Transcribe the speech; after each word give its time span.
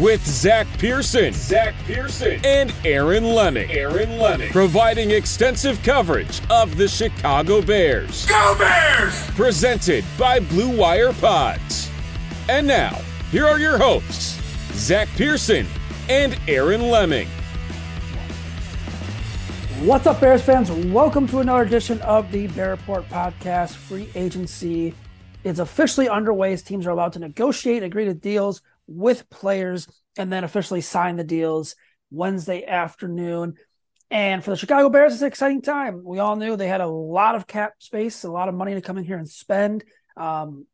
with 0.00 0.24
Zach 0.24 0.66
Pearson, 0.78 1.32
Zach 1.32 1.74
Pearson, 1.84 2.40
and 2.44 2.72
Aaron 2.84 3.24
Leming. 3.24 3.68
Aaron 3.70 4.16
Leming, 4.18 4.50
providing 4.50 5.10
extensive 5.10 5.82
coverage 5.82 6.40
of 6.50 6.76
the 6.76 6.86
Chicago 6.86 7.60
Bears. 7.60 8.24
Go 8.26 8.54
Bears! 8.56 9.26
Presented 9.30 10.04
by 10.16 10.38
Blue 10.38 10.76
Wire 10.76 11.12
Pods. 11.14 11.90
And 12.48 12.64
now, 12.64 12.96
here 13.32 13.44
are 13.46 13.58
your 13.58 13.76
hosts, 13.76 14.40
Zach 14.72 15.08
Pearson 15.16 15.66
and 16.08 16.38
Aaron 16.46 16.90
Leming. 16.90 17.26
What's 19.80 20.06
up, 20.06 20.20
Bears 20.20 20.42
fans? 20.42 20.70
Welcome 20.70 21.26
to 21.28 21.40
another 21.40 21.62
edition 21.64 22.00
of 22.02 22.30
the 22.30 22.46
Bear 22.48 22.70
Report 22.70 23.08
Podcast. 23.08 23.74
Free 23.74 24.08
agency 24.14 24.94
is 25.42 25.58
officially 25.58 26.08
underway 26.08 26.52
as 26.52 26.62
teams 26.62 26.86
are 26.86 26.90
allowed 26.90 27.14
to 27.14 27.18
negotiate, 27.18 27.82
agree 27.82 28.04
to 28.04 28.14
deals 28.14 28.62
with 28.88 29.30
players, 29.30 29.86
and 30.16 30.32
then 30.32 30.42
officially 30.42 30.80
sign 30.80 31.16
the 31.16 31.22
deals 31.22 31.76
Wednesday 32.10 32.64
afternoon. 32.64 33.54
And 34.10 34.42
for 34.42 34.50
the 34.50 34.56
Chicago 34.56 34.88
Bears, 34.88 35.12
it's 35.12 35.22
an 35.22 35.28
exciting 35.28 35.60
time. 35.60 36.02
We 36.02 36.18
all 36.18 36.34
knew 36.36 36.56
they 36.56 36.66
had 36.66 36.80
a 36.80 36.86
lot 36.86 37.34
of 37.34 37.46
cap 37.46 37.74
space, 37.78 38.24
a 38.24 38.30
lot 38.30 38.48
of 38.48 38.54
money 38.54 38.74
to 38.74 38.80
come 38.80 38.96
in 38.96 39.04
here 39.04 39.18
and 39.18 39.28
spend. 39.28 39.84
Um, 40.16 40.66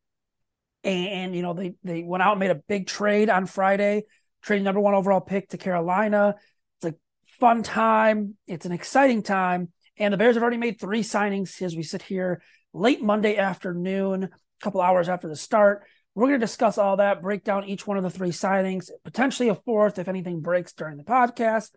and, 0.83 1.07
and, 1.07 1.35
you 1.35 1.41
know, 1.41 1.53
they 1.53 1.73
they 1.83 2.03
went 2.03 2.23
out 2.23 2.31
and 2.31 2.39
made 2.39 2.51
a 2.51 2.55
big 2.55 2.87
trade 2.87 3.29
on 3.29 3.45
Friday, 3.45 4.05
trading 4.41 4.63
number 4.63 4.79
one 4.79 4.93
overall 4.93 5.19
pick 5.19 5.49
to 5.49 5.57
Carolina. 5.57 6.35
It's 6.79 6.93
a 6.93 6.97
fun 7.39 7.61
time. 7.61 8.37
It's 8.47 8.65
an 8.65 8.71
exciting 8.71 9.21
time. 9.21 9.73
And 9.97 10.13
the 10.13 10.17
Bears 10.17 10.35
have 10.35 10.43
already 10.43 10.57
made 10.57 10.79
three 10.79 11.03
signings 11.03 11.61
as 11.61 11.75
we 11.75 11.83
sit 11.83 12.03
here 12.03 12.41
late 12.73 13.01
Monday 13.01 13.35
afternoon, 13.35 14.23
a 14.23 14.29
couple 14.61 14.81
hours 14.81 15.09
after 15.09 15.27
the 15.27 15.35
start. 15.35 15.83
We're 16.15 16.27
going 16.27 16.39
to 16.39 16.45
discuss 16.45 16.77
all 16.77 16.97
that, 16.97 17.21
break 17.21 17.43
down 17.43 17.65
each 17.65 17.85
one 17.85 17.97
of 17.97 18.03
the 18.03 18.09
three 18.09 18.29
signings, 18.29 18.89
potentially 19.03 19.49
a 19.49 19.55
fourth 19.55 19.99
if 19.99 20.07
anything 20.07 20.39
breaks 20.39 20.71
during 20.71 20.95
the 20.95 21.03
podcast. 21.03 21.71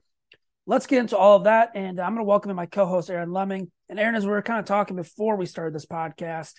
Let's 0.64 0.86
get 0.86 1.00
into 1.00 1.16
all 1.18 1.38
of 1.38 1.44
that. 1.44 1.72
And 1.74 1.98
I'm 1.98 2.14
going 2.14 2.24
to 2.24 2.28
welcome 2.28 2.50
in 2.50 2.56
my 2.56 2.66
co 2.66 2.86
host, 2.86 3.10
Aaron 3.10 3.32
Leming. 3.32 3.72
And 3.88 3.98
Aaron, 3.98 4.14
as 4.14 4.24
we 4.24 4.30
were 4.30 4.42
kind 4.42 4.60
of 4.60 4.64
talking 4.64 4.94
before 4.94 5.34
we 5.34 5.44
started 5.44 5.74
this 5.74 5.86
podcast, 5.86 6.54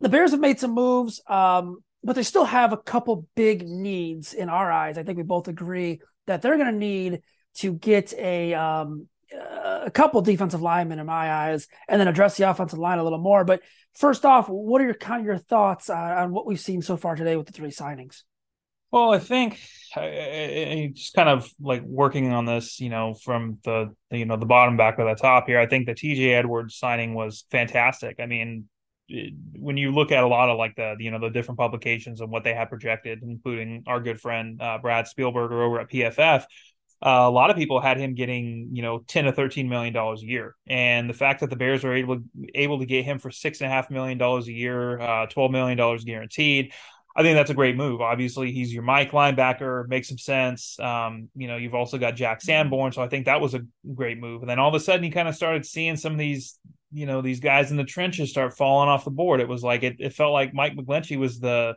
the 0.00 0.08
Bears 0.08 0.32
have 0.32 0.40
made 0.40 0.58
some 0.58 0.72
moves, 0.72 1.22
um, 1.28 1.78
but 2.02 2.16
they 2.16 2.24
still 2.24 2.44
have 2.44 2.72
a 2.72 2.76
couple 2.76 3.28
big 3.36 3.66
needs 3.66 4.34
in 4.34 4.48
our 4.48 4.70
eyes. 4.70 4.98
I 4.98 5.04
think 5.04 5.18
we 5.18 5.24
both 5.24 5.46
agree 5.46 6.00
that 6.26 6.42
they're 6.42 6.58
going 6.58 6.72
to 6.72 6.78
need 6.78 7.20
to 7.58 7.74
get 7.74 8.12
a 8.14 8.54
um, 8.54 9.08
a 9.32 9.90
couple 9.92 10.20
defensive 10.22 10.62
linemen 10.62 10.98
in 10.98 11.06
my 11.06 11.32
eyes, 11.32 11.68
and 11.88 12.00
then 12.00 12.08
address 12.08 12.36
the 12.36 12.48
offensive 12.48 12.78
line 12.78 12.98
a 12.98 13.04
little 13.04 13.18
more. 13.18 13.44
But 13.44 13.62
first 13.94 14.24
off, 14.24 14.48
what 14.48 14.80
are 14.80 14.84
your 14.84 14.94
kind 14.94 15.20
of 15.20 15.26
your 15.26 15.38
thoughts 15.38 15.90
on, 15.90 16.12
on 16.12 16.32
what 16.32 16.46
we've 16.46 16.60
seen 16.60 16.82
so 16.82 16.96
far 16.96 17.16
today 17.16 17.36
with 17.36 17.46
the 17.46 17.52
three 17.52 17.70
signings? 17.70 18.22
Well, 18.92 19.12
I 19.12 19.18
think 19.18 19.60
I, 19.96 20.00
I, 20.00 20.90
just 20.94 21.12
kind 21.12 21.28
of 21.28 21.50
like 21.60 21.82
working 21.82 22.32
on 22.32 22.46
this, 22.46 22.80
you 22.80 22.88
know, 22.88 23.14
from 23.14 23.58
the 23.64 23.94
you 24.10 24.24
know 24.24 24.36
the 24.36 24.46
bottom 24.46 24.76
back 24.76 24.96
to 24.96 25.04
the 25.04 25.14
top 25.14 25.48
here. 25.48 25.58
I 25.58 25.66
think 25.66 25.86
the 25.86 25.94
TJ 25.94 26.32
Edwards 26.34 26.76
signing 26.76 27.14
was 27.14 27.44
fantastic. 27.50 28.20
I 28.20 28.26
mean, 28.26 28.68
it, 29.08 29.34
when 29.58 29.76
you 29.76 29.92
look 29.92 30.12
at 30.12 30.22
a 30.22 30.26
lot 30.28 30.50
of 30.50 30.56
like 30.56 30.76
the 30.76 30.94
you 31.00 31.10
know 31.10 31.18
the 31.18 31.30
different 31.30 31.58
publications 31.58 32.20
and 32.20 32.30
what 32.30 32.44
they 32.44 32.54
have 32.54 32.68
projected, 32.68 33.22
including 33.22 33.82
our 33.88 34.00
good 34.00 34.20
friend 34.20 34.62
uh, 34.62 34.78
Brad 34.78 35.06
Spielberger 35.06 35.64
over 35.64 35.80
at 35.80 35.90
PFF, 35.90 36.44
uh, 37.04 37.24
a 37.24 37.30
lot 37.30 37.50
of 37.50 37.56
people 37.56 37.80
had 37.80 37.98
him 37.98 38.14
getting 38.14 38.70
you 38.72 38.82
know 38.82 39.00
10 39.06 39.24
to 39.24 39.32
13 39.32 39.68
million 39.68 39.92
dollars 39.92 40.22
a 40.22 40.26
year. 40.26 40.56
And 40.66 41.08
the 41.08 41.14
fact 41.14 41.40
that 41.40 41.50
the 41.50 41.56
bears 41.56 41.84
were 41.84 41.94
able 41.94 42.22
able 42.54 42.78
to 42.78 42.86
get 42.86 43.04
him 43.04 43.18
for 43.18 43.30
six 43.30 43.60
and 43.60 43.70
a 43.70 43.74
half 43.74 43.90
million 43.90 44.18
dollars 44.18 44.48
a 44.48 44.52
year 44.52 44.98
uh, 45.00 45.26
12 45.26 45.50
million 45.50 45.76
dollars 45.76 46.04
guaranteed 46.04 46.72
i 47.14 47.22
think 47.22 47.34
that's 47.34 47.50
a 47.50 47.54
great 47.54 47.76
move. 47.76 48.00
Obviously 48.00 48.52
he's 48.52 48.72
your 48.72 48.82
mike 48.82 49.12
linebacker 49.12 49.88
makes 49.88 50.08
some 50.08 50.18
sense. 50.18 50.78
Um, 50.80 51.28
you 51.34 51.48
know 51.48 51.56
you've 51.56 51.74
also 51.74 51.98
got 51.98 52.16
jack 52.16 52.42
sanborn 52.42 52.92
so 52.92 53.02
i 53.02 53.08
think 53.08 53.26
that 53.26 53.40
was 53.40 53.54
a 53.54 53.60
great 53.94 54.18
move. 54.18 54.42
And 54.42 54.50
then 54.50 54.58
all 54.58 54.68
of 54.68 54.74
a 54.74 54.80
sudden 54.80 55.04
you 55.04 55.12
kind 55.12 55.28
of 55.28 55.34
started 55.34 55.66
seeing 55.66 55.96
some 55.96 56.12
of 56.12 56.18
these 56.18 56.58
you 56.92 57.04
know 57.04 57.20
these 57.20 57.40
guys 57.40 57.70
in 57.70 57.76
the 57.76 57.84
trenches 57.84 58.30
start 58.30 58.56
falling 58.56 58.88
off 58.88 59.04
the 59.04 59.10
board. 59.10 59.40
It 59.40 59.48
was 59.48 59.62
like 59.62 59.82
it, 59.82 59.96
it 59.98 60.14
felt 60.14 60.32
like 60.32 60.54
mike 60.54 60.74
mcglinchey 60.76 61.18
was 61.18 61.40
the 61.40 61.76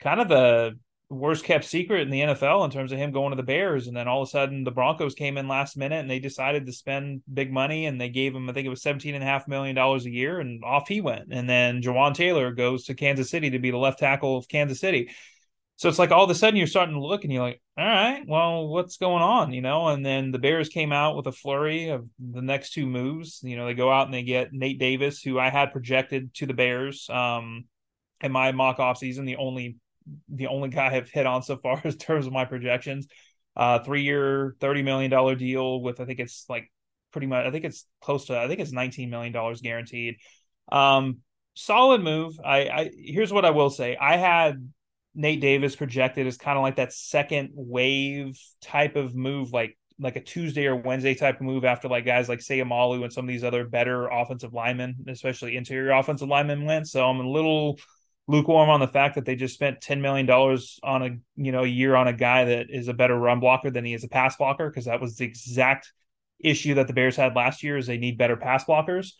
kind 0.00 0.20
of 0.20 0.28
the 0.28 0.78
worst 1.10 1.44
kept 1.44 1.64
secret 1.64 2.02
in 2.02 2.10
the 2.10 2.20
NFL 2.20 2.64
in 2.64 2.70
terms 2.70 2.92
of 2.92 2.98
him 2.98 3.10
going 3.10 3.30
to 3.30 3.36
the 3.36 3.42
Bears. 3.42 3.88
And 3.88 3.96
then 3.96 4.06
all 4.06 4.22
of 4.22 4.28
a 4.28 4.30
sudden 4.30 4.62
the 4.62 4.70
Broncos 4.70 5.14
came 5.14 5.36
in 5.36 5.48
last 5.48 5.76
minute 5.76 5.98
and 5.98 6.08
they 6.08 6.20
decided 6.20 6.66
to 6.66 6.72
spend 6.72 7.22
big 7.32 7.52
money 7.52 7.86
and 7.86 8.00
they 8.00 8.08
gave 8.08 8.34
him, 8.34 8.48
I 8.48 8.52
think 8.52 8.66
it 8.66 8.70
was 8.70 8.82
seventeen 8.82 9.16
and 9.16 9.24
a 9.24 9.26
half 9.26 9.48
million 9.48 9.74
dollars 9.74 10.06
a 10.06 10.10
year 10.10 10.38
and 10.38 10.62
off 10.64 10.88
he 10.88 11.00
went. 11.00 11.32
And 11.32 11.50
then 11.50 11.82
Jawaan 11.82 12.14
Taylor 12.14 12.52
goes 12.52 12.84
to 12.84 12.94
Kansas 12.94 13.28
City 13.28 13.50
to 13.50 13.58
be 13.58 13.72
the 13.72 13.76
left 13.76 13.98
tackle 13.98 14.36
of 14.36 14.48
Kansas 14.48 14.78
City. 14.78 15.10
So 15.76 15.88
it's 15.88 15.98
like 15.98 16.10
all 16.10 16.24
of 16.24 16.30
a 16.30 16.34
sudden 16.34 16.58
you're 16.58 16.66
starting 16.66 16.94
to 16.94 17.00
look 17.00 17.24
and 17.24 17.32
you're 17.32 17.42
like, 17.42 17.60
all 17.78 17.86
right, 17.86 18.22
well, 18.28 18.68
what's 18.68 18.98
going 18.98 19.22
on? 19.22 19.54
You 19.54 19.62
know, 19.62 19.88
and 19.88 20.04
then 20.04 20.30
the 20.30 20.38
Bears 20.38 20.68
came 20.68 20.92
out 20.92 21.16
with 21.16 21.26
a 21.26 21.32
flurry 21.32 21.88
of 21.88 22.06
the 22.18 22.42
next 22.42 22.74
two 22.74 22.86
moves. 22.86 23.40
You 23.42 23.56
know, 23.56 23.64
they 23.64 23.72
go 23.72 23.90
out 23.90 24.04
and 24.04 24.12
they 24.12 24.22
get 24.22 24.52
Nate 24.52 24.78
Davis, 24.78 25.22
who 25.22 25.38
I 25.38 25.48
had 25.48 25.72
projected 25.72 26.34
to 26.34 26.46
the 26.46 26.52
Bears. 26.52 27.08
Um, 27.08 27.64
in 28.20 28.30
my 28.30 28.52
mock 28.52 28.78
off 28.78 28.98
season, 28.98 29.24
the 29.24 29.36
only 29.36 29.76
the 30.28 30.48
only 30.48 30.68
guy 30.68 30.94
I've 30.94 31.10
hit 31.10 31.26
on 31.26 31.42
so 31.42 31.56
far 31.56 31.80
in 31.84 31.92
terms 31.92 32.26
of 32.26 32.32
my 32.32 32.44
projections. 32.44 33.06
Uh, 33.56 33.80
three 33.80 34.02
year, 34.02 34.54
$30 34.60 34.84
million 34.84 35.38
deal 35.38 35.82
with, 35.82 36.00
I 36.00 36.04
think 36.04 36.20
it's 36.20 36.46
like 36.48 36.70
pretty 37.12 37.26
much, 37.26 37.46
I 37.46 37.50
think 37.50 37.64
it's 37.64 37.84
close 38.00 38.26
to, 38.26 38.38
I 38.38 38.46
think 38.46 38.60
it's 38.60 38.72
$19 38.72 39.10
million 39.10 39.32
guaranteed. 39.62 40.16
Um, 40.70 41.18
solid 41.54 42.00
move. 42.00 42.38
I, 42.44 42.68
I, 42.68 42.90
here's 42.96 43.32
what 43.32 43.44
I 43.44 43.50
will 43.50 43.70
say. 43.70 43.96
I 43.96 44.16
had 44.16 44.70
Nate 45.14 45.40
Davis 45.40 45.74
projected 45.74 46.26
as 46.26 46.36
kind 46.36 46.56
of 46.56 46.62
like 46.62 46.76
that 46.76 46.92
second 46.92 47.50
wave 47.54 48.38
type 48.62 48.96
of 48.96 49.14
move, 49.14 49.52
like, 49.52 49.76
like 49.98 50.16
a 50.16 50.20
Tuesday 50.20 50.66
or 50.66 50.76
Wednesday 50.76 51.14
type 51.14 51.36
of 51.36 51.42
move 51.42 51.64
after 51.64 51.88
like 51.88 52.06
guys 52.06 52.28
like 52.28 52.38
Seumalo 52.38 53.02
and 53.02 53.12
some 53.12 53.26
of 53.26 53.28
these 53.28 53.44
other 53.44 53.66
better 53.66 54.06
offensive 54.06 54.54
linemen, 54.54 54.96
especially 55.08 55.56
interior 55.56 55.90
offensive 55.90 56.28
linemen 56.28 56.64
went. 56.64 56.88
So 56.88 57.04
I'm 57.04 57.20
a 57.20 57.28
little 57.28 57.78
lukewarm 58.26 58.70
on 58.70 58.80
the 58.80 58.88
fact 58.88 59.16
that 59.16 59.24
they 59.24 59.34
just 59.34 59.54
spent 59.54 59.80
ten 59.80 60.00
million 60.00 60.26
dollars 60.26 60.78
on 60.82 61.02
a 61.02 61.10
you 61.36 61.52
know 61.52 61.64
a 61.64 61.68
year 61.68 61.94
on 61.94 62.08
a 62.08 62.12
guy 62.12 62.44
that 62.44 62.66
is 62.70 62.88
a 62.88 62.94
better 62.94 63.18
run 63.18 63.40
blocker 63.40 63.70
than 63.70 63.84
he 63.84 63.94
is 63.94 64.04
a 64.04 64.08
pass 64.08 64.36
blocker 64.36 64.68
because 64.68 64.84
that 64.84 65.00
was 65.00 65.16
the 65.16 65.24
exact 65.24 65.92
issue 66.38 66.74
that 66.74 66.86
the 66.86 66.92
Bears 66.92 67.16
had 67.16 67.36
last 67.36 67.62
year 67.62 67.76
is 67.76 67.86
they 67.86 67.98
need 67.98 68.18
better 68.18 68.36
pass 68.36 68.64
blockers. 68.64 69.12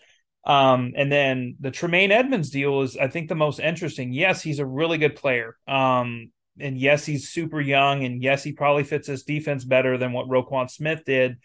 Um, 0.45 0.93
and 0.97 1.13
then 1.13 1.57
the 1.61 1.71
Tremaine 1.71 2.13
Edmunds 2.13 2.51
deal 2.51 2.81
is 2.81 2.97
I 2.97 3.09
think 3.09 3.29
the 3.29 3.35
most 3.35 3.61
interesting. 3.61 4.13
Yes, 4.13 4.43
he's 4.43 4.59
a 4.59 4.67
really 4.67 4.99
good 4.99 5.17
player. 5.17 5.57
Um, 5.69 6.31
and 6.59 6.79
yes, 6.79 7.07
he's 7.07 7.31
super 7.31 7.61
young, 7.61 8.05
and 8.05 8.23
yes, 8.23 8.43
he 8.43 8.53
probably 8.53 8.85
fits 8.85 9.07
this 9.07 9.23
defense 9.23 9.65
better 9.65 9.97
than 9.99 10.13
what 10.13 10.29
Roquan 10.29 10.71
Smith 10.71 11.03
did. 11.05 11.39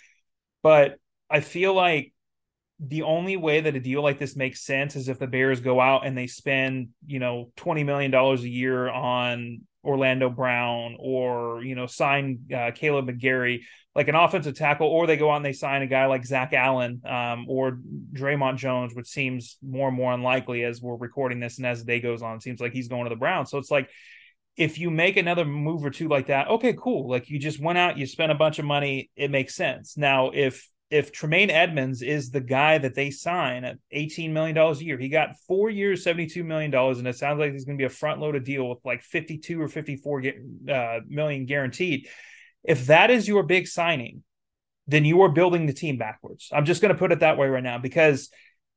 But 0.62 0.98
I 1.30 1.40
feel 1.42 1.74
like 1.74 2.14
the 2.80 3.04
only 3.04 3.38
way 3.38 3.62
that 3.62 3.76
a 3.76 3.80
deal 3.80 4.02
like 4.02 4.20
this 4.20 4.36
makes 4.36 4.62
sense 4.62 4.96
is 4.96 5.08
if 5.08 5.20
the 5.20 5.28
Bears 5.28 5.62
go 5.62 5.80
out 5.80 6.06
and 6.06 6.18
they 6.18 6.28
spend, 6.28 6.90
you 7.06 7.20
know, 7.20 7.52
$20 7.58 7.86
million 7.86 8.14
a 8.14 8.36
year 8.42 8.90
on 8.90 9.62
Orlando 9.86 10.30
Brown 10.30 10.98
or 11.00 11.64
you 11.64 11.76
know 11.76 11.86
sign 11.86 12.40
uh, 12.52 12.72
Kaleb 12.72 13.08
McGary 13.10 13.62
like 13.94 14.10
an 14.10 14.16
offensive 14.16 14.56
tackle, 14.56 14.88
or 14.88 15.08
they 15.08 15.16
go 15.16 15.32
out 15.32 15.38
and 15.38 15.46
they 15.46 15.54
sign 15.54 15.82
a 15.82 15.88
guy 15.88 16.08
like 16.08 16.26
Zach 16.26 16.52
Allen 16.52 17.02
um, 17.06 17.46
or 17.48 17.80
Dre'Mont 18.12 18.58
Jones, 18.58 18.94
which 18.94 19.08
seems 19.08 19.58
more 19.66 19.88
and 19.88 19.96
more 19.96 20.12
unlikely 20.12 20.66
as 20.66 20.82
we're 20.82 20.98
recording 20.98 21.40
this 21.40 21.60
and 21.60 21.66
as 21.66 21.80
the 21.80 21.86
day 21.86 22.02
goes 22.02 22.22
on. 22.22 22.36
It 22.36 22.44
seems 22.44 22.60
like 22.60 22.74
he's 22.74 22.90
going 22.90 23.06
to 23.06 23.10
the 23.10 23.16
Browns. 23.16 23.50
So 23.50 23.58
it's 23.58 23.72
like 23.72 23.90
if 24.58 24.80
you 24.80 24.92
make 24.92 25.16
another 25.16 25.46
move 25.46 25.86
or 25.86 25.92
two 25.92 26.10
like 26.10 26.28
that, 26.28 26.50
okay, 26.50 26.76
cool. 26.78 27.10
Like 27.10 27.30
you 27.30 27.40
just 27.40 27.62
went 27.62 27.78
out, 27.78 27.98
you 27.98 28.06
spent 28.06 28.34
a 28.34 28.36
bunch 28.36 28.60
of 28.60 28.66
money, 28.66 29.12
it 29.16 29.32
makes 29.32 29.56
sense. 29.56 29.96
Now 29.96 30.32
if 30.34 30.68
if 30.90 31.12
Tremaine 31.12 31.50
Edmunds 31.50 32.02
is 32.02 32.30
the 32.30 32.42
guy 32.42 32.78
that 32.78 32.94
they 32.94 33.10
sign 33.10 33.64
at 33.64 33.78
$18 33.94 34.32
million 34.32 34.56
a 34.58 34.74
year, 34.76 34.98
he 34.98 35.10
got 35.10 35.38
four 35.48 35.70
years, 35.70 36.06
$72 36.06 36.46
million, 36.46 36.74
and 36.74 37.08
it 37.08 37.18
sounds 37.18 37.40
like 37.40 37.54
he's 37.54 37.66
going 37.66 37.78
to 37.78 37.82
be 37.82 37.86
a 37.86 37.90
front 37.90 38.20
loaded 38.20 38.44
deal 38.44 38.70
with 38.70 38.80
like 38.86 39.02
52 39.02 39.62
or 39.62 39.68
54 39.68 40.24
uh, 40.72 41.00
million 41.08 41.46
guaranteed. 41.46 42.08
If 42.64 42.88
that 42.88 43.10
is 43.10 43.28
your 43.28 43.44
big 43.44 43.68
signing, 43.68 44.24
then 44.88 45.06
you 45.06 45.22
are 45.22 45.30
building 45.30 45.66
the 45.66 45.74
team 45.74 45.98
backwards. 45.98 46.50
I'm 46.54 46.66
just 46.66 46.82
going 46.82 46.94
to 46.94 47.00
put 47.00 47.12
it 47.12 47.22
that 47.22 47.38
way 47.38 47.48
right 47.48 47.64
now 47.64 47.80
because 47.80 48.30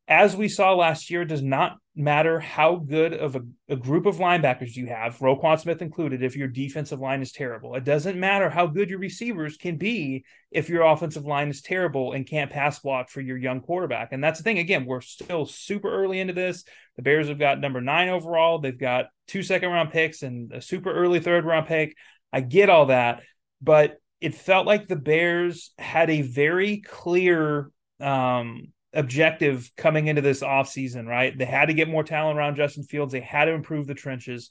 as 0.08 0.34
we 0.34 0.49
saw 0.49 0.75
last 0.75 1.10
year, 1.10 1.22
it 1.22 1.28
does 1.28 1.43
not 1.43 1.76
matter 1.94 2.40
how 2.40 2.76
good 2.76 3.12
of 3.12 3.37
a, 3.37 3.43
a, 3.69 3.76
group 3.76 4.06
of 4.06 4.16
linebackers 4.16 4.75
you 4.75 4.87
have, 4.87 5.19
Roquan 5.19 5.60
Smith 5.60 5.82
included, 5.82 6.22
if 6.22 6.34
your 6.34 6.49
defensive 6.49 6.99
line 6.99 7.20
is 7.20 7.31
terrible. 7.31 7.75
It 7.75 7.84
doesn't 7.84 8.19
matter 8.19 8.49
how 8.49 8.69
good 8.69 8.88
your 8.88 9.00
receivers 9.00 9.58
can 9.58 9.76
be 9.76 10.25
if 10.50 10.70
your 10.70 10.82
offensive 10.82 11.26
line 11.26 11.49
is 11.49 11.60
terrible 11.60 12.12
and 12.12 12.26
can't 12.26 12.50
pass 12.50 12.78
block 12.78 13.10
for 13.10 13.20
your 13.20 13.37
young 13.37 13.60
quarterback. 13.60 14.12
And 14.12 14.25
that's 14.25 14.38
the 14.38 14.44
thing. 14.44 14.58
Again, 14.58 14.87
we're 14.87 15.02
still 15.02 15.44
super 15.44 15.90
early 15.90 16.20
into 16.20 16.32
this. 16.32 16.64
The 16.96 17.02
Bears 17.02 17.28
have 17.28 17.38
got 17.38 17.61
number 17.61 17.82
nine 17.82 18.08
overall. 18.08 18.61
They've 18.61 18.78
got 18.78 19.06
two 19.26 19.43
second 19.43 19.70
round 19.70 19.90
picks 19.90 20.22
and 20.22 20.52
a 20.52 20.62
super 20.62 20.90
early 20.90 21.20
third 21.20 21.44
round 21.44 21.66
pick. 21.66 21.94
I 22.32 22.40
get 22.40 22.70
all 22.70 22.87
that, 22.87 23.22
but 23.61 23.99
it 24.22 24.34
felt 24.34 24.66
like 24.66 24.88
the 24.88 24.96
Bears 24.96 25.72
had 25.78 26.08
a 26.08 26.22
very 26.22 26.78
clear 26.78 27.70
um, 28.00 28.69
objective 28.93 29.70
coming 29.76 30.06
into 30.06 30.23
this 30.23 30.43
offseason, 30.43 31.06
right? 31.06 31.37
They 31.37 31.44
had 31.44 31.67
to 31.67 31.75
get 31.75 31.88
more 31.88 32.05
talent 32.05 32.38
around 32.38 32.56
Justin 32.56 32.85
Fields. 32.85 33.12
They 33.12 33.20
had 33.20 33.46
to 33.46 33.52
improve 33.52 33.87
the 33.87 33.94
trenches. 33.94 34.50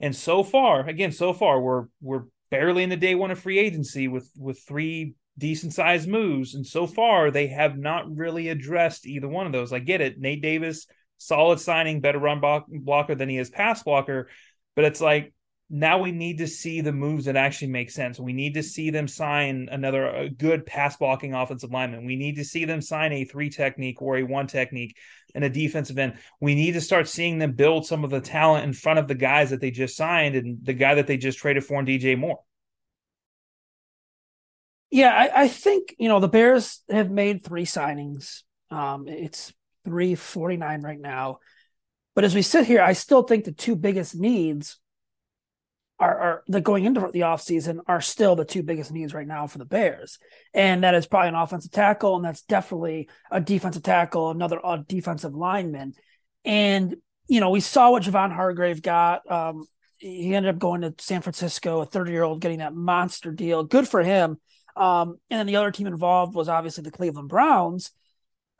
And 0.00 0.14
so 0.14 0.42
far, 0.42 0.86
again, 0.88 1.12
so 1.12 1.32
far 1.32 1.60
we're 1.60 1.86
we're 2.00 2.24
barely 2.50 2.82
in 2.82 2.90
the 2.90 2.96
day 2.96 3.14
one 3.14 3.30
of 3.30 3.38
free 3.38 3.58
agency 3.58 4.08
with 4.08 4.30
with 4.36 4.60
three 4.60 5.14
decent 5.36 5.72
sized 5.72 6.08
moves. 6.08 6.54
And 6.54 6.66
so 6.66 6.86
far 6.86 7.30
they 7.30 7.48
have 7.48 7.76
not 7.76 8.16
really 8.16 8.48
addressed 8.48 9.06
either 9.06 9.28
one 9.28 9.46
of 9.46 9.52
those. 9.52 9.72
I 9.72 9.80
get 9.80 10.00
it. 10.00 10.18
Nate 10.18 10.42
Davis, 10.42 10.86
solid 11.18 11.60
signing, 11.60 12.00
better 12.00 12.18
run 12.18 12.40
blocker 12.40 13.14
than 13.14 13.28
he 13.28 13.38
is 13.38 13.50
pass 13.50 13.82
blocker. 13.82 14.28
But 14.76 14.86
it's 14.86 15.00
like 15.00 15.33
now 15.70 15.98
we 15.98 16.12
need 16.12 16.38
to 16.38 16.46
see 16.46 16.82
the 16.82 16.92
moves 16.92 17.24
that 17.24 17.36
actually 17.36 17.68
make 17.68 17.90
sense. 17.90 18.20
We 18.20 18.32
need 18.32 18.54
to 18.54 18.62
see 18.62 18.90
them 18.90 19.08
sign 19.08 19.68
another 19.72 20.28
good 20.36 20.66
pass 20.66 20.96
blocking 20.96 21.34
offensive 21.34 21.72
lineman. 21.72 22.04
We 22.04 22.16
need 22.16 22.36
to 22.36 22.44
see 22.44 22.64
them 22.64 22.82
sign 22.82 23.12
a 23.12 23.24
three 23.24 23.48
technique 23.48 24.02
or 24.02 24.18
a 24.18 24.22
one 24.22 24.46
technique 24.46 24.96
and 25.34 25.42
a 25.42 25.48
defensive 25.48 25.98
end. 25.98 26.18
We 26.40 26.54
need 26.54 26.72
to 26.72 26.80
start 26.80 27.08
seeing 27.08 27.38
them 27.38 27.52
build 27.52 27.86
some 27.86 28.04
of 28.04 28.10
the 28.10 28.20
talent 28.20 28.64
in 28.64 28.72
front 28.74 28.98
of 28.98 29.08
the 29.08 29.14
guys 29.14 29.50
that 29.50 29.60
they 29.60 29.70
just 29.70 29.96
signed 29.96 30.36
and 30.36 30.58
the 30.62 30.74
guy 30.74 30.96
that 30.96 31.06
they 31.06 31.16
just 31.16 31.38
traded 31.38 31.64
for 31.64 31.80
in 31.80 31.86
DJ 31.86 32.18
Moore. 32.18 32.40
Yeah, 34.90 35.12
I, 35.12 35.42
I 35.44 35.48
think, 35.48 35.96
you 35.98 36.08
know, 36.08 36.20
the 36.20 36.28
Bears 36.28 36.82
have 36.88 37.10
made 37.10 37.42
three 37.42 37.64
signings. 37.64 38.42
Um, 38.70 39.08
it's 39.08 39.52
349 39.86 40.82
right 40.82 41.00
now. 41.00 41.38
But 42.14 42.24
as 42.24 42.34
we 42.34 42.42
sit 42.42 42.66
here, 42.66 42.80
I 42.80 42.92
still 42.92 43.22
think 43.22 43.44
the 43.44 43.52
two 43.52 43.74
biggest 43.74 44.14
needs 44.14 44.78
are, 45.98 46.18
are 46.18 46.42
that 46.48 46.64
going 46.64 46.84
into 46.84 47.00
the 47.12 47.20
offseason 47.20 47.78
are 47.86 48.00
still 48.00 48.34
the 48.34 48.44
two 48.44 48.62
biggest 48.62 48.90
needs 48.90 49.14
right 49.14 49.26
now 49.26 49.46
for 49.46 49.58
the 49.58 49.64
Bears. 49.64 50.18
And 50.52 50.82
that 50.82 50.94
is 50.94 51.06
probably 51.06 51.28
an 51.28 51.34
offensive 51.34 51.70
tackle, 51.70 52.16
and 52.16 52.24
that's 52.24 52.42
definitely 52.42 53.08
a 53.30 53.40
defensive 53.40 53.82
tackle, 53.82 54.30
another 54.30 54.58
defensive 54.88 55.34
lineman. 55.34 55.94
And, 56.44 56.96
you 57.28 57.40
know, 57.40 57.50
we 57.50 57.60
saw 57.60 57.90
what 57.90 58.02
Javon 58.02 58.34
Hargrave 58.34 58.82
got. 58.82 59.30
Um, 59.30 59.66
he 59.98 60.34
ended 60.34 60.54
up 60.54 60.58
going 60.58 60.80
to 60.80 60.94
San 60.98 61.22
Francisco, 61.22 61.80
a 61.80 61.86
30 61.86 62.10
year 62.10 62.24
old 62.24 62.40
getting 62.40 62.58
that 62.58 62.74
monster 62.74 63.30
deal. 63.30 63.62
Good 63.62 63.88
for 63.88 64.02
him. 64.02 64.38
Um, 64.76 65.18
and 65.30 65.38
then 65.38 65.46
the 65.46 65.56
other 65.56 65.70
team 65.70 65.86
involved 65.86 66.34
was 66.34 66.48
obviously 66.48 66.82
the 66.82 66.90
Cleveland 66.90 67.28
Browns. 67.28 67.92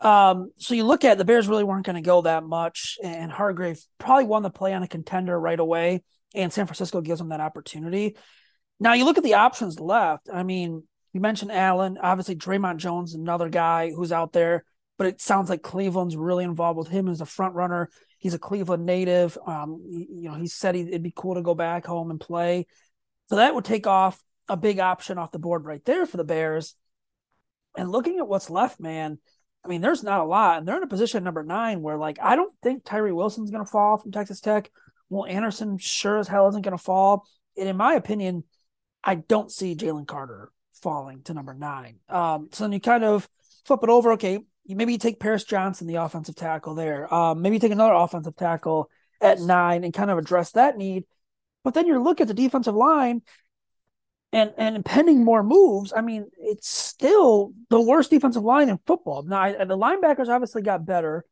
Um, 0.01 0.53
so 0.59 0.75
you 0.75 0.85
look 0.85 1.05
at 1.05 1.19
the 1.19 1.25
Bears 1.25 1.49
really 1.49 1.65
weren't 1.65 1.87
going 1.87 1.97
to 1.97 2.03
go 2.03 2.23
that 2.23 2.45
much, 2.45 2.99
and 3.03 3.31
Hargrave 3.31 3.81
probably 3.99 4.25
won 4.25 4.43
the 4.43 4.51
play 4.51 4.73
on 4.75 4.83
a 4.83 4.89
contender 4.89 5.39
right 5.39 5.59
away 5.59 6.03
and 6.35 6.53
San 6.53 6.67
Francisco 6.67 7.01
gives 7.01 7.19
them 7.19 7.29
that 7.31 7.41
opportunity. 7.41 8.17
Now 8.81 8.95
you 8.95 9.05
look 9.05 9.19
at 9.19 9.25
the 9.25 9.35
options 9.35 9.79
left. 9.79 10.29
I 10.33 10.43
mean, 10.43 10.83
you 11.13 11.21
mentioned 11.21 11.53
Allen, 11.53 11.97
obviously 12.01 12.37
Dre'Mont 12.37 12.79
Jones, 12.79 13.15
another 13.15 13.49
guy 13.49 13.91
who's 13.91 14.13
out 14.13 14.33
there, 14.33 14.65
but 14.99 15.07
it 15.07 15.21
sounds 15.21 15.49
like 15.49 15.63
Cleveland's 15.63 16.17
really 16.17 16.45
involved 16.45 16.79
with 16.79 16.89
him 16.89 17.09
as 17.09 17.21
a 17.21 17.27
front 17.27 17.55
runner. 17.55 17.89
He's 18.19 18.35
a 18.35 18.39
Cleveland 18.39 18.85
native. 18.85 19.39
Um, 19.47 19.81
you 19.89 20.29
know, 20.29 20.35
he 20.35 20.47
said 20.47 20.75
it'd 20.75 21.03
be 21.03 21.13
cool 21.15 21.35
to 21.35 21.43
go 21.43 21.55
back 21.55 21.87
home 21.87 22.11
and 22.11 22.21
play. 22.21 22.67
So 23.29 23.37
that 23.37 23.55
would 23.55 23.65
take 23.65 23.87
off 23.87 24.21
a 24.49 24.57
big 24.57 24.79
option 24.81 25.19
off 25.19 25.31
the 25.31 25.39
board 25.39 25.65
right 25.65 25.85
there 25.85 26.05
for 26.07 26.17
the 26.17 26.25
Bears. 26.25 26.75
And 27.77 27.91
looking 27.91 28.19
at 28.19 28.29
what's 28.29 28.51
left, 28.51 28.81
man, 28.81 29.19
I 29.65 29.69
mean, 29.69 29.81
there's 29.81 30.03
not 30.03 30.21
a 30.21 30.25
lot. 30.25 30.59
And 30.59 30.69
they're 30.69 30.77
in 30.77 30.83
a 30.83 30.89
position 30.89 31.25
number 31.25 31.43
nine 31.43 31.81
where, 31.81 31.97
like, 31.97 32.19
I 32.21 32.37
don't 32.37 32.53
think 32.63 32.85
Tyree 32.85 33.13
Wilson's 33.13 33.51
going 33.51 33.65
to 33.65 33.71
fall 33.71 33.97
from 33.97 34.13
Texas 34.13 34.41
Tech. 34.41 34.71
Will 35.11 35.27
Anderson 35.27 35.79
sure 35.79 36.19
as 36.19 36.29
hell 36.29 36.49
isn't 36.49 36.63
going 36.63 36.77
to 36.77 36.83
fall. 36.83 37.27
And 37.57 37.69
in 37.69 37.77
my 37.77 37.95
opinion, 37.95 38.45
I 39.03 39.17
don't 39.17 39.51
see 39.51 39.77
Jalen 39.77 40.07
Carter 40.07 40.51
falling 40.83 41.23
to 41.25 41.35
number 41.35 41.55
nine. 41.55 41.97
Um, 42.09 42.49
so 42.53 42.65
then 42.65 42.73
you 42.73 42.81
kind 42.81 43.05
of 43.05 43.29
flip 43.65 43.81
it 43.83 43.91
over. 43.91 44.13
Okay, 44.13 44.41
you 44.65 44.77
maybe 44.77 44.93
you 44.93 44.99
take 44.99 45.21
Paris 45.21 45.45
Johnson, 45.45 45.87
the 45.87 45.97
offensive 45.97 46.35
tackle 46.35 46.75
there. 46.75 47.13
Um, 47.13 47.43
maybe 47.43 47.57
you 47.57 47.61
take 47.61 47.73
another 47.73 47.93
offensive 47.93 48.37
tackle 48.37 48.91
at 49.21 49.41
nine 49.41 49.85
and 49.85 49.93
kind 49.93 50.11
of 50.11 50.19
address 50.19 50.53
that 50.53 50.77
need. 50.77 51.05
But 51.63 51.75
then 51.75 51.87
you 51.87 52.03
look 52.03 52.21
at 52.21 52.29
the 52.29 52.35
defensive 52.35 52.75
line, 52.75 53.23
and 54.33 54.53
and 54.59 54.85
pending 54.85 55.25
more 55.25 55.43
moves, 55.43 55.93
I 55.97 56.01
mean, 56.01 56.27
it's 56.39 56.69
still 56.69 57.53
the 57.71 57.81
worst 57.81 58.11
defensive 58.11 58.43
line 58.43 58.69
in 58.69 58.79
football. 58.85 59.23
Now 59.23 59.41
I, 59.41 59.53
the 59.65 59.79
linebackers 59.79 60.29
obviously 60.29 60.63
got 60.63 60.85
better, 60.85 61.25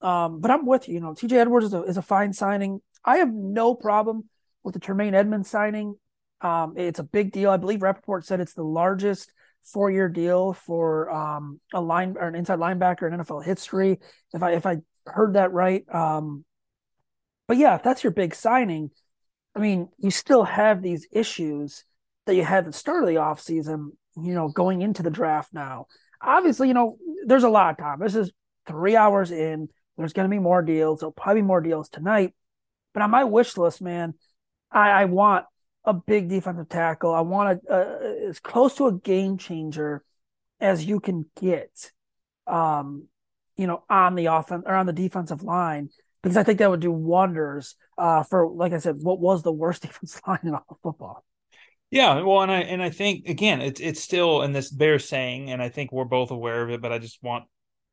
um, 0.00 0.40
but 0.40 0.50
I'm 0.50 0.64
with 0.64 0.88
you. 0.88 0.94
You 0.94 1.00
know, 1.00 1.14
T.J. 1.14 1.36
Edwards 1.36 1.66
is 1.66 1.74
a, 1.74 1.82
is 1.82 1.96
a 1.96 2.02
fine 2.02 2.32
signing. 2.32 2.80
I 3.04 3.18
have 3.18 3.32
no 3.32 3.74
problem 3.74 4.28
with 4.62 4.74
the 4.74 4.80
Tremaine 4.80 5.14
Edmunds 5.14 5.50
signing. 5.50 5.96
Um, 6.40 6.74
it's 6.76 6.98
a 6.98 7.04
big 7.04 7.32
deal. 7.32 7.50
I 7.50 7.56
believe 7.56 7.82
Rapoport 7.82 8.24
said 8.24 8.40
it's 8.40 8.54
the 8.54 8.62
largest 8.62 9.32
four 9.64 9.90
year 9.90 10.08
deal 10.08 10.52
for 10.52 11.10
um, 11.10 11.60
a 11.72 11.80
line 11.80 12.16
or 12.18 12.28
an 12.28 12.34
inside 12.34 12.58
linebacker 12.58 13.10
in 13.10 13.18
NFL 13.18 13.44
history. 13.44 13.98
If 14.32 14.42
I 14.42 14.52
if 14.52 14.66
I 14.66 14.78
heard 15.06 15.34
that 15.34 15.52
right. 15.52 15.84
Um, 15.92 16.44
but 17.46 17.56
yeah, 17.56 17.74
if 17.74 17.82
that's 17.82 18.02
your 18.02 18.12
big 18.12 18.34
signing, 18.34 18.90
I 19.54 19.58
mean, 19.58 19.88
you 19.98 20.10
still 20.10 20.44
have 20.44 20.82
these 20.82 21.06
issues 21.12 21.84
that 22.26 22.34
you 22.34 22.44
had 22.44 22.64
at 22.64 22.72
the 22.72 22.72
start 22.72 23.02
of 23.02 23.08
the 23.08 23.16
offseason, 23.16 23.90
you 24.16 24.34
know, 24.34 24.48
going 24.48 24.82
into 24.82 25.02
the 25.02 25.10
draft 25.10 25.52
now. 25.52 25.86
Obviously, 26.22 26.68
you 26.68 26.74
know, 26.74 26.96
there's 27.26 27.44
a 27.44 27.50
lot 27.50 27.70
of 27.70 27.78
time. 27.78 28.00
This 28.00 28.14
is 28.14 28.32
three 28.66 28.96
hours 28.96 29.30
in. 29.30 29.68
There's 29.96 30.14
going 30.14 30.28
to 30.28 30.34
be 30.34 30.40
more 30.40 30.62
deals. 30.62 31.00
There'll 31.00 31.12
probably 31.12 31.42
be 31.42 31.46
more 31.46 31.60
deals 31.60 31.88
tonight. 31.88 32.34
But 32.94 33.02
on 33.02 33.10
my 33.10 33.24
wish 33.24 33.56
list, 33.58 33.82
man, 33.82 34.14
I, 34.70 34.90
I 34.90 35.04
want 35.04 35.44
a 35.84 35.92
big 35.92 36.28
defensive 36.28 36.68
tackle. 36.68 37.12
I 37.12 37.20
want 37.20 37.60
a, 37.68 37.74
a, 37.74 38.28
as 38.28 38.40
close 38.40 38.76
to 38.76 38.86
a 38.86 38.92
game 38.92 39.36
changer 39.36 40.02
as 40.60 40.84
you 40.84 41.00
can 41.00 41.26
get, 41.38 41.92
um, 42.46 43.08
you 43.56 43.66
know, 43.66 43.82
on 43.90 44.14
the 44.14 44.26
offense 44.26 44.64
or 44.66 44.74
on 44.74 44.86
the 44.86 44.92
defensive 44.92 45.42
line, 45.42 45.90
because 46.22 46.36
I 46.36 46.42
think 46.42 46.60
that 46.60 46.70
would 46.70 46.80
do 46.80 46.92
wonders 46.92 47.74
uh, 47.98 48.22
for, 48.22 48.48
like 48.48 48.72
I 48.72 48.78
said, 48.78 48.96
what 49.02 49.20
was 49.20 49.42
the 49.42 49.52
worst 49.52 49.82
defensive 49.86 50.22
line 50.26 50.38
in 50.44 50.54
all 50.54 50.64
of 50.70 50.78
football. 50.82 51.24
Yeah, 51.90 52.22
well, 52.22 52.42
and 52.42 52.50
I 52.50 52.60
and 52.62 52.82
I 52.82 52.90
think 52.90 53.28
again, 53.28 53.60
it's 53.60 53.80
it's 53.80 54.02
still 54.02 54.42
in 54.42 54.50
this 54.50 54.68
bear 54.68 54.98
saying, 54.98 55.50
and 55.50 55.62
I 55.62 55.68
think 55.68 55.92
we're 55.92 56.04
both 56.04 56.32
aware 56.32 56.62
of 56.62 56.70
it, 56.70 56.80
but 56.80 56.90
I 56.90 56.98
just 56.98 57.22
want 57.22 57.44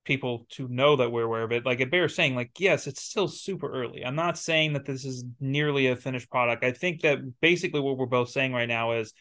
people 0.04 0.46
to 0.50 0.68
know 0.68 0.96
that 0.96 1.12
we're 1.12 1.24
aware 1.24 1.44
of 1.44 1.52
it. 1.52 1.66
Like 1.66 1.80
it 1.80 1.92
bears 1.92 2.16
saying, 2.16 2.36
like, 2.36 2.52
yes, 2.60 2.88
it's 2.88 3.02
still 3.02 3.28
super 3.28 3.72
early. 3.72 4.06
I'm 4.06 4.16
not 4.16 4.38
saying 4.38 4.74
that 4.74 4.86
this 4.86 5.06
is 5.06 5.24
nearly 5.40 5.88
a 5.88 5.96
finished 5.96 6.30
product. 6.30 6.64
I 6.64 6.72
think 6.72 7.02
that 7.02 7.20
basically 7.40 7.82
what 7.82 7.98
we're 7.98 8.06
both 8.06 8.30
saying 8.30 8.54
right 8.54 8.68
now 8.68 8.94
is, 8.94 9.14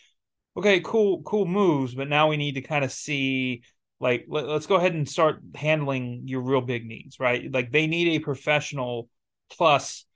okay, 0.57 0.81
cool, 0.81 1.23
cool 1.23 1.47
moves, 1.47 1.95
but 1.95 2.09
now 2.09 2.29
we 2.29 2.37
need 2.37 2.55
to 2.55 2.63
kind 2.63 2.85
of 2.85 2.93
see 2.93 3.63
like 4.01 4.25
let, 4.29 4.49
us 4.49 4.67
go 4.67 4.77
ahead 4.77 4.95
and 4.95 5.09
start 5.09 5.41
handling 5.55 6.23
your 6.25 6.41
real 6.41 6.63
big 6.63 6.87
needs, 6.87 7.21
right? 7.21 7.53
Like 7.53 7.71
they 7.71 7.87
need 7.87 8.17
a 8.17 8.25
professional 8.25 9.09
plus 9.51 10.07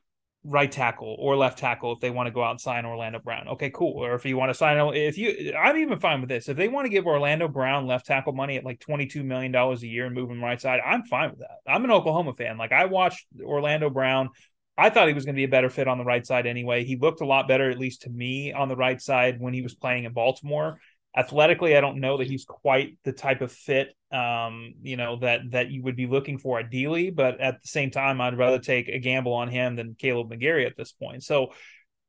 right 0.44 0.70
tackle 0.70 1.16
or 1.18 1.36
left 1.36 1.58
tackle 1.58 1.92
if 1.92 2.00
they 2.00 2.10
want 2.10 2.26
to 2.26 2.30
go 2.30 2.42
out 2.42 2.50
and 2.52 2.60
sign 2.60 2.84
Orlando 2.84 3.18
Brown. 3.18 3.48
Okay, 3.48 3.70
cool. 3.70 4.04
Or 4.04 4.14
if 4.14 4.24
you 4.24 4.36
want 4.36 4.50
to 4.50 4.54
sign, 4.54 4.78
if 4.94 5.16
you, 5.16 5.54
I'm 5.58 5.76
even 5.78 5.98
fine 5.98 6.20
with 6.20 6.28
this. 6.28 6.48
If 6.48 6.56
they 6.56 6.68
want 6.68 6.84
to 6.84 6.90
give 6.90 7.06
Orlando 7.06 7.48
Brown 7.48 7.86
left 7.86 8.06
tackle 8.06 8.34
money 8.34 8.56
at 8.56 8.64
like 8.64 8.80
$22 8.80 9.24
million 9.24 9.54
a 9.54 9.74
year 9.78 10.06
and 10.06 10.14
move 10.14 10.30
him 10.30 10.42
right 10.42 10.60
side, 10.60 10.80
I'm 10.84 11.04
fine 11.04 11.30
with 11.30 11.40
that. 11.40 11.58
I'm 11.66 11.84
an 11.84 11.90
Oklahoma 11.90 12.34
fan. 12.34 12.58
Like 12.58 12.72
I 12.72 12.84
watched 12.84 13.26
Orlando 13.42 13.90
Brown 13.90 14.30
I 14.76 14.90
thought 14.90 15.06
he 15.06 15.14
was 15.14 15.24
going 15.24 15.36
to 15.36 15.38
be 15.38 15.44
a 15.44 15.48
better 15.48 15.70
fit 15.70 15.86
on 15.86 15.98
the 15.98 16.04
right 16.04 16.26
side 16.26 16.46
anyway. 16.46 16.84
He 16.84 16.96
looked 16.96 17.20
a 17.20 17.26
lot 17.26 17.46
better, 17.46 17.70
at 17.70 17.78
least 17.78 18.02
to 18.02 18.10
me, 18.10 18.52
on 18.52 18.68
the 18.68 18.76
right 18.76 19.00
side 19.00 19.40
when 19.40 19.54
he 19.54 19.62
was 19.62 19.74
playing 19.74 20.04
in 20.04 20.12
Baltimore. 20.12 20.80
Athletically, 21.16 21.76
I 21.76 21.80
don't 21.80 22.00
know 22.00 22.16
that 22.18 22.26
he's 22.26 22.44
quite 22.44 22.98
the 23.04 23.12
type 23.12 23.40
of 23.40 23.52
fit, 23.52 23.94
um, 24.10 24.74
you 24.82 24.96
know, 24.96 25.16
that 25.20 25.40
that 25.50 25.70
you 25.70 25.82
would 25.82 25.96
be 25.96 26.06
looking 26.06 26.38
for 26.38 26.58
ideally. 26.58 27.10
But 27.10 27.40
at 27.40 27.62
the 27.62 27.68
same 27.68 27.90
time, 27.90 28.20
I'd 28.20 28.36
rather 28.36 28.58
take 28.58 28.88
a 28.88 28.98
gamble 28.98 29.32
on 29.32 29.48
him 29.48 29.76
than 29.76 29.94
Kaleb 29.94 30.32
McGary 30.32 30.66
at 30.66 30.76
this 30.76 30.92
point. 30.92 31.22
So 31.22 31.52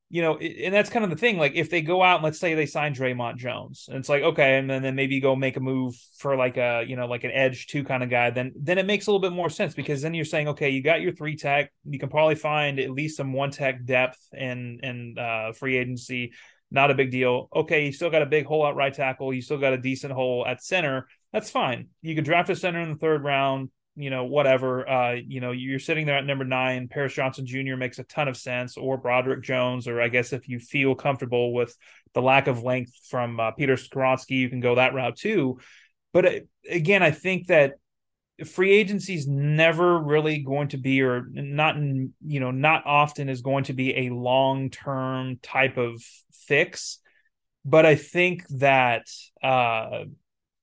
you 0.09 0.21
know, 0.21 0.37
and 0.37 0.73
that's 0.73 0.91
kind 0.91 1.03
of 1.03 1.09
the 1.09 1.17
thing. 1.17 1.37
Like 1.37 1.55
if 1.55 1.69
they 1.69 1.81
go 1.81 2.03
out 2.03 2.17
and 2.17 2.23
let's 2.23 2.39
say 2.39 2.53
they 2.53 2.67
sign 2.67 2.93
Dre'Mont 2.93 3.37
Jones, 3.37 3.87
and 3.89 3.97
it's 3.97 4.07
like 4.07 4.21
okay, 4.21 4.57
and 4.59 4.69
then, 4.69 4.83
then 4.83 4.95
maybe 4.95 5.19
go 5.19 5.35
make 5.35 5.57
a 5.57 5.59
move 5.59 5.95
for 6.19 6.35
like 6.35 6.57
a 6.57 6.85
you 6.87 6.95
know 6.95 7.07
like 7.07 7.23
an 7.23 7.31
edge 7.31 7.67
two 7.67 7.83
kind 7.83 8.03
of 8.03 8.09
guy, 8.09 8.29
then 8.29 8.53
then 8.55 8.77
it 8.77 8.85
makes 8.85 9.07
a 9.07 9.11
little 9.11 9.19
bit 9.19 9.35
more 9.35 9.49
sense 9.49 9.73
because 9.73 10.01
then 10.01 10.13
you're 10.13 10.23
saying 10.23 10.47
okay, 10.49 10.69
you 10.69 10.83
got 10.83 11.01
your 11.01 11.11
three 11.11 11.35
tech, 11.35 11.71
you 11.85 11.97
can 11.97 12.09
probably 12.09 12.35
find 12.35 12.79
at 12.79 12.91
least 12.91 13.17
some 13.17 13.33
one 13.33 13.49
tech 13.49 13.83
depth 13.83 14.19
and 14.31 14.79
and 14.83 15.17
uh, 15.17 15.51
free 15.53 15.75
agency, 15.75 16.33
not 16.71 16.91
a 16.91 16.95
big 16.95 17.11
deal. 17.11 17.49
Okay, 17.55 17.85
you 17.85 17.91
still 17.91 18.09
got 18.09 18.21
a 18.21 18.27
big 18.27 18.45
hole 18.45 18.65
at 18.67 18.75
right 18.75 18.93
tackle, 18.93 19.33
you 19.33 19.41
still 19.41 19.57
got 19.57 19.73
a 19.73 19.77
decent 19.77 20.13
hole 20.13 20.45
at 20.45 20.63
center. 20.63 21.07
That's 21.31 21.49
fine. 21.49 21.89
You 22.01 22.15
could 22.15 22.25
draft 22.25 22.49
a 22.49 22.55
center 22.55 22.81
in 22.81 22.91
the 22.91 22.97
third 22.97 23.23
round, 23.23 23.69
you 23.95 24.09
know, 24.09 24.25
whatever. 24.25 24.87
Uh, 24.87 25.13
you 25.13 25.41
know, 25.41 25.51
you're 25.51 25.79
sitting 25.79 26.05
there 26.05 26.17
at 26.17 26.25
number 26.25 26.45
nine. 26.45 26.87
Paris 26.87 27.13
Johnson 27.13 27.45
Jr. 27.45 27.75
makes 27.75 27.99
a 27.99 28.03
ton 28.03 28.27
of 28.27 28.37
sense, 28.37 28.77
or 28.77 28.97
Broderick 28.97 29.43
Jones, 29.43 29.87
or 29.87 30.01
I 30.01 30.07
guess 30.07 30.33
if 30.33 30.47
you 30.47 30.59
feel 30.59 30.95
comfortable 30.95 31.53
with 31.53 31.75
the 32.13 32.21
lack 32.21 32.47
of 32.47 32.63
length 32.63 32.93
from 33.09 33.39
uh, 33.39 33.51
Peter 33.51 33.75
Skoronski, 33.75 34.31
you 34.31 34.49
can 34.49 34.61
go 34.61 34.75
that 34.75 34.93
route 34.93 35.17
too. 35.17 35.59
But 36.13 36.25
uh, 36.25 36.39
again, 36.69 37.03
I 37.03 37.11
think 37.11 37.47
that 37.47 37.73
free 38.43 38.71
agency 38.71 39.15
is 39.15 39.27
never 39.27 39.97
really 39.97 40.39
going 40.39 40.67
to 40.69 40.77
be, 40.77 41.01
or 41.01 41.25
not, 41.31 41.77
you 41.77 42.39
know, 42.39 42.51
not 42.51 42.85
often 42.85 43.29
is 43.29 43.41
going 43.41 43.65
to 43.65 43.73
be 43.73 44.07
a 44.07 44.09
long 44.09 44.69
term 44.69 45.39
type 45.41 45.77
of 45.77 46.01
fix. 46.31 46.99
But 47.63 47.85
I 47.85 47.95
think 47.95 48.45
that 48.49 49.07
uh, 49.41 50.05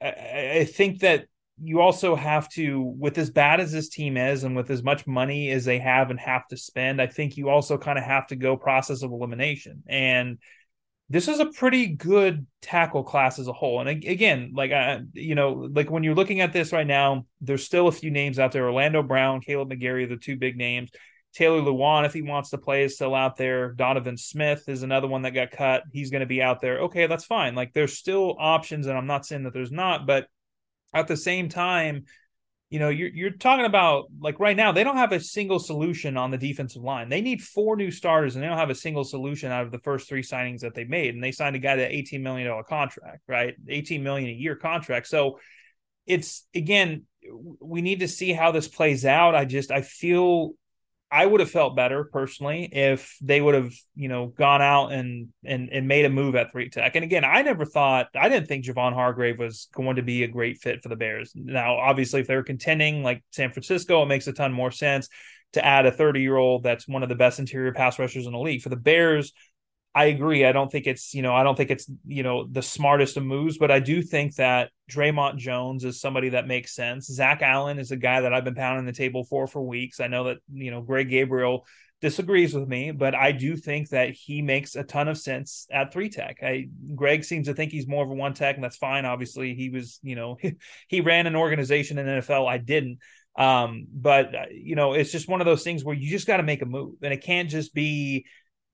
I, 0.03 0.59
I 0.61 0.65
think 0.65 1.01
that 1.01 1.27
you 1.63 1.81
also 1.81 2.17
have 2.17 2.49
to 2.51 2.81
with 2.81 3.17
as 3.19 3.31
bad 3.31 3.61
as 3.61 3.73
this 3.73 3.89
team 3.89 4.17
is 4.17 4.45
and 4.45 4.57
with 4.57 4.71
as 4.71 4.83
much 4.83 5.07
money 5.07 5.51
as 5.51 5.65
they 5.65 5.79
have 5.79 6.11
and 6.11 6.19
have 6.19 6.47
to 6.49 6.57
spend 6.57 7.01
i 7.01 7.07
think 7.07 7.37
you 7.37 7.51
also 7.51 7.77
kind 7.79 7.99
of 7.99 8.05
have 8.05 8.27
to 8.27 8.37
go 8.37 8.57
process 8.57 9.03
of 9.03 9.13
elimination 9.13 9.83
and 9.87 10.39
this 11.13 11.29
is 11.29 11.41
a 11.41 11.47
pretty 11.47 11.89
good 11.89 12.47
tackle 12.63 13.05
class 13.05 13.39
as 13.39 13.47
a 13.47 13.53
whole. 13.53 13.81
And 13.81 13.89
again 13.89 14.53
like 14.55 14.73
I, 14.73 15.03
you 15.13 15.35
know 15.35 15.69
like 15.71 15.91
when 15.91 16.03
you're 16.03 16.15
looking 16.15 16.41
at 16.41 16.55
this 16.55 16.73
right 16.73 16.87
now 16.87 17.27
there's 17.43 17.65
still 17.65 17.87
a 17.89 17.93
few 17.93 18.11
names 18.11 18.39
out 18.39 18.53
there. 18.53 18.65
Orlando 18.65 19.03
brown 19.03 19.43
Kaleb 19.43 19.71
mcgary 19.71 20.09
the 20.09 20.17
two 20.17 20.37
big 20.37 20.57
names. 20.57 20.91
Taylor 21.35 21.61
lewan 21.61 22.07
if 22.07 22.15
he 22.15 22.23
wants 22.23 22.51
to 22.51 22.59
play 22.59 22.85
is 22.85 22.95
still 22.95 23.15
out 23.15 23.37
there. 23.37 23.73
Donovan 23.73 24.17
smith 24.17 24.69
is 24.71 24.83
another 24.83 25.07
one 25.07 25.23
that 25.23 25.33
got 25.33 25.51
cut. 25.51 25.83
He's 25.93 26.11
going 26.11 26.21
to 26.21 26.27
be 26.27 26.41
out 26.41 26.63
there. 26.63 26.81
Okay 26.81 27.07
that's 27.07 27.27
fine. 27.27 27.55
Like 27.55 27.75
there's 27.75 27.99
still 27.99 28.35
options 28.39 28.87
and 28.87 28.97
i'm 28.97 29.07
not 29.07 29.27
saying 29.27 29.43
that 29.43 29.53
there's 29.53 29.71
not 29.71 30.07
but 30.07 30.29
at 30.95 31.09
the 31.09 31.17
same 31.17 31.49
time, 31.49 32.05
you 32.73 32.79
know, 32.79 32.89
you're 32.89 33.11
you're 33.11 33.31
talking 33.31 33.67
about 33.67 34.07
like 34.19 34.41
right 34.41 34.57
now 34.57 34.73
they 34.73 34.83
don't 34.83 34.97
have 34.97 35.13
a 35.13 35.21
single 35.21 35.59
solution 35.59 36.17
on 36.17 36.31
the 36.31 36.39
defensive 36.39 36.83
line. 36.83 37.11
They 37.11 37.21
need 37.21 37.43
four 37.43 37.77
new 37.77 37.91
starters, 37.91 38.35
and 38.35 38.43
they 38.43 38.49
don't 38.49 38.57
have 38.57 38.71
a 38.71 38.75
single 38.75 39.05
solution 39.05 39.53
out 39.53 39.67
of 39.67 39.73
the 39.73 39.79
first 39.81 40.09
three 40.09 40.23
signings 40.23 40.61
that 40.61 40.75
they 40.75 40.85
made. 40.85 41.13
And 41.13 41.23
they 41.23 41.33
signed 41.33 41.55
a 41.55 41.59
guy 41.59 41.77
to 41.77 41.85
18 41.87 42.23
million 42.23 42.49
dollar 42.49 42.63
contract, 42.63 43.25
right? 43.29 43.55
18 43.69 44.03
million 44.03 44.31
a 44.31 44.33
year 44.33 44.57
contract. 44.57 45.07
So 45.07 45.39
it's 46.07 46.47
again, 46.55 47.05
we 47.61 47.83
need 47.83 48.01
to 48.01 48.09
see 48.09 48.33
how 48.33 48.53
this 48.53 48.69
plays 48.69 49.05
out. 49.05 49.35
I 49.35 49.45
just 49.45 49.71
I 49.71 49.83
feel 49.83 50.53
I 51.13 51.27
would 51.27 51.41
have 51.41 51.51
felt 51.51 51.77
better 51.77 52.05
personally 52.05 52.71
if 52.73 53.19
they 53.21 53.43
would 53.43 53.55
have, 53.55 53.71
you 53.95 54.09
know, 54.09 54.29
gone 54.29 54.63
out 54.63 54.93
and 54.93 55.29
and 55.45 55.69
and 55.71 55.87
made 55.87 56.07
a 56.07 56.11
move 56.11 56.35
at 56.35 56.51
three 56.51 56.71
tech. 56.71 56.97
And 56.97 57.05
again, 57.05 57.23
I 57.23 57.43
never 57.43 57.67
thought 57.67 58.09
I 58.15 58.31
didn't 58.31 58.49
think 58.49 58.65
Javon 58.65 58.95
Hargrave 58.95 59.39
was 59.39 59.69
going 59.75 59.97
to 59.97 60.03
be 60.03 60.23
a 60.23 60.29
great 60.29 60.63
fit 60.63 60.83
for 60.83 60.89
the 60.89 60.97
Bears. 60.97 61.33
Now, 61.35 61.77
obviously, 61.77 62.23
if 62.23 62.27
they're 62.27 62.43
contending 62.43 63.03
like 63.03 63.23
San 63.31 63.53
Francisco, 63.53 64.03
it 64.03 64.07
makes 64.07 64.27
a 64.27 64.33
ton 64.33 64.55
more 64.55 64.71
sense 64.71 65.11
to 65.53 65.63
add 65.63 65.85
a 65.85 65.93
30 65.93 66.23
year 66.23 66.37
old 66.39 66.63
that's 66.63 66.89
one 66.89 67.03
of 67.03 67.11
the 67.11 67.15
best 67.15 67.39
interior 67.39 67.73
pass 67.73 67.99
rushers 67.99 68.25
in 68.25 68.33
the 68.33 68.39
league. 68.39 68.63
For 68.63 68.71
the 68.71 68.77
Bears, 68.77 69.35
I 69.95 70.07
agree. 70.07 70.45
I 70.45 70.53
don't 70.53 70.73
think 70.73 70.87
it's, 70.87 71.13
you 71.13 71.21
know, 71.21 71.35
I 71.35 71.43
don't 71.43 71.57
think 71.57 71.71
it's, 71.71 71.91
you 72.07 72.23
know, 72.23 72.47
the 72.51 72.63
smartest 72.63 73.19
of 73.19 73.25
moves, 73.25 73.59
but 73.59 73.71
I 73.71 73.79
do 73.79 74.01
think 74.01 74.37
that 74.37 74.71
Dre'Mont 74.91 75.37
Jones 75.37 75.85
is 75.85 76.01
somebody 76.01 76.31
that 76.31 76.47
makes 76.47 76.75
sense. 76.75 77.07
Zach 77.07 77.43
Allen 77.43 77.79
is 77.79 77.91
a 77.91 77.97
guy 77.97 78.23
that 78.23 78.33
I've 78.33 78.45
been 78.45 78.55
pounding 78.55 78.87
the 78.87 78.93
table 78.93 79.25
for 79.25 79.47
for 79.47 79.63
weeks. 79.63 80.01
I 80.01 80.07
know 80.07 80.25
that, 80.25 80.39
you 80.51 80.71
know, 80.71 80.81
Greg 80.81 81.11
Gabriel 81.11 81.67
disagrees 82.01 82.55
with 82.55 82.67
me, 82.67 82.91
but 82.91 83.15
I 83.15 83.33
do 83.33 83.55
think 83.55 83.91
that 83.91 84.11
he 84.11 84.41
makes 84.41 84.77
a 84.77 84.83
ton 84.83 85.09
of 85.09 85.19
sense 85.19 85.67
at 85.71 85.93
three 85.93 86.09
tech. 86.09 86.39
I 86.43 86.69
Greg 86.95 87.23
seems 87.23 87.47
to 87.47 87.55
think 87.55 87.71
he's 87.71 87.87
more 87.87 88.03
of 88.03 88.11
a 88.11 88.15
one 88.15 88.33
tech, 88.35 88.57
and 88.57 88.65
that's 88.65 88.77
fine. 88.77 89.05
Obviously, 89.05 89.55
he 89.55 89.69
was, 89.71 90.01
you 90.03 90.17
know, 90.17 90.37
he 90.89 91.01
ran 91.01 91.27
an 91.27 91.37
organization 91.37 91.99
in 91.99 92.07
NFL. 92.07 92.51
I 92.51 92.59
didn't. 92.59 92.99
Um, 93.37 93.87
but 93.93 94.33
you 94.53 94.75
know, 94.75 94.93
it's 94.95 95.13
just 95.13 95.29
one 95.29 95.41
of 95.41 95.45
those 95.45 95.63
things 95.63 95.85
where 95.85 95.97
you 95.97 96.11
just 96.11 96.27
got 96.27 96.39
to 96.39 96.43
make 96.43 96.61
a 96.61 96.67
move, 96.67 96.97
and 97.03 97.13
it 97.13 97.23
can't 97.23 97.49
just 97.49 97.73
be 97.73 98.27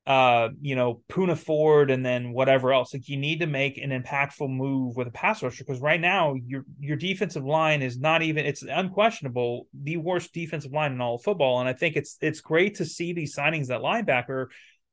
uh, 0.09 0.49
you 0.63 0.75
know, 0.75 1.03
Poona 1.11 1.37
Ford 1.37 1.91
and 1.91 2.05
then 2.05 2.33
whatever 2.33 2.73
else. 2.73 2.95
Like 2.95 3.11
you 3.11 3.19
need 3.19 3.41
to 3.41 3.47
make 3.47 3.77
an 3.77 3.91
impactful 3.91 4.49
move 4.49 4.97
with 4.97 5.07
a 5.07 5.11
pass 5.11 5.43
rusher 5.43 5.63
because 5.63 5.83
right 5.83 6.01
now 6.01 6.33
your 6.47 6.65
your 6.81 6.97
defensive 6.97 7.45
line 7.45 7.83
is 7.83 7.99
not 7.99 8.23
even 8.23 8.47
it's 8.47 8.63
unquestionable 8.63 9.69
the 9.75 9.99
worst 9.99 10.33
defensive 10.33 10.73
line 10.73 10.93
in 10.93 11.03
all 11.03 11.17
of 11.17 11.23
football. 11.23 11.61
And 11.61 11.69
I 11.69 11.75
think 11.75 11.95
it's 11.95 12.17
it's 12.23 12.41
great 12.41 12.77
to 12.77 12.87
see 12.87 13.13
these 13.13 13.37
signings 13.37 13.69
at 13.69 13.83
linebacker, 13.83 14.47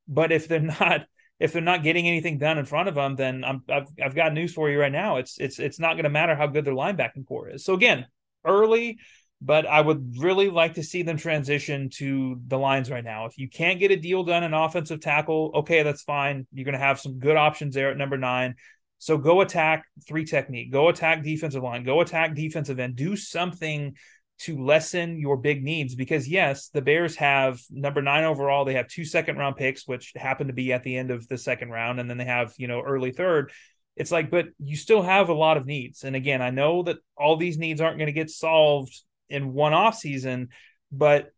but 0.06 0.34
if 0.34 0.50
they're 0.50 0.60
not 0.82 1.06
if 1.40 1.54
they're 1.54 1.62
not 1.62 1.84
getting 1.84 2.10
anything 2.10 2.38
done 2.38 2.58
in 2.58 2.66
front 2.66 2.90
of 2.90 2.96
them, 2.96 3.16
then 3.16 3.46
I'm, 3.46 3.64
I've 3.70 3.88
I've 4.04 4.16
got 4.16 4.34
news 4.34 4.54
for 4.54 4.70
you 4.70 4.78
right 4.78 4.92
now. 4.92 5.16
It's 5.16 5.38
it's 5.40 5.60
it's 5.60 5.80
not 5.80 5.94
going 5.94 6.04
to 6.04 6.10
matter 6.10 6.36
how 6.36 6.48
good 6.48 6.66
their 6.66 6.74
linebacking 6.74 7.26
corps 7.26 7.52
is. 7.52 7.64
So 7.64 7.74
again, 7.74 8.06
early 8.46 9.00
but 9.46 9.68
I 9.68 9.80
would 9.80 10.16
really 10.18 10.50
like 10.50 10.74
to 10.74 10.84
see 10.84 11.04
them 11.04 11.18
transition 11.18 11.90
to 11.98 12.42
the 12.48 12.58
lines 12.58 12.90
right 12.90 13.04
now. 13.04 13.26
If 13.26 13.38
you 13.38 13.48
can't 13.48 13.80
get 13.80 13.92
a 13.92 13.96
deal 13.96 14.24
done 14.24 14.44
in 14.44 14.56
offensive 14.56 15.02
tackle, 15.02 15.52
okay, 15.54 15.84
that's 15.84 16.02
fine. 16.02 16.48
You're 16.52 16.66
going 16.66 16.74
to 16.74 16.80
have 16.80 17.00
some 17.00 17.20
good 17.20 17.38
options 17.38 17.76
there 17.76 17.92
at 17.92 17.98
number 17.98 18.18
nine. 18.18 18.56
So 18.98 19.20
go 19.20 19.42
attack 19.42 19.86
three 20.08 20.26
technique, 20.26 20.72
go 20.72 20.90
attack 20.90 21.22
defensive 21.22 21.62
line, 21.62 21.84
go 21.84 22.02
attack 22.02 22.34
defensive 22.34 22.80
end, 22.80 22.96
do 22.96 23.16
something 23.16 23.96
to 24.38 24.64
lessen 24.64 25.20
your 25.20 25.38
big 25.38 25.64
needs 25.64 25.94
because 25.94 26.28
yes, 26.28 26.70
the 26.70 26.82
Bears 26.82 27.16
have 27.18 27.62
number 27.70 28.02
nine 28.02 28.24
overall. 28.24 28.66
They 28.66 28.74
have 28.74 28.88
two 28.88 29.06
second 29.06 29.38
round 29.38 29.58
picks, 29.58 29.88
which 29.88 30.12
happen 30.16 30.48
to 30.48 30.54
be 30.54 30.74
at 30.74 30.82
the 30.82 30.98
end 30.98 31.12
of 31.12 31.28
the 31.28 31.38
second 31.38 31.70
round, 31.70 32.00
and 32.00 32.10
then 32.10 32.18
they 32.18 32.26
have, 32.26 32.54
you 32.58 32.68
know, 32.68 32.82
early 32.82 33.12
third. 33.12 33.52
It's 33.96 34.12
like, 34.12 34.32
but 34.32 34.48
you 34.58 34.76
still 34.76 35.04
have 35.04 35.30
a 35.30 35.34
lot 35.34 35.56
of 35.56 35.68
needs. 35.68 36.04
And 36.04 36.16
again, 36.16 36.42
I 36.42 36.50
know 36.50 36.82
that 36.84 36.98
all 37.16 37.38
these 37.38 37.60
needs 37.60 37.80
aren't 37.80 38.00
going 38.00 38.08
to 38.08 38.12
get 38.12 38.32
solved 38.32 39.04
in 39.30 39.54
one 39.54 39.74
off 39.74 39.96
season, 39.96 40.50
but 40.92 41.32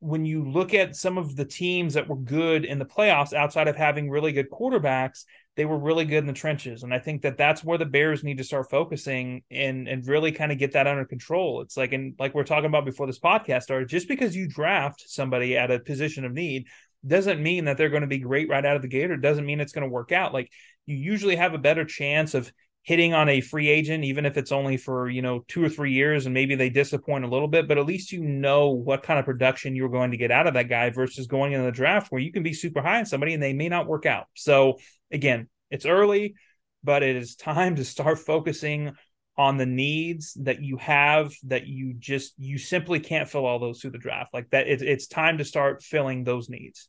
when 0.00 0.26
you 0.26 0.44
look 0.44 0.74
at 0.74 0.96
some 0.96 1.16
of 1.16 1.34
the 1.34 1.46
teams 1.46 1.94
that 1.94 2.08
were 2.08 2.16
good 2.16 2.64
in 2.64 2.78
the 2.78 2.84
playoffs 2.84 3.32
outside 3.32 3.68
of 3.68 3.76
having 3.76 4.10
really 4.10 4.32
good 4.32 4.50
quarterbacks 4.50 5.24
they 5.56 5.64
were 5.64 5.78
really 5.78 6.04
good 6.04 6.18
in 6.18 6.26
the 6.26 6.32
trenches. 6.32 6.82
And 6.82 6.92
i 6.92 6.98
think 6.98 7.22
that 7.22 7.38
that's 7.38 7.62
where 7.62 7.78
the 7.78 7.84
bears 7.84 8.24
need 8.24 8.38
to 8.38 8.44
start 8.44 8.70
focusing 8.70 9.42
and 9.50 9.88
and 9.88 10.06
really 10.06 10.32
kind 10.32 10.52
of 10.52 10.58
get 10.58 10.72
that 10.72 10.86
under 10.86 11.04
control. 11.04 11.60
It's 11.60 11.76
like 11.76 11.92
and 11.92 12.14
like 12.18 12.34
we're 12.34 12.44
talking 12.44 12.66
about 12.66 12.84
before 12.84 13.06
this 13.06 13.20
podcast 13.20 13.62
started 13.62 13.88
just 13.88 14.08
because 14.08 14.34
you 14.34 14.48
draft 14.48 15.04
somebody 15.06 15.56
at 15.56 15.70
a 15.70 15.78
position 15.78 16.24
of 16.24 16.32
need 16.32 16.66
doesn't 17.06 17.42
mean 17.42 17.66
that 17.66 17.76
they're 17.76 17.90
going 17.90 18.00
to 18.00 18.06
be 18.06 18.18
great 18.18 18.48
right 18.48 18.64
out 18.64 18.76
of 18.76 18.82
the 18.82 18.88
gate 18.88 19.10
or 19.10 19.16
doesn't 19.16 19.46
mean 19.46 19.60
it's 19.60 19.72
going 19.72 19.86
to 19.86 19.92
work 19.92 20.10
out. 20.10 20.32
Like 20.32 20.50
you 20.86 20.96
usually 20.96 21.36
have 21.36 21.54
a 21.54 21.58
better 21.58 21.84
chance 21.84 22.34
of 22.34 22.50
hitting 22.84 23.14
on 23.14 23.30
a 23.30 23.40
free 23.40 23.68
agent, 23.68 24.04
even 24.04 24.26
if 24.26 24.36
it's 24.36 24.52
only 24.52 24.76
for, 24.76 25.08
you 25.08 25.22
know, 25.22 25.42
two 25.48 25.64
or 25.64 25.70
three 25.70 25.92
years 25.92 26.26
and 26.26 26.34
maybe 26.34 26.54
they 26.54 26.68
disappoint 26.68 27.24
a 27.24 27.28
little 27.28 27.48
bit, 27.48 27.66
but 27.66 27.78
at 27.78 27.86
least 27.86 28.12
you 28.12 28.22
know 28.22 28.68
what 28.68 29.02
kind 29.02 29.18
of 29.18 29.24
production 29.24 29.74
you're 29.74 29.88
going 29.88 30.10
to 30.10 30.18
get 30.18 30.30
out 30.30 30.46
of 30.46 30.54
that 30.54 30.68
guy 30.68 30.90
versus 30.90 31.26
going 31.26 31.52
in 31.52 31.64
the 31.64 31.72
draft 31.72 32.12
where 32.12 32.20
you 32.20 32.30
can 32.30 32.42
be 32.42 32.52
super 32.52 32.82
high 32.82 32.98
on 32.98 33.06
somebody 33.06 33.32
and 33.32 33.42
they 33.42 33.54
may 33.54 33.70
not 33.70 33.86
work 33.86 34.04
out. 34.04 34.26
So 34.34 34.78
again, 35.10 35.48
it's 35.70 35.86
early, 35.86 36.34
but 36.82 37.02
it 37.02 37.16
is 37.16 37.36
time 37.36 37.76
to 37.76 37.84
start 37.84 38.18
focusing 38.18 38.92
on 39.36 39.56
the 39.56 39.66
needs 39.66 40.34
that 40.42 40.62
you 40.62 40.76
have 40.76 41.32
that 41.44 41.66
you 41.66 41.94
just 41.94 42.34
you 42.38 42.58
simply 42.58 43.00
can't 43.00 43.28
fill 43.28 43.46
all 43.46 43.58
those 43.58 43.80
through 43.80 43.90
the 43.90 43.98
draft 43.98 44.32
like 44.32 44.48
that 44.50 44.68
it, 44.68 44.80
it's 44.80 45.08
time 45.08 45.38
to 45.38 45.44
start 45.44 45.82
filling 45.82 46.22
those 46.22 46.48
needs 46.48 46.88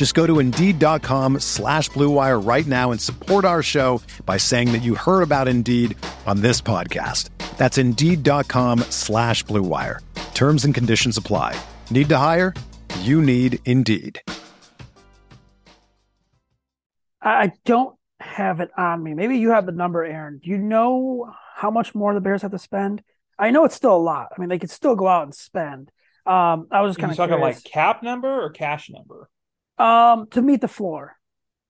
Just 0.00 0.14
go 0.14 0.26
to 0.26 0.38
Indeed.com 0.38 1.40
slash 1.40 1.90
BlueWire 1.90 2.42
right 2.42 2.66
now 2.66 2.90
and 2.90 2.98
support 2.98 3.44
our 3.44 3.62
show 3.62 4.00
by 4.24 4.38
saying 4.38 4.72
that 4.72 4.78
you 4.78 4.94
heard 4.94 5.20
about 5.20 5.46
Indeed 5.46 5.94
on 6.26 6.40
this 6.40 6.58
podcast. 6.62 7.28
That's 7.58 7.76
Indeed.com 7.76 8.78
slash 8.88 9.44
BlueWire. 9.44 9.98
Terms 10.32 10.64
and 10.64 10.74
conditions 10.74 11.18
apply. 11.18 11.54
Need 11.90 12.08
to 12.08 12.16
hire? 12.16 12.54
You 13.00 13.20
need 13.20 13.58
Indeed. 13.66 14.22
I 17.20 17.52
don't 17.66 17.94
have 18.20 18.60
it 18.60 18.70
on 18.78 19.02
me. 19.02 19.12
Maybe 19.12 19.36
you 19.36 19.50
have 19.50 19.66
the 19.66 19.72
number, 19.72 20.02
Aaron. 20.02 20.40
Do 20.42 20.48
you 20.48 20.56
know 20.56 21.30
how 21.56 21.70
much 21.70 21.94
more 21.94 22.14
the 22.14 22.22
Bears 22.22 22.40
have 22.40 22.52
to 22.52 22.58
spend? 22.58 23.02
I 23.38 23.50
know 23.50 23.66
it's 23.66 23.74
still 23.74 23.96
a 23.96 23.98
lot. 23.98 24.28
I 24.34 24.40
mean, 24.40 24.48
they 24.48 24.58
could 24.58 24.70
still 24.70 24.96
go 24.96 25.06
out 25.06 25.24
and 25.24 25.34
spend. 25.34 25.92
Um, 26.24 26.68
I 26.70 26.80
was 26.80 26.92
just 26.92 27.00
kind 27.00 27.10
of 27.10 27.18
talking 27.18 27.36
curious. 27.36 27.62
like 27.62 27.70
cap 27.70 28.02
number 28.02 28.42
or 28.42 28.48
cash 28.48 28.88
number. 28.88 29.28
Um, 29.80 30.28
to 30.30 30.42
meet 30.42 30.60
the 30.60 30.68
floor. 30.68 31.16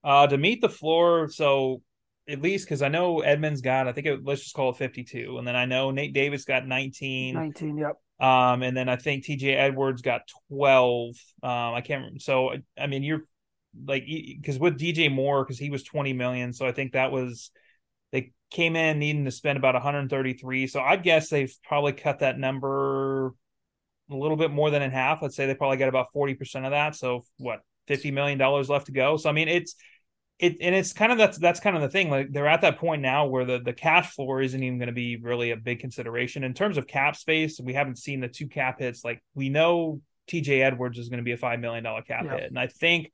Uh, 0.02 0.26
to 0.26 0.38
meet 0.38 0.60
the 0.60 0.68
floor, 0.68 1.28
so 1.28 1.82
at 2.28 2.40
least 2.40 2.66
because 2.66 2.82
I 2.82 2.88
know 2.88 3.20
Edmunds 3.20 3.60
got, 3.60 3.86
I 3.86 3.92
think 3.92 4.06
it, 4.06 4.24
let's 4.24 4.42
just 4.42 4.54
call 4.54 4.70
it 4.70 4.76
fifty-two, 4.76 5.36
and 5.38 5.46
then 5.46 5.56
I 5.56 5.66
know 5.66 5.90
Nate 5.90 6.12
Davis 6.12 6.44
got 6.44 6.66
nineteen. 6.66 7.34
19, 7.34 7.78
yep. 7.78 7.96
Um, 8.20 8.62
and 8.62 8.76
then 8.76 8.88
I 8.88 8.96
think 8.96 9.24
TJ 9.24 9.56
Edwards 9.56 10.02
got 10.02 10.22
12. 10.50 11.14
Um, 11.42 11.50
I 11.50 11.80
can't 11.80 12.00
remember. 12.00 12.20
So, 12.20 12.50
I 12.78 12.86
mean, 12.86 13.02
you're 13.02 13.22
like, 13.86 14.04
because 14.06 14.58
with 14.58 14.78
DJ 14.78 15.10
Moore, 15.10 15.42
because 15.42 15.58
he 15.58 15.70
was 15.70 15.82
20 15.84 16.12
million. 16.12 16.52
So 16.52 16.66
I 16.66 16.72
think 16.72 16.92
that 16.92 17.12
was, 17.12 17.50
they 18.12 18.32
came 18.50 18.76
in 18.76 18.98
needing 18.98 19.24
to 19.24 19.30
spend 19.30 19.56
about 19.56 19.74
133. 19.74 20.66
So 20.66 20.80
I 20.80 20.96
guess 20.96 21.30
they've 21.30 21.54
probably 21.64 21.94
cut 21.94 22.18
that 22.18 22.38
number 22.38 23.28
a 24.10 24.14
little 24.14 24.36
bit 24.36 24.50
more 24.50 24.70
than 24.70 24.82
in 24.82 24.90
half. 24.90 25.22
Let's 25.22 25.34
say 25.34 25.46
they 25.46 25.54
probably 25.54 25.78
got 25.78 25.88
about 25.88 26.08
40% 26.14 26.66
of 26.66 26.72
that. 26.72 26.96
So 26.96 27.24
what, 27.38 27.60
$50 27.90 28.12
million 28.12 28.38
left 28.38 28.86
to 28.86 28.92
go. 28.92 29.16
So, 29.16 29.28
I 29.28 29.32
mean, 29.32 29.48
it's, 29.48 29.74
it, 30.38 30.56
and 30.60 30.74
it's 30.74 30.94
kind 30.94 31.12
of 31.12 31.18
that's 31.18 31.36
that's 31.36 31.60
kind 31.60 31.76
of 31.76 31.82
the 31.82 31.90
thing. 31.90 32.08
Like 32.08 32.32
they're 32.32 32.46
at 32.48 32.62
that 32.62 32.78
point 32.78 33.02
now 33.02 33.26
where 33.26 33.44
the 33.44 33.58
the 33.60 33.74
cash 33.74 34.14
floor 34.14 34.40
isn't 34.40 34.62
even 34.62 34.78
going 34.78 34.86
to 34.86 34.92
be 34.94 35.18
really 35.18 35.50
a 35.50 35.56
big 35.56 35.80
consideration 35.80 36.44
in 36.44 36.54
terms 36.54 36.78
of 36.78 36.86
cap 36.86 37.14
space. 37.16 37.60
We 37.62 37.74
haven't 37.74 37.98
seen 37.98 38.20
the 38.20 38.28
two 38.28 38.48
cap 38.48 38.78
hits. 38.78 39.04
Like 39.04 39.22
we 39.34 39.50
know 39.50 40.00
TJ 40.30 40.62
Edwards 40.62 40.98
is 40.98 41.10
going 41.10 41.18
to 41.18 41.24
be 41.24 41.32
a 41.32 41.36
five 41.36 41.60
million 41.60 41.84
dollar 41.84 42.00
cap 42.00 42.24
Yeah. 42.24 42.38
hit, 42.38 42.44
and 42.48 42.58
I 42.58 42.68
think 42.68 43.12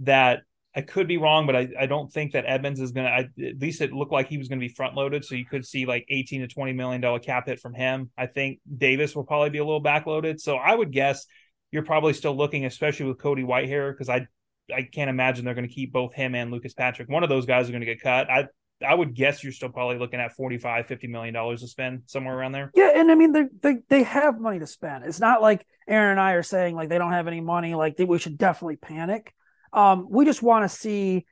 that 0.00 0.40
I 0.74 0.80
could 0.80 1.06
be 1.06 1.18
wrong, 1.18 1.46
but 1.46 1.54
I, 1.54 1.68
I 1.78 1.86
don't 1.86 2.12
think 2.12 2.32
that 2.32 2.44
Edmunds 2.46 2.80
is 2.80 2.90
going 2.90 3.06
to. 3.06 3.46
At 3.48 3.60
least 3.60 3.80
it 3.80 3.92
looked 3.92 4.12
like 4.12 4.28
he 4.28 4.36
was 4.36 4.48
going 4.48 4.58
to 4.58 4.66
be 4.66 4.74
front 4.74 4.96
loaded, 4.96 5.24
so 5.24 5.36
you 5.36 5.46
could 5.46 5.64
see 5.64 5.86
like 5.86 6.04
eighteen 6.08 6.40
to 6.40 6.48
twenty 6.48 6.72
million 6.72 7.00
dollar 7.00 7.20
cap 7.20 7.46
hit 7.46 7.60
from 7.60 7.74
him. 7.74 8.10
I 8.18 8.26
think 8.26 8.58
Davis 8.76 9.14
will 9.14 9.24
probably 9.24 9.50
be 9.50 9.58
a 9.58 9.64
little 9.64 9.82
backloaded, 9.82 10.40
so 10.40 10.56
I 10.56 10.74
would 10.74 10.90
guess 10.90 11.26
you're 11.70 11.84
probably 11.84 12.12
still 12.12 12.36
looking, 12.36 12.64
especially 12.64 13.06
with 13.06 13.18
Cody 13.18 13.42
Whitehair, 13.42 13.92
because 13.92 14.08
I 14.08 14.26
I 14.74 14.82
can't 14.82 15.10
imagine 15.10 15.44
they're 15.44 15.54
going 15.54 15.68
to 15.68 15.74
keep 15.74 15.92
both 15.92 16.14
him 16.14 16.34
and 16.34 16.50
Lucas 16.50 16.74
Patrick. 16.74 17.08
One 17.08 17.22
of 17.22 17.28
those 17.28 17.46
guys 17.46 17.68
are 17.68 17.72
going 17.72 17.80
to 17.80 17.86
get 17.86 18.00
cut. 18.00 18.30
I 18.30 18.48
I 18.84 18.94
would 18.94 19.14
guess 19.14 19.42
you're 19.42 19.52
still 19.52 19.70
probably 19.70 19.98
looking 19.98 20.20
at 20.20 20.34
45 20.34 20.86
50 20.86 21.06
million 21.06 21.32
dollars 21.32 21.62
to 21.62 21.68
spend 21.68 22.02
somewhere 22.06 22.36
around 22.36 22.52
there. 22.52 22.70
Yeah, 22.74 22.92
and 22.94 23.10
I 23.10 23.14
mean 23.14 23.32
they 23.32 23.44
they 23.62 23.76
they 23.88 24.02
have 24.02 24.40
money 24.40 24.58
to 24.58 24.66
spend. 24.66 25.04
It's 25.04 25.20
not 25.20 25.40
like 25.40 25.66
Aaron 25.88 26.12
and 26.12 26.20
I 26.20 26.32
are 26.32 26.42
saying 26.42 26.74
like 26.74 26.88
they 26.88 26.98
don't 26.98 27.12
have 27.12 27.28
any 27.28 27.40
money. 27.40 27.74
Like 27.74 27.96
they, 27.96 28.04
we 28.04 28.18
should 28.18 28.38
definitely 28.38 28.76
panic. 28.76 29.32
Um, 29.72 30.06
we 30.10 30.24
just 30.24 30.42
want 30.42 30.64
to 30.64 30.68
see, 30.68 31.26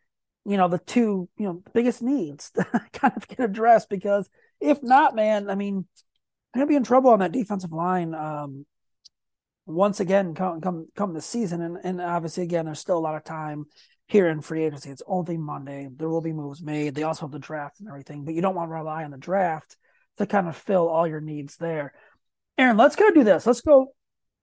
you 0.44 0.56
know, 0.56 0.68
the 0.68 0.78
two 0.78 1.28
you 1.36 1.46
know 1.46 1.62
biggest 1.74 2.02
needs 2.02 2.50
kind 2.92 3.12
of 3.16 3.28
get 3.28 3.40
addressed 3.40 3.90
because 3.90 4.28
if 4.60 4.82
not, 4.82 5.14
man, 5.14 5.50
I 5.50 5.54
mean, 5.54 5.86
they're 6.52 6.60
gonna 6.60 6.68
be 6.68 6.76
in 6.76 6.84
trouble 6.84 7.10
on 7.10 7.18
that 7.18 7.32
defensive 7.32 7.72
line. 7.72 8.14
Um, 8.14 8.64
once 9.66 10.00
again, 10.00 10.34
come 10.34 10.60
come 10.60 10.88
come 10.94 11.14
this 11.14 11.26
season, 11.26 11.62
and 11.62 11.78
and 11.82 12.00
obviously 12.00 12.44
again, 12.44 12.66
there's 12.66 12.78
still 12.78 12.98
a 12.98 13.00
lot 13.00 13.16
of 13.16 13.24
time 13.24 13.66
here 14.06 14.28
in 14.28 14.40
free 14.40 14.64
agency. 14.64 14.90
It's 14.90 15.02
only 15.06 15.36
Monday. 15.36 15.88
There 15.94 16.08
will 16.08 16.20
be 16.20 16.32
moves 16.32 16.62
made. 16.62 16.94
They 16.94 17.04
also 17.04 17.22
have 17.26 17.32
the 17.32 17.38
draft 17.38 17.80
and 17.80 17.88
everything, 17.88 18.24
but 18.24 18.34
you 18.34 18.42
don't 18.42 18.54
want 18.54 18.68
to 18.68 18.74
rely 18.74 19.04
on 19.04 19.10
the 19.10 19.16
draft 19.16 19.76
to 20.18 20.26
kind 20.26 20.48
of 20.48 20.56
fill 20.56 20.88
all 20.88 21.06
your 21.06 21.20
needs 21.20 21.56
there. 21.56 21.94
Aaron, 22.58 22.76
let's 22.76 22.96
go 22.96 23.10
do 23.10 23.24
this. 23.24 23.46
Let's 23.46 23.62
go 23.62 23.94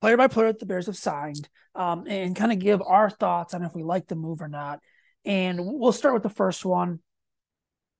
player 0.01 0.17
by 0.17 0.27
player 0.27 0.47
that 0.47 0.59
the 0.59 0.65
Bears 0.65 0.87
have 0.87 0.97
signed, 0.97 1.47
um, 1.75 2.05
and 2.07 2.35
kind 2.35 2.51
of 2.51 2.59
give 2.59 2.81
our 2.81 3.09
thoughts 3.09 3.53
on 3.53 3.63
if 3.63 3.75
we 3.75 3.83
like 3.83 4.07
the 4.07 4.15
move 4.15 4.41
or 4.41 4.47
not. 4.47 4.79
And 5.23 5.59
we'll 5.63 5.91
start 5.91 6.15
with 6.15 6.23
the 6.23 6.29
first 6.29 6.65
one. 6.65 6.99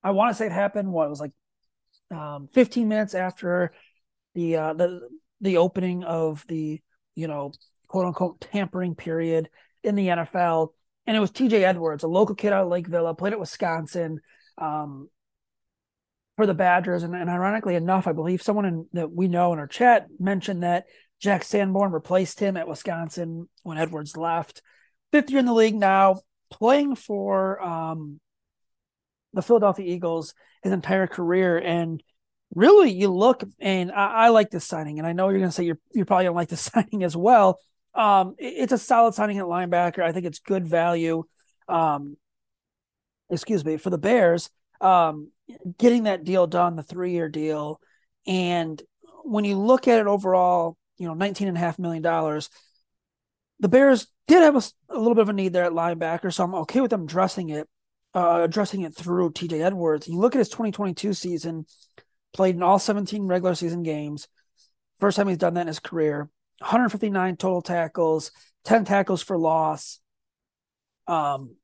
I 0.04 0.12
want 0.12 0.32
to 0.32 0.36
say 0.36 0.48
it 0.48 0.52
happened. 0.52 0.92
What 0.92 1.06
it 1.06 1.10
was 1.12 1.20
like, 1.20 1.34
um, 2.10 2.50
15 2.54 2.88
minutes 2.88 3.14
after 3.14 3.74
the 4.34 4.58
uh, 4.58 4.74
the 4.74 5.08
the 5.40 5.58
opening 5.58 6.04
of 6.04 6.44
the 6.48 6.82
you 7.16 7.28
know 7.28 7.52
quote 7.88 8.06
unquote 8.06 8.42
tampering 8.42 8.96
period 8.96 9.50
in 9.84 9.96
the 9.96 10.08
NFL, 10.08 10.70
and 11.06 11.18
it 11.18 11.20
was 11.20 11.32
T.J. 11.32 11.64
Edwards, 11.64 12.04
a 12.04 12.08
local 12.08 12.36
kid 12.36 12.54
out 12.54 12.64
of 12.64 12.70
Lake 12.70 12.88
Villa, 12.88 13.16
played 13.16 13.34
at 13.34 13.40
Wisconsin. 13.40 14.20
Um, 14.58 15.10
for 16.42 16.48
the 16.48 16.54
Badgers. 16.56 17.04
And, 17.04 17.16
and 17.16 17.30
ironically 17.30 17.76
enough, 17.76 18.08
I 18.08 18.14
believe 18.14 18.42
someone 18.42 18.66
in, 18.66 18.88
that 18.94 19.12
we 19.12 19.28
know 19.28 19.54
in 19.54 19.60
our 19.60 19.68
chat 19.68 20.08
mentioned 20.20 20.64
that 20.64 20.86
Jack 21.20 21.44
Sanborn 21.44 21.92
replaced 21.92 22.40
him 22.40 22.58
at 22.58 22.68
Wisconsin 22.68 23.48
when 23.62 23.78
Edwards 23.78 24.18
left. 24.18 24.64
Fifth 25.12 25.30
year 25.30 25.40
in 25.40 25.46
the 25.46 25.54
league 25.54 25.76
now, 25.76 26.22
playing 26.50 26.96
for 26.96 27.62
um, 27.62 28.20
the 29.34 29.44
Philadelphia 29.44 29.86
Eagles 29.86 30.34
his 30.64 30.72
entire 30.72 31.06
career. 31.06 31.60
And 31.60 32.02
really, 32.54 32.92
you 32.92 33.10
look, 33.10 33.44
and 33.60 33.92
I, 33.92 34.26
I 34.26 34.30
like 34.30 34.50
this 34.50 34.66
signing. 34.66 35.00
And 35.00 35.08
I 35.08 35.14
know 35.14 35.30
you're 35.30 35.40
going 35.40 35.50
to 35.50 35.56
say 35.56 35.64
you're, 35.64 35.80
you're 35.94 36.06
probably 36.06 36.26
to 36.26 36.32
like 36.32 36.50
the 36.50 36.58
signing 36.58 37.04
as 37.04 37.16
well. 37.16 37.60
Um, 37.94 38.36
it- 38.38 38.56
it's 38.64 38.74
a 38.74 38.78
solid 38.78 39.14
signing 39.14 39.40
at 39.40 39.46
linebacker. 39.46 40.04
I 40.04 40.12
think 40.12 40.26
it's 40.26 40.40
good 40.40 40.68
value. 40.68 41.24
Um, 41.68 42.18
excuse 43.30 43.64
me, 43.64 43.78
for 43.78 43.90
the 43.90 43.98
Bears. 43.98 44.50
Um, 44.80 45.32
getting 45.78 46.04
that 46.04 46.24
deal 46.24 46.48
done, 46.48 46.76
the 46.76 46.84
three 46.84 47.12
year 47.12 47.30
deal. 47.30 47.80
And 48.26 48.82
when 49.24 49.46
you 49.46 49.58
look 49.58 49.88
at 49.88 50.00
it 50.00 50.08
overall, 50.08 50.78
you 50.98 51.08
know, 51.08 51.14
nineteen 51.14 51.48
and 51.48 51.58
a 51.58 51.60
half 51.60 51.80
million 51.80 52.02
dollars, 52.04 52.50
the 53.60 53.70
Bears 53.70 54.08
did 54.28 54.42
have 54.42 54.56
a 54.56 54.98
little 54.98 55.16
bit 55.16 55.22
of 55.24 55.30
a 55.30 55.34
need 55.34 55.54
there 55.54 55.66
at 55.66 55.72
linebacker. 55.72 56.34
So 56.34 56.44
I'm 56.44 56.56
okay 56.56 56.82
with 56.82 56.92
them 56.92 57.04
addressing 57.04 57.50
it, 57.50 57.68
uh, 58.14 58.42
addressing 58.44 58.82
it 58.82 58.96
through 58.96 59.32
TJ 59.32 59.62
Edwards. 59.62 60.08
You 60.08 60.18
look 60.18 60.36
at 60.36 60.40
his 60.40 60.50
2022 60.50 61.14
season, 61.14 61.66
played 62.34 62.56
in 62.56 62.64
all 62.64 62.80
17 62.80 63.28
regular 63.28 63.56
season 63.56 63.84
games. 63.84 64.28
First 65.00 65.18
time 65.18 65.28
he's 65.28 65.38
done 65.38 65.56
that 65.56 65.62
in 65.62 65.68
his 65.68 65.80
career. 65.80 66.30
159 66.60 67.38
total 67.38 67.62
tackles, 67.62 68.32
10 68.66 68.86
tackles 68.86 69.24
for 69.24 69.38
loss, 69.38 70.00
um, 71.08 71.56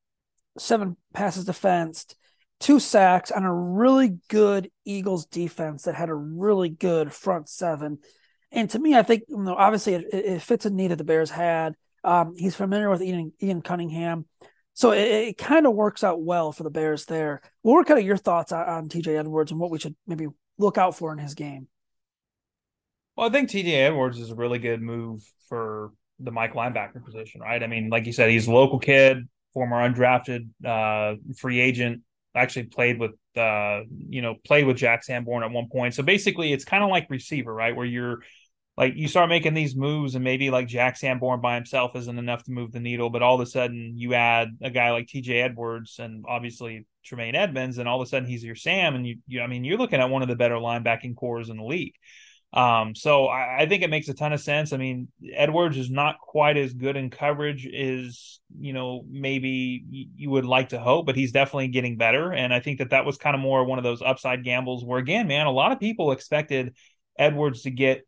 seven 0.58 0.98
passes 1.14 1.46
defensed, 1.46 2.16
two 2.60 2.80
sacks 2.80 3.32
on 3.32 3.44
a 3.44 3.54
really 3.54 4.18
good 4.30 4.72
Eagles 4.86 5.26
defense 5.28 5.84
that 5.84 5.96
had 5.96 6.10
a 6.10 6.16
really 6.16 6.70
good 6.70 7.14
front 7.14 7.48
seven. 7.48 8.00
And 8.52 8.70
to 8.72 8.80
me, 8.80 8.96
I 8.96 9.04
think 9.04 9.24
you 9.28 9.38
know, 9.38 9.56
obviously 9.56 9.94
it, 9.94 10.14
it 10.14 10.42
fits 10.42 10.66
a 10.66 10.70
need 10.70 10.90
that 10.92 10.98
the 10.98 11.04
Bears 11.04 11.30
had. 11.30 11.76
Um, 12.04 12.36
he's 12.36 12.56
familiar 12.56 12.90
with 12.90 13.02
Ian, 13.02 13.34
Ian 13.42 13.62
Cunningham. 13.62 14.26
So 14.74 14.92
it, 14.92 15.08
it 15.08 15.38
kind 15.38 15.66
of 15.66 15.74
works 15.74 16.04
out 16.04 16.22
well 16.22 16.52
for 16.52 16.64
the 16.64 16.70
Bears 16.70 17.06
there. 17.06 17.42
What 17.62 17.74
were 17.74 17.84
kind 17.84 18.00
of 18.00 18.06
your 18.06 18.18
thoughts 18.18 18.52
on, 18.52 18.68
on 18.68 18.90
TJ 18.90 19.20
Edwards 19.20 19.52
and 19.52 19.60
what 19.60 19.72
we 19.72 19.80
should 19.80 19.96
maybe 20.06 20.28
look 20.58 20.78
out 20.78 20.98
for 20.98 21.12
in 21.12 21.20
his 21.20 21.34
game? 21.34 21.68
Well, 23.16 23.28
I 23.28 23.32
think 23.32 23.50
TJ 23.50 23.74
Edwards 23.74 24.20
is 24.20 24.30
a 24.30 24.36
really 24.36 24.60
good 24.60 24.82
move 24.82 25.24
for 25.50 25.92
the 26.20 26.32
Mike 26.32 26.54
linebacker 26.54 27.04
position, 27.04 27.42
right? 27.42 27.62
I 27.62 27.68
mean, 27.68 27.90
like 27.90 28.06
you 28.06 28.14
said, 28.14 28.30
he's 28.30 28.48
a 28.48 28.52
local 28.52 28.80
kid, 28.80 29.28
former 29.54 29.78
undrafted 29.78 30.50
uh, 30.66 31.16
free 31.38 31.60
agent. 31.60 32.02
Actually 32.36 32.66
played 32.66 33.00
with 33.00 33.14
uh, 33.36 33.82
you 33.90 34.22
know 34.22 34.36
played 34.46 34.68
with 34.68 34.78
Jack 34.78 35.04
Sanborn 35.04 35.44
at 35.44 35.50
one 35.50 35.70
point. 35.72 35.96
So 35.96 36.04
basically, 36.04 36.54
it's 36.54 36.66
kind 36.66 36.84
of 36.84 36.92
like 36.92 37.10
receiver, 37.10 37.52
right? 37.52 37.76
Where 37.76 37.86
you're 37.86 38.20
like 38.78 38.94
you 38.96 39.08
start 39.08 39.30
making 39.30 39.56
these 39.56 39.76
moves, 39.76 40.14
and 40.14 40.24
maybe 40.24 40.52
like 40.52 40.68
Jack 40.68 40.98
Sanborn 40.98 41.42
by 41.42 41.56
himself 41.56 41.96
isn't 41.96 42.20
enough 42.20 42.44
to 42.44 42.52
move 42.52 42.72
the 42.72 42.80
needle, 42.80 43.10
but 43.10 43.24
all 43.24 43.34
of 43.34 43.42
a 43.42 43.50
sudden 43.50 43.94
you 43.98 44.14
add 44.14 44.50
a 44.62 44.70
guy 44.70 44.92
like 44.92 45.08
TJ 45.08 45.44
Edwards 45.44 45.98
and 45.98 46.26
obviously 46.28 46.86
Tremaine 47.08 47.36
Edmunds, 47.36 47.78
and 47.78 47.88
all 47.88 48.02
of 48.02 48.06
a 48.06 48.10
sudden 48.10 48.28
he's 48.28 48.44
your 48.44 48.56
Sam, 48.56 48.96
and 48.96 49.08
you, 49.08 49.18
you 49.28 49.42
I 49.42 49.48
mean, 49.48 49.64
you're 49.64 49.78
looking 49.78 50.00
at 50.00 50.10
one 50.10 50.22
of 50.22 50.28
the 50.28 50.36
better 50.36 50.56
linebacking 50.56 51.16
corps 51.16 51.50
in 51.50 51.58
the 51.58 51.64
league. 51.64 51.94
Um, 52.54 52.96
so 52.96 53.28
I, 53.28 53.64
I, 53.64 53.66
think 53.68 53.84
it 53.84 53.90
makes 53.90 54.08
a 54.08 54.14
ton 54.14 54.32
of 54.32 54.40
sense. 54.40 54.72
I 54.72 54.78
mean, 54.78 55.10
Edwards 55.34 55.78
is 55.78 55.92
not 55.92 56.20
quite 56.22 56.56
as 56.56 56.74
good 56.74 56.96
in 56.96 57.10
coverage 57.10 57.68
as 57.68 58.40
you 58.58 58.72
know 58.72 59.04
maybe 59.10 60.10
you 60.16 60.30
would 60.30 60.46
like 60.46 60.70
to 60.70 60.80
hope, 60.80 61.06
but 61.06 61.18
he's 61.18 61.34
definitely 61.34 61.68
getting 61.68 61.98
better. 61.98 62.32
And 62.32 62.54
I 62.54 62.62
think 62.62 62.80
that 62.80 62.92
that 62.92 63.06
was 63.06 63.18
kind 63.18 63.36
of 63.36 63.42
more 63.42 63.66
one 63.66 63.80
of 63.80 63.84
those 63.84 64.02
upside 64.02 64.46
gambles 64.46 64.86
where 64.86 65.00
again, 65.00 65.28
man, 65.28 65.46
a 65.46 65.52
lot 65.52 65.74
of 65.74 65.80
people 65.80 66.14
expected 66.14 66.74
Edwards 67.20 67.64
to 67.64 67.70
get 67.70 68.07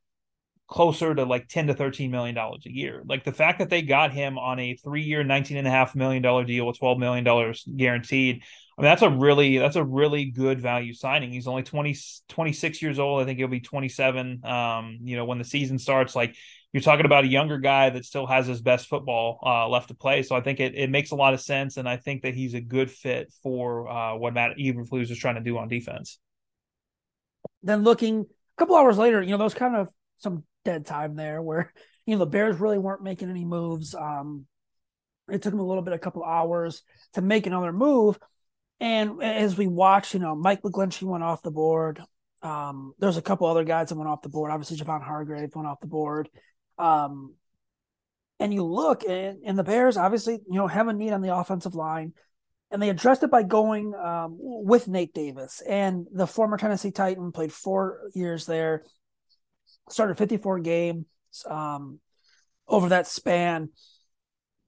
closer 0.70 1.16
to 1.16 1.26
like 1.26 1.48
10 1.48 1.68
to 1.68 1.74
13 1.74 2.12
million 2.12 2.36
dollars 2.36 2.64
a 2.66 2.72
year. 2.72 3.02
Like 3.06 3.24
the 3.24 3.32
fact 3.32 3.58
that 3.60 3.70
they 3.70 3.82
got 3.82 4.14
him 4.14 4.38
on 4.38 4.60
a 4.60 4.76
three-year 4.76 5.24
19 5.24 5.58
and 5.58 5.68
a 5.68 5.72
half 5.72 5.96
million 5.96 6.22
dollar 6.22 6.44
deal 6.44 6.68
with 6.68 6.78
12 6.78 7.00
million 7.00 7.24
dollars 7.24 7.68
guaranteed 7.76 8.44
i 8.78 8.82
mean 8.82 8.90
that's 8.90 9.02
a 9.02 9.10
really 9.10 9.58
that's 9.58 9.76
a 9.76 9.84
really 9.84 10.26
good 10.26 10.62
value 10.62 10.94
signing. 10.94 11.32
He's 11.32 11.48
only 11.48 11.64
20 11.64 11.98
26 12.30 12.82
years 12.82 13.00
old. 13.00 13.22
I 13.22 13.26
think 13.26 13.40
he'll 13.40 13.48
be 13.48 13.60
27 13.60 14.46
um 14.46 15.00
you 15.02 15.18
know 15.18 15.26
when 15.26 15.40
the 15.40 15.44
season 15.44 15.80
starts. 15.80 16.16
Like 16.16 16.36
you're 16.72 16.82
talking 16.82 17.08
about 17.08 17.24
a 17.24 17.28
younger 17.28 17.58
guy 17.58 17.90
that 17.90 18.06
still 18.06 18.28
has 18.28 18.46
his 18.46 18.62
best 18.62 18.88
football 18.88 19.40
uh, 19.44 19.68
left 19.68 19.88
to 19.88 19.96
play. 19.96 20.22
So 20.22 20.36
i 20.36 20.42
think 20.42 20.60
it, 20.60 20.76
it 20.76 20.92
makes 20.92 21.10
a 21.10 21.16
lot 21.16 21.34
of 21.34 21.42
sense 21.42 21.78
and 21.78 21.90
i 21.90 21.98
think 21.98 22.22
that 22.22 22.36
he's 22.36 22.54
a 22.54 22.62
good 22.62 22.92
fit 22.92 23.34
for 23.42 23.90
uh, 23.90 24.16
what 24.16 24.36
matt 24.36 24.56
eberflus 24.58 25.10
is 25.10 25.18
trying 25.18 25.36
to 25.36 25.42
do 25.42 25.58
on 25.58 25.68
defense. 25.68 26.20
Then 27.64 27.82
looking 27.82 28.22
a 28.22 28.60
couple 28.60 28.76
hours 28.76 29.00
later 29.00 29.20
you 29.22 29.32
know 29.32 29.38
those 29.38 29.56
kind 29.56 29.76
of 29.76 29.90
some 30.20 30.44
dead 30.66 30.86
time 30.86 31.16
there 31.16 31.42
where 31.42 31.74
you 32.06 32.16
know 32.16 32.20
the 32.20 32.26
Bears 32.26 32.60
really 32.60 32.78
weren't 32.78 33.04
making 33.04 33.30
any 33.30 33.46
moves. 33.46 33.96
Um, 33.96 34.46
it 35.30 35.42
took 35.42 35.52
them 35.52 35.60
a 35.60 35.68
little 35.68 35.84
bit, 35.84 35.94
a 35.94 36.00
couple 36.00 36.24
hours 36.24 36.82
to 37.14 37.22
make 37.22 37.46
another 37.46 37.72
move. 37.72 38.18
And 38.80 39.22
as 39.22 39.58
we 39.58 39.68
watch, 39.68 40.14
you 40.14 40.20
know, 40.20 40.36
Mike 40.36 40.62
McGlinchey 40.62 41.04
went 41.04 41.24
off 41.24 41.44
the 41.44 41.52
board. 41.52 42.02
Um, 42.42 42.94
there's 42.98 43.18
a 43.18 43.22
couple 43.22 43.48
other 43.48 43.66
guys 43.66 43.90
that 43.90 43.96
went 43.96 44.10
off 44.10 44.22
the 44.22 44.30
board. 44.30 44.52
Obviously, 44.52 44.78
Javon 44.78 45.04
Hargrave 45.04 45.54
went 45.54 45.68
off 45.68 45.82
the 45.82 45.88
board. 45.88 46.30
Um, 46.78 47.36
and 48.40 48.54
you 48.54 48.64
look, 48.64 49.04
and, 49.04 49.40
and 49.46 49.60
the 49.60 49.64
Bears 49.64 49.98
obviously, 49.98 50.36
you 50.36 50.56
know, 50.56 50.68
have 50.68 50.88
a 50.88 50.94
need 50.94 51.12
on 51.12 51.22
the 51.22 51.36
offensive 51.36 51.76
line, 51.76 52.14
and 52.72 52.82
they 52.82 52.90
addressed 52.90 53.24
it 53.24 53.32
by 53.32 53.44
going 53.44 53.94
um, 53.96 54.38
with 54.40 54.88
Nate 54.88 55.14
Davis 55.14 55.62
and 55.68 56.08
the 56.12 56.28
former 56.28 56.56
Tennessee 56.56 56.92
Titan 56.92 57.32
played 57.32 57.52
four 57.52 58.10
years 58.14 58.46
there 58.46 58.84
started 59.92 60.18
54 60.18 60.60
games 60.60 61.06
um, 61.48 62.00
over 62.68 62.90
that 62.90 63.08
span. 63.08 63.70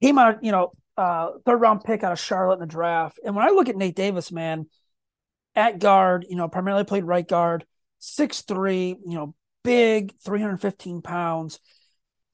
Came 0.01 0.17
out, 0.17 0.43
you 0.43 0.51
know, 0.51 0.71
uh, 0.97 1.31
third 1.45 1.61
round 1.61 1.83
pick 1.83 2.03
out 2.03 2.11
of 2.11 2.19
Charlotte 2.19 2.55
in 2.55 2.59
the 2.61 2.65
draft. 2.65 3.19
And 3.23 3.35
when 3.35 3.45
I 3.45 3.51
look 3.51 3.69
at 3.69 3.75
Nate 3.75 3.95
Davis, 3.95 4.31
man, 4.31 4.67
at 5.55 5.79
guard, 5.79 6.25
you 6.29 6.35
know, 6.35 6.47
primarily 6.47 6.83
played 6.83 7.03
right 7.03 7.27
guard, 7.27 7.65
six 7.99 8.41
three, 8.41 8.95
you 9.05 9.15
know, 9.15 9.35
big, 9.63 10.13
315 10.23 11.01
pounds, 11.01 11.59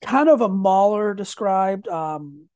kind 0.01 0.29
of 0.29 0.41
a 0.41 0.49
mauler 0.49 1.13
described 1.13 1.87
um, 1.87 2.47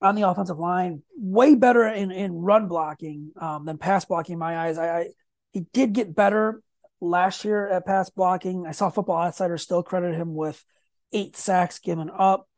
on 0.00 0.14
the 0.14 0.28
offensive 0.28 0.58
line, 0.58 1.02
way 1.16 1.54
better 1.54 1.86
in, 1.86 2.10
in 2.10 2.32
run 2.32 2.68
blocking 2.68 3.32
um, 3.40 3.64
than 3.64 3.78
pass 3.78 4.04
blocking 4.04 4.34
in 4.34 4.38
my 4.38 4.58
eyes. 4.58 4.78
I, 4.78 4.98
I 4.98 5.08
he 5.52 5.60
did 5.72 5.92
get 5.92 6.14
better 6.14 6.62
last 7.02 7.44
year 7.44 7.68
at 7.68 7.84
pass 7.84 8.08
blocking. 8.10 8.64
I 8.66 8.70
saw 8.70 8.88
Football 8.88 9.26
Outsider 9.26 9.58
still 9.58 9.82
credit 9.82 10.14
him 10.14 10.34
with 10.34 10.64
eight 11.12 11.36
sacks 11.36 11.80
given 11.80 12.08
up. 12.16 12.48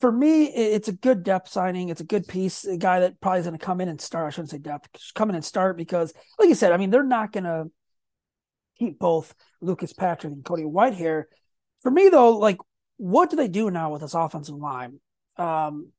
For 0.00 0.10
me, 0.10 0.46
it's 0.46 0.88
a 0.88 0.92
good 0.92 1.22
depth 1.22 1.48
signing. 1.50 1.88
It's 1.88 2.00
a 2.00 2.04
good 2.04 2.26
piece. 2.26 2.64
A 2.64 2.76
guy 2.76 3.00
that 3.00 3.20
probably 3.20 3.40
is 3.40 3.46
going 3.46 3.58
to 3.58 3.64
come 3.64 3.80
in 3.80 3.88
and 3.88 4.00
start. 4.00 4.26
I 4.26 4.30
shouldn't 4.30 4.50
say 4.50 4.58
depth, 4.58 4.88
come 5.14 5.28
in 5.28 5.36
and 5.36 5.44
start 5.44 5.76
because, 5.76 6.12
like 6.38 6.48
you 6.48 6.54
said, 6.54 6.72
I 6.72 6.78
mean, 6.78 6.90
they're 6.90 7.02
not 7.02 7.32
going 7.32 7.44
to 7.44 7.66
keep 8.78 8.98
both 8.98 9.34
Lucas 9.60 9.92
Patrick 9.92 10.32
and 10.32 10.44
Cody 10.44 10.64
Whitehair. 10.64 11.24
For 11.82 11.90
me, 11.90 12.08
though, 12.08 12.38
like, 12.38 12.58
what 12.96 13.30
do 13.30 13.36
they 13.36 13.48
do 13.48 13.70
now 13.70 13.92
with 13.92 14.00
this 14.00 14.14
offensive 14.14 14.56
line? 14.56 15.00
Um, 15.36 15.92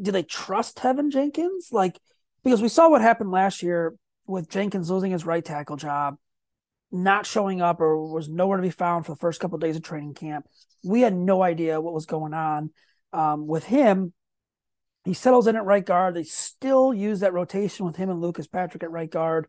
do 0.00 0.10
they 0.10 0.22
trust 0.22 0.78
Teven 0.78 1.12
Jenkins? 1.12 1.68
Like, 1.70 2.00
because 2.42 2.62
we 2.62 2.68
saw 2.68 2.88
what 2.88 3.02
happened 3.02 3.30
last 3.30 3.62
year 3.62 3.94
with 4.26 4.48
Jenkins 4.48 4.90
losing 4.90 5.12
his 5.12 5.26
right 5.26 5.44
tackle 5.44 5.76
job 5.76 6.16
not 6.92 7.26
showing 7.26 7.60
up 7.62 7.80
or 7.80 8.12
was 8.12 8.28
nowhere 8.28 8.58
to 8.58 8.62
be 8.62 8.70
found 8.70 9.06
for 9.06 9.12
the 9.12 9.18
first 9.18 9.40
couple 9.40 9.56
of 9.56 9.62
days 9.62 9.76
of 9.76 9.82
training 9.82 10.14
camp. 10.14 10.46
We 10.84 11.00
had 11.00 11.14
no 11.14 11.42
idea 11.42 11.80
what 11.80 11.94
was 11.94 12.06
going 12.06 12.34
on 12.34 12.70
um, 13.12 13.46
with 13.46 13.64
him. 13.64 14.12
He 15.04 15.14
settles 15.14 15.46
in 15.46 15.56
at 15.56 15.64
right 15.64 15.84
guard. 15.84 16.14
They 16.14 16.22
still 16.22 16.94
use 16.94 17.20
that 17.20 17.32
rotation 17.32 17.86
with 17.86 17.96
him 17.96 18.10
and 18.10 18.20
Lucas 18.20 18.46
Patrick 18.46 18.82
at 18.82 18.90
right 18.90 19.10
guard. 19.10 19.48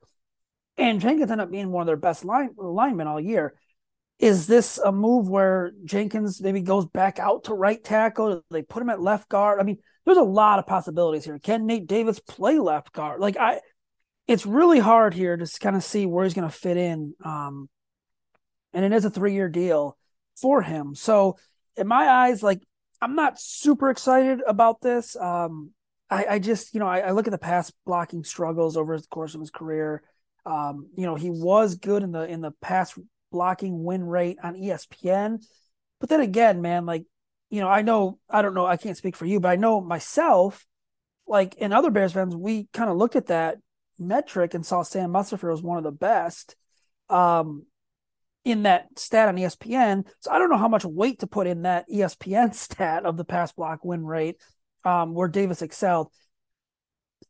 And 0.77 0.99
Jenkins 0.99 1.29
ended 1.29 1.45
up 1.45 1.51
being 1.51 1.69
one 1.69 1.81
of 1.81 1.87
their 1.87 1.97
best 1.97 2.25
line 2.25 2.51
linemen 2.57 3.07
all 3.07 3.19
year. 3.19 3.53
Is 4.19 4.47
this 4.47 4.77
a 4.77 4.91
move 4.91 5.27
where 5.27 5.71
Jenkins 5.85 6.41
maybe 6.41 6.61
goes 6.61 6.85
back 6.85 7.19
out 7.19 7.45
to 7.45 7.53
right 7.53 7.83
tackle? 7.83 8.43
They 8.49 8.61
put 8.61 8.81
him 8.81 8.89
at 8.89 9.01
left 9.01 9.29
guard. 9.29 9.59
I 9.59 9.63
mean, 9.63 9.77
there's 10.05 10.17
a 10.17 10.23
lot 10.23 10.59
of 10.59 10.65
possibilities 10.65 11.25
here. 11.25 11.37
Can 11.39 11.65
Nate 11.65 11.87
Davis 11.87 12.19
play 12.19 12.57
left 12.57 12.93
guard? 12.93 13.19
Like 13.19 13.37
I, 13.37 13.59
it's 14.27 14.45
really 14.45 14.79
hard 14.79 15.13
here 15.13 15.35
to 15.35 15.59
kind 15.59 15.75
of 15.75 15.83
see 15.83 16.05
where 16.05 16.23
he's 16.23 16.33
going 16.33 16.49
to 16.49 16.55
fit 16.55 16.77
in. 16.77 17.13
Um, 17.23 17.69
and 18.73 18.85
it 18.85 18.93
is 18.93 19.05
a 19.05 19.09
three 19.09 19.33
year 19.33 19.49
deal 19.49 19.97
for 20.35 20.61
him. 20.61 20.95
So, 20.95 21.37
in 21.75 21.87
my 21.87 22.07
eyes, 22.07 22.43
like 22.43 22.61
I'm 23.01 23.15
not 23.15 23.39
super 23.39 23.89
excited 23.89 24.41
about 24.47 24.81
this. 24.81 25.15
Um, 25.15 25.71
I, 26.09 26.25
I, 26.31 26.39
just, 26.39 26.73
you 26.73 26.79
know, 26.79 26.87
I, 26.87 26.99
I, 26.99 27.11
look 27.11 27.27
at 27.27 27.31
the 27.31 27.37
pass 27.37 27.71
blocking 27.85 28.23
struggles 28.23 28.77
over 28.77 28.97
the 28.97 29.07
course 29.07 29.33
of 29.33 29.41
his 29.41 29.49
career. 29.49 30.03
Um, 30.45 30.89
you 30.95 31.05
know, 31.05 31.15
he 31.15 31.29
was 31.29 31.75
good 31.75 32.03
in 32.03 32.11
the 32.11 32.23
in 32.23 32.41
the 32.41 32.51
pass 32.61 32.97
blocking 33.31 33.83
win 33.83 34.03
rate 34.03 34.37
on 34.43 34.55
ESPN, 34.55 35.43
but 35.99 36.09
then 36.09 36.21
again, 36.21 36.61
man, 36.61 36.85
like, 36.85 37.05
you 37.49 37.61
know, 37.61 37.67
I 37.67 37.81
know 37.81 38.19
I 38.29 38.41
don't 38.41 38.53
know, 38.53 38.65
I 38.65 38.77
can't 38.77 38.97
speak 38.97 39.15
for 39.15 39.25
you, 39.25 39.39
but 39.39 39.49
I 39.49 39.55
know 39.55 39.81
myself, 39.81 40.65
like 41.27 41.55
in 41.55 41.73
other 41.73 41.91
Bears 41.91 42.13
fans, 42.13 42.35
we 42.35 42.67
kind 42.73 42.89
of 42.89 42.97
looked 42.97 43.15
at 43.15 43.27
that 43.27 43.57
metric 44.07 44.53
and 44.53 44.65
saw 44.65 44.83
Sam 44.83 45.11
Mustipher 45.11 45.51
was 45.51 45.61
one 45.61 45.77
of 45.77 45.83
the 45.83 45.91
best 45.91 46.55
um, 47.09 47.65
in 48.45 48.63
that 48.63 48.87
stat 48.97 49.29
on 49.29 49.35
ESPN. 49.35 50.05
So 50.19 50.31
I 50.31 50.39
don't 50.39 50.49
know 50.49 50.57
how 50.57 50.67
much 50.67 50.85
weight 50.85 51.19
to 51.19 51.27
put 51.27 51.47
in 51.47 51.63
that 51.63 51.85
ESPN 51.89 52.53
stat 52.55 53.05
of 53.05 53.17
the 53.17 53.25
pass 53.25 53.51
block 53.51 53.83
win 53.83 54.05
rate 54.05 54.37
um, 54.83 55.13
where 55.13 55.27
Davis 55.27 55.61
excelled. 55.61 56.11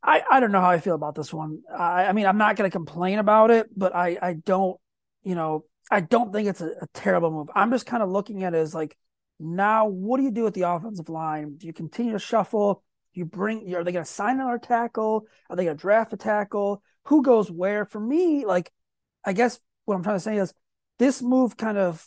I, 0.01 0.21
I 0.29 0.39
don't 0.39 0.51
know 0.51 0.59
how 0.59 0.71
I 0.71 0.79
feel 0.79 0.95
about 0.95 1.15
this 1.15 1.33
one. 1.33 1.61
I, 1.73 2.05
I 2.05 2.11
mean, 2.13 2.25
I'm 2.25 2.37
not 2.37 2.55
going 2.55 2.69
to 2.69 2.75
complain 2.75 3.19
about 3.19 3.51
it, 3.51 3.67
but 3.75 3.95
I, 3.95 4.17
I 4.21 4.33
don't, 4.33 4.77
you 5.23 5.35
know, 5.35 5.65
I 5.89 6.01
don't 6.01 6.33
think 6.33 6.49
it's 6.49 6.61
a, 6.61 6.71
a 6.81 6.87
terrible 6.93 7.31
move. 7.31 7.47
I'm 7.53 7.71
just 7.71 7.85
kind 7.85 8.03
of 8.03 8.09
looking 8.09 8.43
at 8.43 8.53
it 8.53 8.57
as 8.57 8.73
like, 8.73 8.97
now 9.39 9.87
what 9.87 10.17
do 10.17 10.23
you 10.23 10.31
do 10.31 10.43
with 10.43 10.55
the 10.55 10.63
offensive 10.63 11.09
line? 11.09 11.55
Do 11.57 11.67
you 11.67 11.73
continue 11.73 12.13
to 12.13 12.19
shuffle? 12.19 12.83
You 13.13 13.25
bring 13.25 13.73
are 13.75 13.83
they 13.83 13.91
going 13.91 14.05
to 14.05 14.11
sign 14.11 14.39
another 14.39 14.57
tackle? 14.57 15.25
Are 15.49 15.55
they 15.55 15.65
going 15.65 15.77
to 15.77 15.81
draft 15.81 16.13
a 16.13 16.17
tackle? 16.17 16.81
Who 17.05 17.21
goes 17.23 17.49
where? 17.51 17.85
For 17.85 17.99
me, 17.99 18.45
like 18.45 18.71
I 19.25 19.33
guess 19.33 19.59
what 19.85 19.95
I'm 19.95 20.03
trying 20.03 20.15
to 20.17 20.21
say 20.21 20.37
is 20.37 20.53
this 20.99 21.21
move 21.21 21.57
kind 21.57 21.77
of 21.77 22.05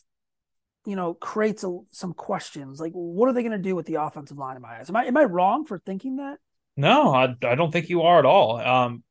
you 0.85 0.97
know 0.97 1.14
creates 1.14 1.64
a, 1.64 1.79
some 1.92 2.12
questions. 2.12 2.81
Like 2.81 2.92
what 2.92 3.29
are 3.29 3.33
they 3.33 3.42
going 3.42 3.53
to 3.53 3.59
do 3.59 3.77
with 3.77 3.87
the 3.87 3.97
offensive 3.97 4.38
line 4.38 4.57
in 4.57 4.62
my 4.62 4.79
eyes? 4.79 4.88
Am 4.88 4.97
I 4.97 5.05
am 5.05 5.16
I 5.16 5.25
wrong 5.25 5.64
for 5.64 5.79
thinking 5.79 6.16
that? 6.16 6.38
No, 6.77 7.14
I, 7.14 7.35
I 7.42 7.55
don't 7.55 7.73
think 7.73 7.88
you 7.88 8.03
are 8.03 8.19
at 8.19 8.27
all. 8.27 8.61
Um, 8.61 9.03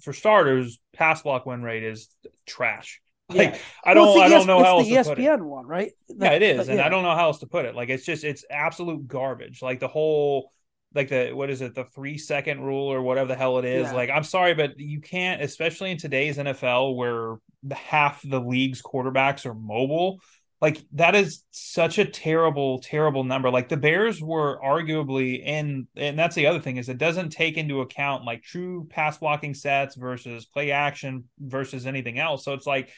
for 0.00 0.12
starters, 0.12 0.80
pass 0.92 1.22
block 1.22 1.46
win 1.46 1.62
rate 1.62 1.82
is 1.82 2.08
trash. 2.46 3.00
Like 3.28 3.54
yeah. 3.54 3.58
I 3.84 3.94
don't, 3.94 4.08
well, 4.08 4.20
I 4.20 4.28
don't 4.28 4.46
know 4.46 4.62
how 4.62 4.78
else 4.78 4.86
the 4.86 4.94
ESPN 4.94 5.04
to 5.04 5.14
put 5.14 5.18
it. 5.18 5.42
one, 5.42 5.66
right? 5.66 5.92
yeah, 6.08 6.32
it 6.32 6.42
is, 6.42 6.58
but, 6.58 6.68
and 6.68 6.78
yeah. 6.78 6.86
I 6.86 6.88
don't 6.90 7.02
know 7.02 7.14
how 7.14 7.28
else 7.28 7.38
to 7.38 7.46
put 7.46 7.64
it. 7.64 7.74
Like 7.74 7.88
it's 7.88 8.04
just 8.04 8.24
it's 8.24 8.44
absolute 8.50 9.06
garbage. 9.06 9.62
Like 9.62 9.80
the 9.80 9.88
whole 9.88 10.52
like 10.94 11.08
the 11.08 11.32
what 11.32 11.50
is 11.50 11.60
it 11.60 11.74
the 11.74 11.84
three 11.84 12.18
second 12.18 12.60
rule 12.60 12.92
or 12.92 13.02
whatever 13.02 13.28
the 13.28 13.36
hell 13.36 13.58
it 13.58 13.64
is 13.64 13.84
yeah. 13.84 13.92
like 13.92 14.10
i'm 14.10 14.24
sorry 14.24 14.54
but 14.54 14.78
you 14.78 15.00
can't 15.00 15.42
especially 15.42 15.90
in 15.90 15.98
today's 15.98 16.38
nfl 16.38 16.96
where 16.96 17.36
half 17.74 18.20
the 18.22 18.40
league's 18.40 18.82
quarterbacks 18.82 19.46
are 19.46 19.54
mobile 19.54 20.20
like 20.60 20.78
that 20.92 21.14
is 21.14 21.44
such 21.50 21.98
a 21.98 22.04
terrible 22.04 22.80
terrible 22.80 23.24
number 23.24 23.50
like 23.50 23.68
the 23.68 23.76
bears 23.76 24.22
were 24.22 24.60
arguably 24.64 25.44
in 25.44 25.86
and 25.96 26.18
that's 26.18 26.36
the 26.36 26.46
other 26.46 26.60
thing 26.60 26.76
is 26.76 26.88
it 26.88 26.98
doesn't 26.98 27.30
take 27.30 27.56
into 27.56 27.80
account 27.80 28.24
like 28.24 28.42
true 28.42 28.86
pass 28.88 29.18
blocking 29.18 29.54
sets 29.54 29.96
versus 29.96 30.46
play 30.46 30.70
action 30.70 31.24
versus 31.38 31.86
anything 31.86 32.18
else 32.18 32.44
so 32.44 32.54
it's 32.54 32.66
like 32.66 32.90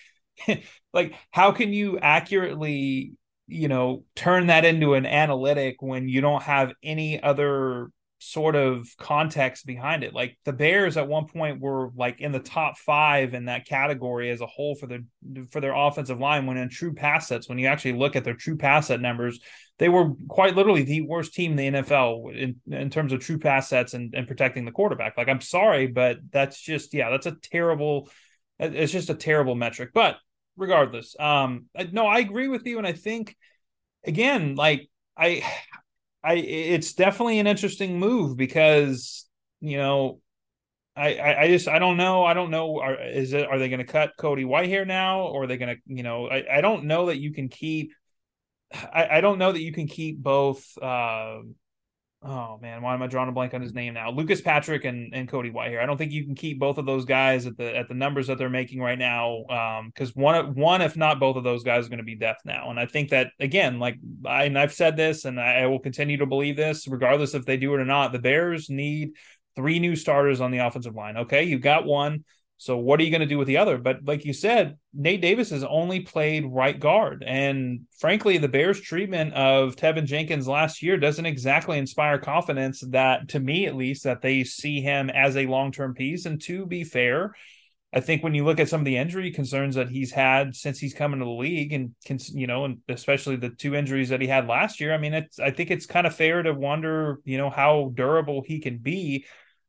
like 0.92 1.14
how 1.30 1.52
can 1.52 1.72
you 1.72 1.98
accurately 1.98 3.12
you 3.46 3.68
know 3.68 4.04
turn 4.14 4.46
that 4.46 4.64
into 4.64 4.94
an 4.94 5.06
analytic 5.06 5.76
when 5.80 6.08
you 6.08 6.20
don't 6.20 6.42
have 6.42 6.72
any 6.82 7.22
other 7.22 7.88
sort 8.18 8.56
of 8.56 8.88
context 8.96 9.66
behind 9.66 10.02
it. 10.02 10.14
Like 10.14 10.38
the 10.44 10.52
bears 10.52 10.96
at 10.96 11.08
one 11.08 11.26
point 11.26 11.60
were 11.60 11.90
like 11.94 12.20
in 12.20 12.32
the 12.32 12.38
top 12.38 12.78
five 12.78 13.34
in 13.34 13.46
that 13.46 13.66
category 13.66 14.30
as 14.30 14.40
a 14.40 14.46
whole 14.46 14.74
for 14.74 14.86
their 14.86 15.00
for 15.50 15.60
their 15.60 15.74
offensive 15.74 16.18
line 16.18 16.46
when 16.46 16.56
in 16.56 16.70
true 16.70 16.94
pass 16.94 17.28
sets 17.28 17.48
when 17.48 17.58
you 17.58 17.66
actually 17.66 17.92
look 17.92 18.16
at 18.16 18.24
their 18.24 18.34
true 18.34 18.56
pass 18.56 18.86
set 18.86 19.00
numbers 19.00 19.40
they 19.78 19.88
were 19.88 20.12
quite 20.28 20.54
literally 20.54 20.84
the 20.84 21.02
worst 21.02 21.34
team 21.34 21.58
in 21.58 21.74
the 21.74 21.82
nfl 21.82 22.34
in, 22.34 22.56
in 22.72 22.88
terms 22.88 23.12
of 23.12 23.20
true 23.20 23.38
pass 23.38 23.68
sets 23.68 23.92
and, 23.92 24.14
and 24.14 24.28
protecting 24.28 24.64
the 24.64 24.70
quarterback. 24.70 25.18
Like 25.18 25.28
i'm 25.28 25.40
sorry 25.40 25.86
but 25.86 26.18
that's 26.30 26.58
just 26.58 26.94
yeah 26.94 27.10
that's 27.10 27.26
a 27.26 27.36
terrible 27.42 28.08
it's 28.58 28.92
just 28.92 29.10
a 29.10 29.14
terrible 29.14 29.54
metric. 29.54 29.90
But 29.92 30.16
regardless, 30.56 31.14
um, 31.18 31.66
no, 31.92 32.06
I 32.06 32.18
agree 32.18 32.48
with 32.48 32.66
you, 32.66 32.78
and 32.78 32.86
I 32.86 32.92
think 32.92 33.36
again, 34.04 34.54
like 34.54 34.88
I, 35.16 35.42
I, 36.22 36.34
it's 36.34 36.94
definitely 36.94 37.38
an 37.38 37.46
interesting 37.46 37.98
move 37.98 38.36
because 38.36 39.26
you 39.60 39.76
know 39.76 40.20
I, 40.96 41.36
I, 41.38 41.48
just 41.48 41.66
I 41.66 41.78
don't 41.78 41.96
know. 41.96 42.24
I 42.24 42.34
don't 42.34 42.50
know. 42.50 42.78
Are 42.78 43.02
is 43.02 43.32
it 43.32 43.46
are 43.46 43.58
they 43.58 43.68
going 43.68 43.84
to 43.84 43.92
cut 43.92 44.12
Cody 44.16 44.44
Whitehair 44.44 44.86
now 44.86 45.22
or 45.22 45.44
are 45.44 45.46
they 45.46 45.56
going 45.56 45.74
to 45.74 45.82
you 45.86 46.02
know 46.02 46.28
I, 46.28 46.58
I 46.58 46.60
don't 46.60 46.84
know 46.84 47.06
that 47.06 47.18
you 47.18 47.32
can 47.32 47.48
keep 47.48 47.92
I, 48.72 49.18
I 49.18 49.20
don't 49.20 49.38
know 49.38 49.52
that 49.52 49.62
you 49.62 49.72
can 49.72 49.88
keep 49.88 50.18
both 50.18 50.66
uh, 50.80 51.40
oh 52.24 52.58
man 52.60 52.82
why 52.82 52.94
am 52.94 53.02
I 53.02 53.06
drawing 53.06 53.28
a 53.28 53.32
blank 53.32 53.54
on 53.54 53.60
his 53.60 53.74
name 53.74 53.94
now 53.94 54.10
Lucas 54.10 54.40
Patrick 54.40 54.84
and, 54.84 55.14
and 55.14 55.28
Cody 55.28 55.50
Whitehair 55.50 55.82
I 55.82 55.86
don't 55.86 55.96
think 55.96 56.12
you 56.12 56.24
can 56.24 56.34
keep 56.34 56.58
both 56.58 56.78
of 56.78 56.86
those 56.86 57.04
guys 57.04 57.46
at 57.46 57.56
the 57.56 57.76
at 57.76 57.88
the 57.88 57.94
numbers 57.94 58.26
that 58.28 58.38
they're 58.38 58.50
making 58.50 58.80
right 58.80 58.98
now 58.98 59.44
because 59.94 60.08
um, 60.16 60.22
one 60.22 60.54
one 60.54 60.82
if 60.82 60.96
not 60.96 61.20
both 61.20 61.36
of 61.36 61.44
those 61.44 61.64
guys 61.64 61.86
are 61.86 61.90
going 61.90 61.98
to 61.98 62.04
be 62.04 62.16
death 62.16 62.38
now 62.44 62.70
and 62.70 62.80
I 62.80 62.86
think 62.86 63.10
that 63.10 63.28
again 63.38 63.78
like 63.78 63.96
I 64.24 64.44
and 64.44 64.58
I've 64.58 64.72
said 64.72 64.96
this 64.96 65.24
and 65.24 65.38
I, 65.38 65.60
I 65.60 65.66
will 65.66 65.80
continue 65.80 66.16
to 66.18 66.26
believe 66.26 66.56
this 66.56 66.88
regardless 66.88 67.34
if 67.34 67.44
they 67.44 67.56
do 67.56 67.74
it 67.74 67.80
or 67.80 67.84
not 67.84 68.12
the 68.12 68.18
Bears 68.18 68.70
need 68.70 69.12
three 69.56 69.78
new 69.78 69.96
starters 69.96 70.40
on 70.40 70.50
the 70.50 70.58
offensive 70.58 70.94
line. 70.94 71.16
Okay, 71.16 71.44
you've 71.44 71.60
got 71.60 71.84
one. 71.84 72.24
So 72.56 72.76
what 72.76 73.00
are 73.00 73.02
you 73.02 73.10
going 73.10 73.20
to 73.20 73.26
do 73.26 73.38
with 73.38 73.48
the 73.48 73.58
other? 73.58 73.78
But 73.78 74.04
like 74.04 74.24
you 74.24 74.32
said, 74.32 74.78
Nate 74.94 75.20
Davis 75.20 75.50
has 75.50 75.64
only 75.64 76.00
played 76.00 76.46
right 76.46 76.78
guard. 76.78 77.24
And 77.26 77.80
frankly, 77.98 78.38
the 78.38 78.48
Bears' 78.48 78.80
treatment 78.80 79.34
of 79.34 79.76
Teven 79.76 80.06
Jenkins 80.06 80.48
last 80.48 80.82
year 80.82 80.96
doesn't 80.96 81.26
exactly 81.26 81.78
inspire 81.78 82.18
confidence 82.18 82.80
that, 82.90 83.28
to 83.30 83.40
me 83.40 83.66
at 83.66 83.74
least, 83.74 84.04
that 84.04 84.22
they 84.22 84.44
see 84.44 84.80
him 84.80 85.10
as 85.10 85.36
a 85.36 85.46
long 85.46 85.72
term 85.72 85.94
piece. 85.94 86.26
And 86.26 86.40
to 86.42 86.64
be 86.64 86.84
fair, 86.84 87.34
I 87.92 88.00
think 88.00 88.24
when 88.24 88.34
you 88.34 88.44
look 88.44 88.58
at 88.58 88.68
some 88.68 88.80
of 88.80 88.86
the 88.86 88.96
injury 88.96 89.30
concerns 89.30 89.76
that 89.76 89.88
he's 89.88 90.10
had 90.10 90.56
since 90.56 90.80
he's 90.80 90.94
come 90.94 91.12
into 91.12 91.26
the 91.26 91.30
league, 91.30 91.72
and 91.72 91.94
you 92.32 92.48
know, 92.48 92.64
and 92.64 92.78
especially 92.88 93.36
the 93.36 93.50
two 93.50 93.76
injuries 93.76 94.08
that 94.08 94.20
he 94.20 94.26
had 94.26 94.48
last 94.48 94.80
year, 94.80 94.92
I 94.92 94.98
mean, 94.98 95.14
it's 95.14 95.38
I 95.38 95.52
think 95.52 95.70
it's 95.70 95.86
kind 95.86 96.06
of 96.06 96.14
fair 96.14 96.42
to 96.42 96.52
wonder, 96.52 97.20
you 97.24 97.38
know, 97.38 97.50
how 97.50 97.92
durable 97.94 98.42
he 98.44 98.58
can 98.58 98.78
be. 98.78 99.26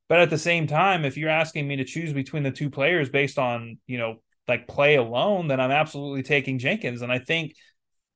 But 0.07 0.19
at 0.19 0.29
the 0.29 0.37
same 0.37 0.67
time, 0.67 1.03
if 1.03 1.17
you're 1.17 1.29
asking 1.29 1.67
me 1.67 1.77
to 1.77 1.83
choose 1.83 2.13
between 2.13 2.43
the 2.43 2.51
two 2.51 2.69
players 2.69 3.09
based 3.09 3.39
on, 3.39 3.79
you 3.87 3.97
know, 3.97 4.17
like 4.47 4.67
play 4.67 4.95
alone, 4.95 5.47
then 5.47 5.59
I'm 5.59 5.71
absolutely 5.71 6.23
taking 6.23 6.59
Jenkins. 6.59 7.01
And 7.01 7.11
I 7.11 7.19
think 7.19 7.55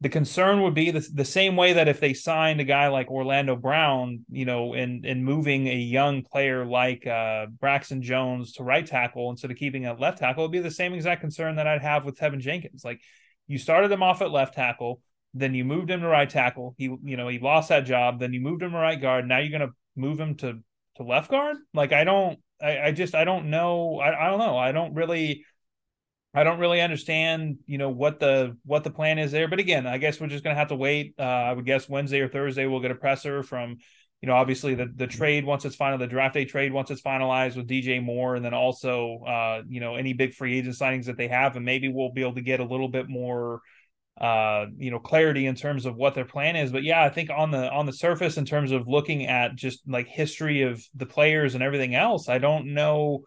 the 0.02 0.10
concern 0.10 0.62
would 0.62 0.76
be 0.76 0.92
the, 0.92 1.06
the 1.14 1.26
same 1.26 1.56
way 1.56 1.74
that 1.74 1.88
if 1.88 2.00
they 2.00 2.14
signed 2.14 2.62
a 2.62 2.64
guy 2.64 2.88
like 2.88 3.10
Orlando 3.10 3.56
Brown, 3.56 4.24
you 4.30 4.46
know, 4.46 4.74
and 4.74 5.06
and 5.06 5.26
moving 5.26 5.68
a 5.68 5.76
young 5.76 6.22
player 6.24 6.66
like 6.66 7.06
uh, 7.06 7.48
Braxton 7.48 8.02
Jones 8.02 8.54
to 8.54 8.64
right 8.64 8.86
tackle 8.86 9.30
instead 9.30 9.52
of 9.52 9.58
keeping 9.58 9.86
at 9.86 10.00
left 10.00 10.20
tackle, 10.20 10.44
it'd 10.44 10.52
be 10.52 10.60
the 10.60 10.72
same 10.72 10.94
exact 10.94 11.22
concern 11.22 11.56
that 11.56 11.68
I'd 11.68 11.82
have 11.82 12.06
with 12.06 12.18
Teven 12.18 12.40
Jenkins. 12.40 12.86
Like 12.86 13.02
you 13.48 13.58
started 13.58 13.92
him 13.92 14.04
off 14.04 14.22
at 14.22 14.32
left 14.32 14.54
tackle, 14.54 15.02
then 15.34 15.54
you 15.54 15.66
moved 15.66 15.92
him 15.92 16.02
to 16.02 16.08
right 16.08 16.30
tackle. 16.30 16.76
He, 16.78 16.86
you 17.04 17.18
know, 17.18 17.28
he 17.28 17.40
lost 17.40 17.70
that 17.70 17.86
job. 17.86 18.20
Then 18.20 18.32
you 18.32 18.40
moved 18.40 18.64
him 18.64 18.72
to 18.72 18.78
right 18.78 19.00
guard. 19.00 19.28
Now 19.28 19.40
you're 19.40 19.58
going 19.58 19.70
to 19.70 19.76
move 19.96 20.20
him 20.20 20.36
to 20.36 20.60
to 21.00 21.06
left 21.06 21.32
guard. 21.32 21.58
Like 21.74 21.92
I 21.92 22.04
don't, 22.04 22.40
I, 22.62 22.80
I 22.80 22.92
just 22.92 23.16
I 23.16 23.24
don't 23.24 23.50
know. 23.50 24.00
I, 24.00 24.28
I 24.28 24.30
don't 24.30 24.40
know. 24.40 24.58
I 24.58 24.72
don't 24.72 24.94
really. 24.94 25.46
I 26.32 26.44
don't 26.44 26.60
really 26.60 26.80
understand, 26.80 27.58
you 27.66 27.80
know, 27.80 27.90
what 27.90 28.20
the 28.20 28.56
what 28.64 28.84
the 28.84 28.92
plan 28.92 29.18
is 29.18 29.32
there. 29.32 29.48
But 29.48 29.58
again, 29.58 29.88
I 29.88 29.98
guess 29.98 30.22
we're 30.22 30.28
just 30.28 30.44
gonna 30.44 30.56
have 30.56 30.68
to 30.68 30.76
wait. 30.76 31.16
Uh, 31.18 31.24
I 31.24 31.54
would 31.54 31.66
guess 31.66 31.90
Wednesday 31.90 32.20
or 32.20 32.28
Thursday 32.30 32.68
we'll 32.68 32.82
get 32.82 32.92
a 32.92 32.96
presser 32.96 33.42
from, 33.42 33.78
you 34.22 34.28
know, 34.28 34.36
obviously 34.36 34.76
the 34.76 34.94
the 34.96 35.08
trade 35.08 35.44
once 35.44 35.66
it's 35.66 35.76
final, 35.76 35.98
the 35.98 36.06
draft 36.06 36.36
day 36.36 36.46
trade 36.46 36.72
once 36.72 36.92
it's 36.92 37.02
finalized 37.02 37.56
with 37.56 37.68
DJ 37.68 38.00
Moore, 38.04 38.36
and 38.36 38.46
then 38.46 38.54
also, 38.54 39.24
uh, 39.26 39.64
you 39.68 39.80
know, 39.80 39.96
any 39.96 40.14
big 40.14 40.36
free 40.36 40.60
agent 40.60 40.76
signings 40.76 41.06
that 41.06 41.18
they 41.18 41.30
have, 41.30 41.56
and 41.56 41.66
maybe 41.66 41.88
we'll 41.88 42.12
be 42.12 42.22
able 42.22 42.36
to 42.36 42.42
get 42.42 42.60
a 42.60 42.66
little 42.66 42.90
bit 42.90 43.10
more 43.10 43.62
uh 44.20 44.66
you 44.78 44.92
know 44.92 45.00
clarity 45.00 45.46
in 45.46 45.56
terms 45.56 45.86
of 45.86 45.96
what 45.96 46.14
their 46.14 46.26
plan 46.26 46.56
is. 46.56 46.72
But 46.72 46.84
yeah 46.84 47.04
i 47.04 47.10
think 47.10 47.30
on 47.30 47.52
the 47.52 47.70
on 47.72 47.86
the 47.86 47.94
surface 47.94 48.38
in 48.38 48.46
terms 48.46 48.72
of 48.72 48.88
looking 48.88 49.26
at 49.26 49.56
just 49.56 49.82
like 49.88 50.08
history 50.08 50.64
of 50.64 50.84
the 50.96 51.06
players 51.06 51.56
and 51.56 51.64
everything 51.64 51.96
else 51.96 52.30
i 52.30 52.38
don't 52.38 52.74
know 52.74 53.24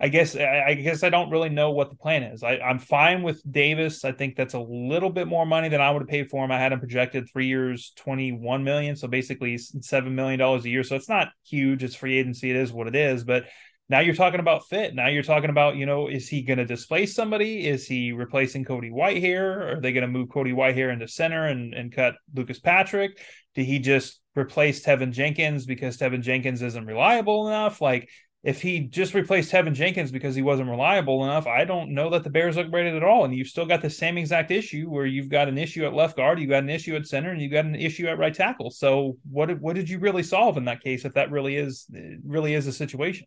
i 0.00 0.08
guess 0.08 0.36
i, 0.36 0.74
guess 0.74 1.02
i 1.02 1.08
don't 1.08 1.30
really 1.30 1.48
know 1.48 1.70
what 1.70 1.90
the 1.90 1.96
plan 1.96 2.22
is. 2.22 2.42
I, 2.42 2.58
i'm 2.58 2.78
fine 2.78 3.22
with 3.22 3.42
davis. 3.50 4.04
I 4.04 4.12
think 4.12 4.36
that's 4.36 4.54
a 4.54 4.60
little 4.60 5.10
bit 5.10 5.26
more 5.26 5.46
money 5.46 5.68
than 5.68 5.80
i 5.80 5.90
would 5.90 6.02
have 6.02 6.08
paid 6.08 6.30
for 6.30 6.44
him. 6.44 6.52
I 6.52 6.58
had 6.58 6.72
him 6.72 6.80
projected 6.80 7.28
three 7.30 7.46
years 7.46 7.92
21 7.96 8.62
million 8.62 8.96
so 8.96 9.08
basically 9.08 9.58
seven 9.58 10.14
million 10.14 10.38
dollars 10.38 10.64
a 10.64 10.68
year. 10.68 10.84
So 10.84 10.96
it's 10.96 11.08
not 11.08 11.28
huge. 11.44 11.82
It's 11.82 11.94
free 11.94 12.18
agency. 12.18 12.50
It 12.50 12.56
is 12.56 12.72
what 12.72 12.88
it 12.88 12.94
is. 12.94 13.24
But 13.24 13.44
now 13.88 14.00
you're 14.00 14.14
talking 14.14 14.40
about 14.40 14.66
fit. 14.66 14.94
Now 14.94 15.08
you're 15.08 15.22
talking 15.22 15.50
about, 15.50 15.76
you 15.76 15.86
know, 15.86 16.08
is 16.08 16.28
he 16.28 16.42
going 16.42 16.58
to 16.58 16.64
displace 16.64 17.14
somebody? 17.14 17.66
Is 17.66 17.86
he 17.86 18.12
replacing 18.12 18.64
Cody 18.64 18.90
Whitehair? 18.90 19.76
Are 19.76 19.80
they 19.80 19.92
going 19.92 20.02
to 20.02 20.08
move 20.08 20.28
Cody 20.28 20.52
Whitehair 20.52 20.92
into 20.92 21.06
center 21.06 21.46
and, 21.46 21.72
and 21.72 21.94
cut 21.94 22.14
Lucas 22.34 22.58
Patrick? 22.58 23.18
Did 23.54 23.66
he 23.66 23.78
just 23.78 24.20
replace 24.34 24.84
Teven 24.84 25.12
Jenkins 25.12 25.66
because 25.66 25.96
Teven 25.96 26.22
Jenkins 26.22 26.62
isn't 26.62 26.84
reliable 26.84 27.46
enough? 27.46 27.80
Like, 27.80 28.08
if 28.42 28.62
he 28.62 28.80
just 28.80 29.14
replaced 29.14 29.52
Teven 29.52 29.72
Jenkins 29.72 30.12
because 30.12 30.36
he 30.36 30.42
wasn't 30.42 30.70
reliable 30.70 31.24
enough, 31.24 31.48
I 31.48 31.64
don't 31.64 31.94
know 31.94 32.10
that 32.10 32.22
the 32.22 32.30
Bears 32.30 32.56
upgraded 32.56 32.96
at 32.96 33.02
all. 33.02 33.24
And 33.24 33.34
you've 33.34 33.48
still 33.48 33.66
got 33.66 33.82
the 33.82 33.90
same 33.90 34.18
exact 34.18 34.52
issue 34.52 34.88
where 34.88 35.06
you've 35.06 35.30
got 35.30 35.48
an 35.48 35.58
issue 35.58 35.84
at 35.84 35.94
left 35.94 36.16
guard, 36.16 36.38
you've 36.38 36.50
got 36.50 36.62
an 36.62 36.70
issue 36.70 36.94
at 36.94 37.06
center, 37.06 37.30
and 37.30 37.40
you've 37.40 37.52
got 37.52 37.64
an 37.64 37.74
issue 37.74 38.06
at 38.06 38.18
right 38.18 38.34
tackle. 38.34 38.70
So 38.70 39.16
what 39.28 39.60
what 39.60 39.74
did 39.74 39.88
you 39.88 39.98
really 39.98 40.22
solve 40.22 40.56
in 40.56 40.64
that 40.66 40.80
case 40.80 41.04
if 41.04 41.14
that 41.14 41.32
really 41.32 41.56
is 41.56 41.86
really 42.24 42.54
is 42.54 42.68
a 42.68 42.72
situation? 42.72 43.26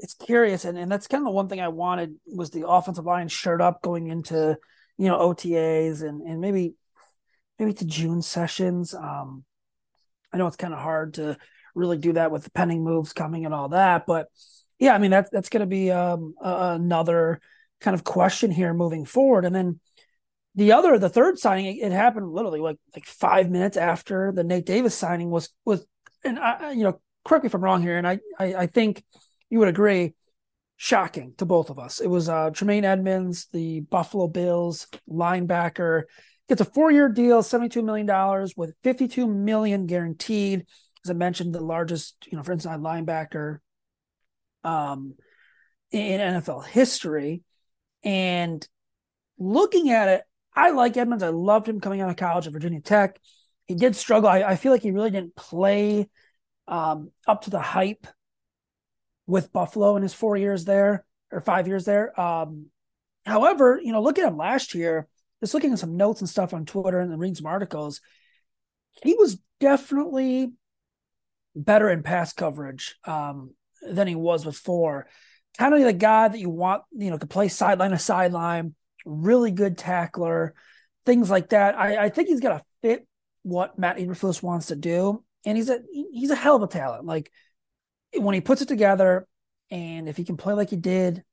it's 0.00 0.14
curious 0.14 0.64
and, 0.64 0.78
and 0.78 0.90
that's 0.90 1.06
kind 1.06 1.22
of 1.22 1.26
the 1.26 1.32
one 1.32 1.48
thing 1.48 1.60
I 1.60 1.68
wanted 1.68 2.16
was 2.26 2.50
the 2.50 2.66
offensive 2.66 3.04
line 3.04 3.28
shirt 3.28 3.60
up 3.60 3.82
going 3.82 4.08
into, 4.08 4.56
you 4.98 5.08
know, 5.08 5.18
OTAs 5.18 6.02
and 6.02 6.22
and 6.22 6.40
maybe 6.40 6.74
maybe 7.58 7.72
to 7.74 7.86
June 7.86 8.22
sessions. 8.22 8.94
Um 8.94 9.44
I 10.32 10.38
know 10.38 10.46
it's 10.46 10.56
kind 10.56 10.74
of 10.74 10.80
hard 10.80 11.14
to 11.14 11.38
really 11.74 11.98
do 11.98 12.14
that 12.14 12.30
with 12.30 12.44
the 12.44 12.50
pending 12.50 12.84
moves 12.84 13.12
coming 13.12 13.44
and 13.44 13.54
all 13.54 13.70
that, 13.70 14.06
but 14.06 14.28
yeah, 14.78 14.94
I 14.94 14.98
mean 14.98 15.10
that's 15.10 15.30
that's 15.30 15.48
going 15.48 15.60
to 15.60 15.66
be 15.66 15.90
um, 15.90 16.34
another 16.40 17.40
kind 17.80 17.94
of 17.94 18.04
question 18.04 18.50
here 18.50 18.74
moving 18.74 19.04
forward. 19.04 19.44
And 19.44 19.54
then 19.54 19.80
the 20.54 20.72
other, 20.72 20.98
the 20.98 21.08
third 21.08 21.38
signing, 21.38 21.66
it, 21.66 21.86
it, 21.86 21.92
happened 21.92 22.30
literally 22.30 22.60
like 22.60 22.78
like 22.94 23.04
five 23.04 23.50
minutes 23.50 23.76
after 23.76 24.32
the 24.32 24.44
Nate 24.44 24.66
Davis 24.66 24.94
signing 24.94 25.30
was 25.30 25.50
was, 25.64 25.84
and 26.24 26.38
I, 26.38 26.72
you 26.72 26.84
know, 26.84 27.00
correct 27.24 27.44
me 27.44 27.48
if 27.48 27.54
I'm 27.54 27.64
wrong 27.64 27.82
here, 27.82 27.96
and 27.96 28.06
I 28.06 28.18
I, 28.38 28.54
I 28.54 28.66
think 28.66 29.02
you 29.50 29.58
would 29.58 29.68
agree, 29.68 30.14
shocking 30.76 31.34
to 31.38 31.44
both 31.44 31.70
of 31.70 31.78
us. 31.78 32.00
It 32.00 32.08
was 32.08 32.28
uh, 32.28 32.50
Tremaine 32.50 32.84
Edmunds, 32.84 33.46
the 33.52 33.80
Buffalo 33.80 34.28
Bills 34.28 34.88
linebacker 35.08 36.04
Gets 36.48 36.60
a 36.60 36.64
four-year 36.64 37.08
deal, 37.08 37.42
$72 37.42 37.82
million 37.82 38.06
with 38.56 38.74
52 38.84 39.26
million 39.26 39.86
guaranteed. 39.86 40.66
As 41.04 41.10
I 41.10 41.14
mentioned, 41.14 41.52
the 41.52 41.60
largest, 41.60 42.28
you 42.30 42.36
know, 42.36 42.44
for 42.44 42.52
inside 42.52 42.78
linebacker 42.78 43.58
um, 44.62 45.14
in 45.90 46.20
NFL 46.20 46.64
history. 46.64 47.42
And 48.04 48.66
looking 49.38 49.90
at 49.90 50.08
it, 50.08 50.22
I 50.54 50.70
like 50.70 50.96
Edmunds. 50.96 51.24
I 51.24 51.30
loved 51.30 51.68
him 51.68 51.80
coming 51.80 52.00
out 52.00 52.10
of 52.10 52.16
college 52.16 52.46
at 52.46 52.52
Virginia 52.52 52.80
Tech. 52.80 53.18
He 53.66 53.74
did 53.74 53.96
struggle. 53.96 54.28
I, 54.28 54.42
I 54.42 54.56
feel 54.56 54.70
like 54.70 54.82
he 54.82 54.92
really 54.92 55.10
didn't 55.10 55.34
play 55.34 56.08
um, 56.68 57.10
up 57.26 57.42
to 57.42 57.50
the 57.50 57.60
hype 57.60 58.06
with 59.26 59.52
Buffalo 59.52 59.96
in 59.96 60.02
his 60.02 60.14
four 60.14 60.36
years 60.36 60.64
there 60.64 61.04
or 61.30 61.40
five 61.40 61.66
years 61.66 61.84
there. 61.84 62.18
Um, 62.18 62.66
however, 63.24 63.80
you 63.82 63.92
know, 63.92 64.02
look 64.02 64.18
at 64.18 64.26
him 64.26 64.36
last 64.36 64.74
year, 64.74 65.08
just 65.40 65.54
looking 65.54 65.72
at 65.72 65.78
some 65.78 65.96
notes 65.96 66.20
and 66.20 66.28
stuff 66.28 66.54
on 66.54 66.64
Twitter 66.64 67.00
and 67.00 67.18
reading 67.18 67.34
some 67.34 67.46
articles, 67.46 68.00
he 69.02 69.14
was 69.14 69.38
definitely 69.60 70.52
better 71.54 71.90
in 71.90 72.02
pass 72.02 72.32
coverage 72.32 72.96
um, 73.04 73.54
than 73.82 74.06
he 74.06 74.14
was 74.14 74.44
before. 74.44 75.08
Kind 75.58 75.74
of 75.74 75.82
the 75.82 75.92
guy 75.92 76.28
that 76.28 76.38
you 76.38 76.50
want, 76.50 76.82
you 76.92 77.10
know, 77.10 77.18
to 77.18 77.26
play 77.26 77.48
sideline 77.48 77.90
to 77.90 77.98
sideline, 77.98 78.74
really 79.04 79.50
good 79.50 79.78
tackler, 79.78 80.54
things 81.04 81.30
like 81.30 81.50
that. 81.50 81.78
I, 81.78 82.04
I 82.04 82.08
think 82.10 82.28
he's 82.28 82.40
got 82.40 82.58
to 82.58 82.64
fit 82.82 83.06
what 83.42 83.78
Matt 83.78 83.96
Eberflus 83.96 84.42
wants 84.42 84.66
to 84.66 84.76
do, 84.76 85.24
and 85.44 85.56
he's 85.56 85.70
a 85.70 85.80
he's 86.12 86.30
a 86.30 86.36
hell 86.36 86.56
of 86.56 86.62
a 86.62 86.66
talent. 86.66 87.04
Like 87.04 87.30
when 88.18 88.34
he 88.34 88.40
puts 88.40 88.62
it 88.62 88.68
together, 88.68 89.26
and 89.70 90.08
if 90.08 90.16
he 90.16 90.24
can 90.24 90.36
play 90.36 90.54
like 90.54 90.70
he 90.70 90.76
did 90.76 91.24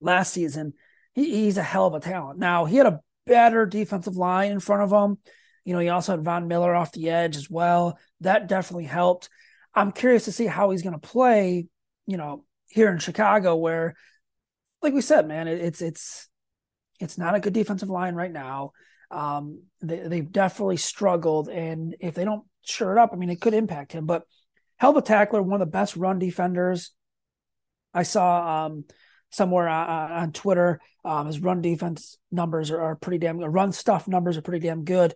last 0.00 0.32
season, 0.32 0.74
he, 1.14 1.44
he's 1.44 1.56
a 1.56 1.62
hell 1.62 1.86
of 1.86 1.94
a 1.94 2.00
talent. 2.00 2.38
Now 2.38 2.64
he 2.64 2.76
had 2.76 2.86
a 2.86 3.00
better 3.26 3.66
defensive 3.66 4.16
line 4.16 4.52
in 4.52 4.60
front 4.60 4.82
of 4.82 4.92
him. 4.92 5.18
You 5.64 5.74
know, 5.74 5.78
he 5.78 5.88
also 5.88 6.12
had 6.12 6.24
Von 6.24 6.48
Miller 6.48 6.74
off 6.74 6.92
the 6.92 7.10
edge 7.10 7.36
as 7.36 7.48
well. 7.48 7.98
That 8.20 8.48
definitely 8.48 8.86
helped. 8.86 9.28
I'm 9.74 9.92
curious 9.92 10.24
to 10.24 10.32
see 10.32 10.46
how 10.46 10.70
he's 10.70 10.82
going 10.82 10.98
to 10.98 11.08
play, 11.08 11.68
you 12.06 12.16
know, 12.16 12.44
here 12.68 12.90
in 12.90 12.98
Chicago, 12.98 13.56
where, 13.56 13.94
like 14.82 14.92
we 14.92 15.00
said, 15.00 15.28
man, 15.28 15.46
it, 15.46 15.60
it's 15.60 15.80
it's 15.80 16.28
it's 16.98 17.16
not 17.16 17.34
a 17.34 17.40
good 17.40 17.52
defensive 17.52 17.90
line 17.90 18.14
right 18.14 18.32
now. 18.32 18.72
Um, 19.10 19.62
they, 19.80 19.98
they've 20.00 20.32
definitely 20.32 20.78
struggled, 20.78 21.48
and 21.48 21.94
if 22.00 22.14
they 22.14 22.24
don't 22.24 22.44
shore 22.64 22.96
it 22.96 23.00
up, 23.00 23.10
I 23.12 23.16
mean, 23.16 23.30
it 23.30 23.40
could 23.40 23.54
impact 23.54 23.92
him. 23.92 24.06
But 24.06 24.24
hell 24.82 24.90
of 24.90 24.96
a 24.96 25.02
tackler, 25.02 25.40
one 25.40 25.62
of 25.62 25.64
the 25.64 25.70
best 25.70 25.96
run 25.96 26.18
defenders. 26.18 26.90
I 27.94 28.02
saw 28.02 28.66
um, 28.66 28.84
somewhere 29.30 29.68
on, 29.68 30.10
on 30.10 30.32
Twitter. 30.32 30.80
Um, 31.04 31.28
his 31.28 31.38
run 31.38 31.62
defense 31.62 32.18
numbers 32.32 32.72
are, 32.72 32.80
are, 32.80 32.96
pretty 32.96 33.18
damn 33.18 33.38
good. 33.38 33.54
Run 33.54 33.70
stuff 33.70 34.08
numbers 34.08 34.36
are 34.36 34.42
pretty 34.42 34.66
damn 34.66 34.82
good. 34.82 35.14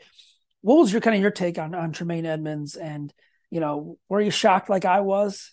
What 0.61 0.77
was 0.77 0.93
your 0.93 1.01
kind 1.01 1.17
of 1.17 1.21
your 1.21 1.33
take 1.33 1.59
on 1.59 1.75
on 1.75 1.91
Tremaine 1.91 2.27
Edmunds 2.27 2.77
And 2.77 3.13
you 3.51 3.59
know, 3.59 3.99
were 4.09 4.21
you 4.21 4.31
shocked 4.31 4.71
like 4.71 4.85
I 4.85 5.01
was? 5.01 5.53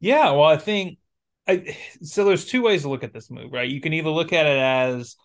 Yeah, 0.00 0.32
well, 0.32 0.44
I 0.44 0.58
think 0.58 0.98
I, 1.46 1.78
so. 2.02 2.26
There's 2.26 2.44
two 2.44 2.60
ways 2.60 2.82
to 2.82 2.90
look 2.90 3.04
at 3.04 3.14
this 3.14 3.30
move, 3.30 3.52
right? 3.52 3.70
You 3.70 3.80
can 3.80 3.94
either 3.94 4.10
look 4.10 4.34
at 4.34 4.44
it 4.44 4.58
as 4.58 5.16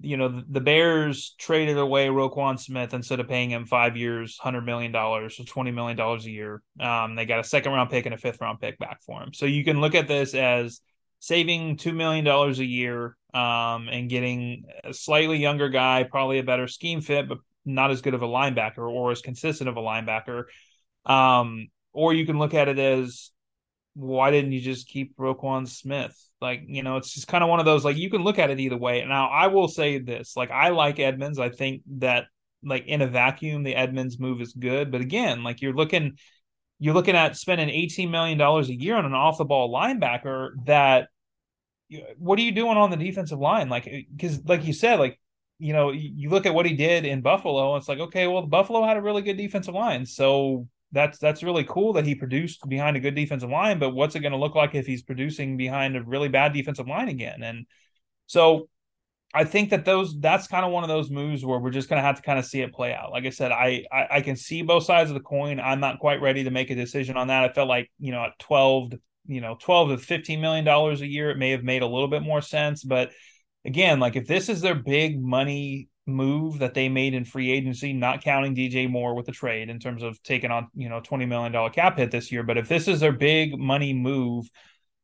you 0.00 0.16
know, 0.16 0.42
the 0.48 0.60
Bears 0.60 1.34
traded 1.38 1.78
away 1.78 2.06
Roquan 2.06 2.58
Smith 2.60 2.94
instead 2.94 3.18
of 3.18 3.28
paying 3.28 3.50
him 3.50 3.66
five 3.66 3.96
years, 3.96 4.38
hundred 4.38 4.62
million 4.62 4.92
dollars, 4.92 5.36
so 5.36 5.44
twenty 5.44 5.72
million 5.72 5.96
dollars 5.96 6.26
a 6.26 6.30
year. 6.30 6.62
Um, 6.78 7.16
they 7.16 7.26
got 7.26 7.40
a 7.40 7.44
second 7.44 7.72
round 7.72 7.90
pick 7.90 8.06
and 8.06 8.14
a 8.14 8.18
fifth 8.18 8.40
round 8.40 8.60
pick 8.60 8.78
back 8.78 9.02
for 9.02 9.20
him. 9.20 9.32
So 9.32 9.46
you 9.46 9.64
can 9.64 9.80
look 9.80 9.94
at 9.94 10.06
this 10.06 10.34
as 10.34 10.80
saving 11.18 11.76
two 11.78 11.92
million 11.92 12.24
dollars 12.24 12.60
a 12.60 12.64
year, 12.64 13.16
um, 13.32 13.88
and 13.88 14.08
getting 14.08 14.64
a 14.84 14.94
slightly 14.94 15.38
younger 15.38 15.68
guy, 15.68 16.04
probably 16.04 16.38
a 16.38 16.44
better 16.44 16.68
scheme 16.68 17.00
fit, 17.00 17.28
but 17.28 17.38
not 17.64 17.90
as 17.90 18.02
good 18.02 18.14
of 18.14 18.22
a 18.22 18.28
linebacker 18.28 18.88
or 18.88 19.10
as 19.10 19.22
consistent 19.22 19.68
of 19.68 19.76
a 19.76 19.80
linebacker. 19.80 20.44
Um, 21.04 21.68
or 21.92 22.12
you 22.12 22.26
can 22.26 22.38
look 22.38 22.54
at 22.54 22.68
it 22.68 22.78
as 22.78 23.30
why 23.94 24.30
didn't 24.30 24.52
you 24.52 24.60
just 24.60 24.88
keep 24.88 25.16
Roquan 25.16 25.68
Smith? 25.68 26.16
Like, 26.40 26.62
you 26.66 26.82
know, 26.82 26.96
it's 26.96 27.14
just 27.14 27.28
kind 27.28 27.42
of 27.42 27.50
one 27.50 27.60
of 27.60 27.66
those 27.66 27.84
like 27.84 27.96
you 27.96 28.10
can 28.10 28.22
look 28.22 28.38
at 28.38 28.50
it 28.50 28.60
either 28.60 28.76
way. 28.76 29.04
Now, 29.04 29.28
I 29.28 29.46
will 29.46 29.68
say 29.68 29.98
this, 29.98 30.36
like 30.36 30.50
I 30.50 30.68
like 30.68 30.98
Edmunds. 30.98 31.38
I 31.38 31.48
think 31.48 31.82
that 31.98 32.26
like 32.62 32.86
in 32.86 33.02
a 33.02 33.06
vacuum, 33.06 33.62
the 33.62 33.76
Edmunds 33.76 34.18
move 34.18 34.40
is 34.40 34.52
good. 34.52 34.90
But 34.90 35.00
again, 35.00 35.42
like 35.42 35.62
you're 35.62 35.74
looking 35.74 36.18
you're 36.80 36.94
looking 36.94 37.16
at 37.16 37.36
spending 37.36 37.70
18 37.70 38.10
million 38.10 38.36
dollars 38.36 38.68
a 38.68 38.74
year 38.74 38.96
on 38.96 39.04
an 39.04 39.14
off 39.14 39.38
the 39.38 39.44
ball 39.44 39.72
linebacker 39.72 40.50
that 40.66 41.08
what 42.18 42.38
are 42.38 42.42
you 42.42 42.52
doing 42.52 42.76
on 42.76 42.90
the 42.90 42.96
defensive 42.96 43.38
line? 43.38 43.68
Like, 43.68 43.86
eh, 43.86 44.02
because 44.14 44.44
like 44.44 44.64
you 44.64 44.72
said, 44.72 44.98
like 44.98 45.18
you 45.58 45.72
know, 45.72 45.92
you 45.92 46.30
look 46.30 46.46
at 46.46 46.54
what 46.54 46.66
he 46.66 46.74
did 46.74 47.04
in 47.04 47.22
Buffalo, 47.22 47.74
and 47.74 47.80
it's 47.80 47.88
like, 47.88 48.00
okay, 48.00 48.26
well, 48.26 48.42
Buffalo 48.42 48.84
had 48.84 48.96
a 48.96 49.02
really 49.02 49.22
good 49.22 49.36
defensive 49.36 49.74
line. 49.74 50.04
So 50.04 50.68
that's 50.94 51.18
that's 51.18 51.42
really 51.42 51.64
cool 51.64 51.92
that 51.94 52.06
he 52.06 52.14
produced 52.14 52.66
behind 52.68 52.96
a 52.96 53.00
good 53.00 53.14
defensive 53.14 53.50
line, 53.50 53.78
but 53.78 53.90
what's 53.90 54.14
it 54.14 54.20
going 54.20 54.32
to 54.32 54.38
look 54.38 54.54
like 54.54 54.74
if 54.74 54.86
he's 54.86 55.02
producing 55.02 55.56
behind 55.56 55.96
a 55.96 56.02
really 56.02 56.28
bad 56.28 56.52
defensive 56.52 56.88
line 56.88 57.08
again? 57.08 57.42
And 57.42 57.66
so 58.26 58.68
I 59.34 59.44
think 59.44 59.70
that 59.70 59.84
those 59.84 60.18
that's 60.20 60.46
kind 60.46 60.64
of 60.64 60.70
one 60.70 60.84
of 60.84 60.88
those 60.88 61.10
moves 61.10 61.44
where 61.44 61.58
we're 61.58 61.70
just 61.70 61.88
going 61.88 62.00
to 62.00 62.06
have 62.06 62.16
to 62.16 62.22
kind 62.22 62.38
of 62.38 62.44
see 62.46 62.60
it 62.60 62.72
play 62.72 62.94
out. 62.94 63.10
Like 63.10 63.26
I 63.26 63.30
said, 63.30 63.50
I, 63.50 63.84
I, 63.92 64.06
I 64.12 64.20
can 64.20 64.36
see 64.36 64.62
both 64.62 64.84
sides 64.84 65.10
of 65.10 65.14
the 65.14 65.20
coin. 65.20 65.58
I'm 65.58 65.80
not 65.80 65.98
quite 65.98 66.22
ready 66.22 66.44
to 66.44 66.50
make 66.50 66.70
a 66.70 66.76
decision 66.76 67.16
on 67.16 67.26
that. 67.26 67.44
I 67.44 67.52
felt 67.52 67.68
like 67.68 67.90
you 67.98 68.12
know 68.12 68.24
at 68.24 68.38
12 68.38 68.92
you 69.26 69.40
know 69.40 69.56
12 69.60 69.88
to 69.90 69.98
15 69.98 70.40
million 70.40 70.64
dollars 70.64 71.00
a 71.00 71.06
year, 71.06 71.30
it 71.30 71.38
may 71.38 71.50
have 71.50 71.64
made 71.64 71.82
a 71.82 71.86
little 71.86 72.08
bit 72.08 72.22
more 72.22 72.40
sense, 72.40 72.84
but 72.84 73.10
again, 73.64 73.98
like 73.98 74.16
if 74.16 74.26
this 74.26 74.48
is 74.48 74.60
their 74.60 74.74
big 74.74 75.20
money 75.20 75.88
move 76.06 76.58
that 76.58 76.74
they 76.74 76.88
made 76.88 77.14
in 77.14 77.24
free 77.24 77.50
agency, 77.50 77.92
not 77.92 78.22
counting 78.22 78.54
DJ 78.54 78.88
Moore 78.88 79.14
with 79.14 79.26
the 79.26 79.32
trade 79.32 79.70
in 79.70 79.78
terms 79.78 80.02
of 80.02 80.22
taking 80.22 80.50
on, 80.50 80.68
you 80.74 80.88
know, 80.88 81.00
$20 81.00 81.26
million 81.26 81.70
cap 81.70 81.98
hit 81.98 82.10
this 82.10 82.30
year. 82.30 82.42
But 82.42 82.58
if 82.58 82.68
this 82.68 82.88
is 82.88 83.00
their 83.00 83.12
big 83.12 83.58
money 83.58 83.94
move 83.94 84.46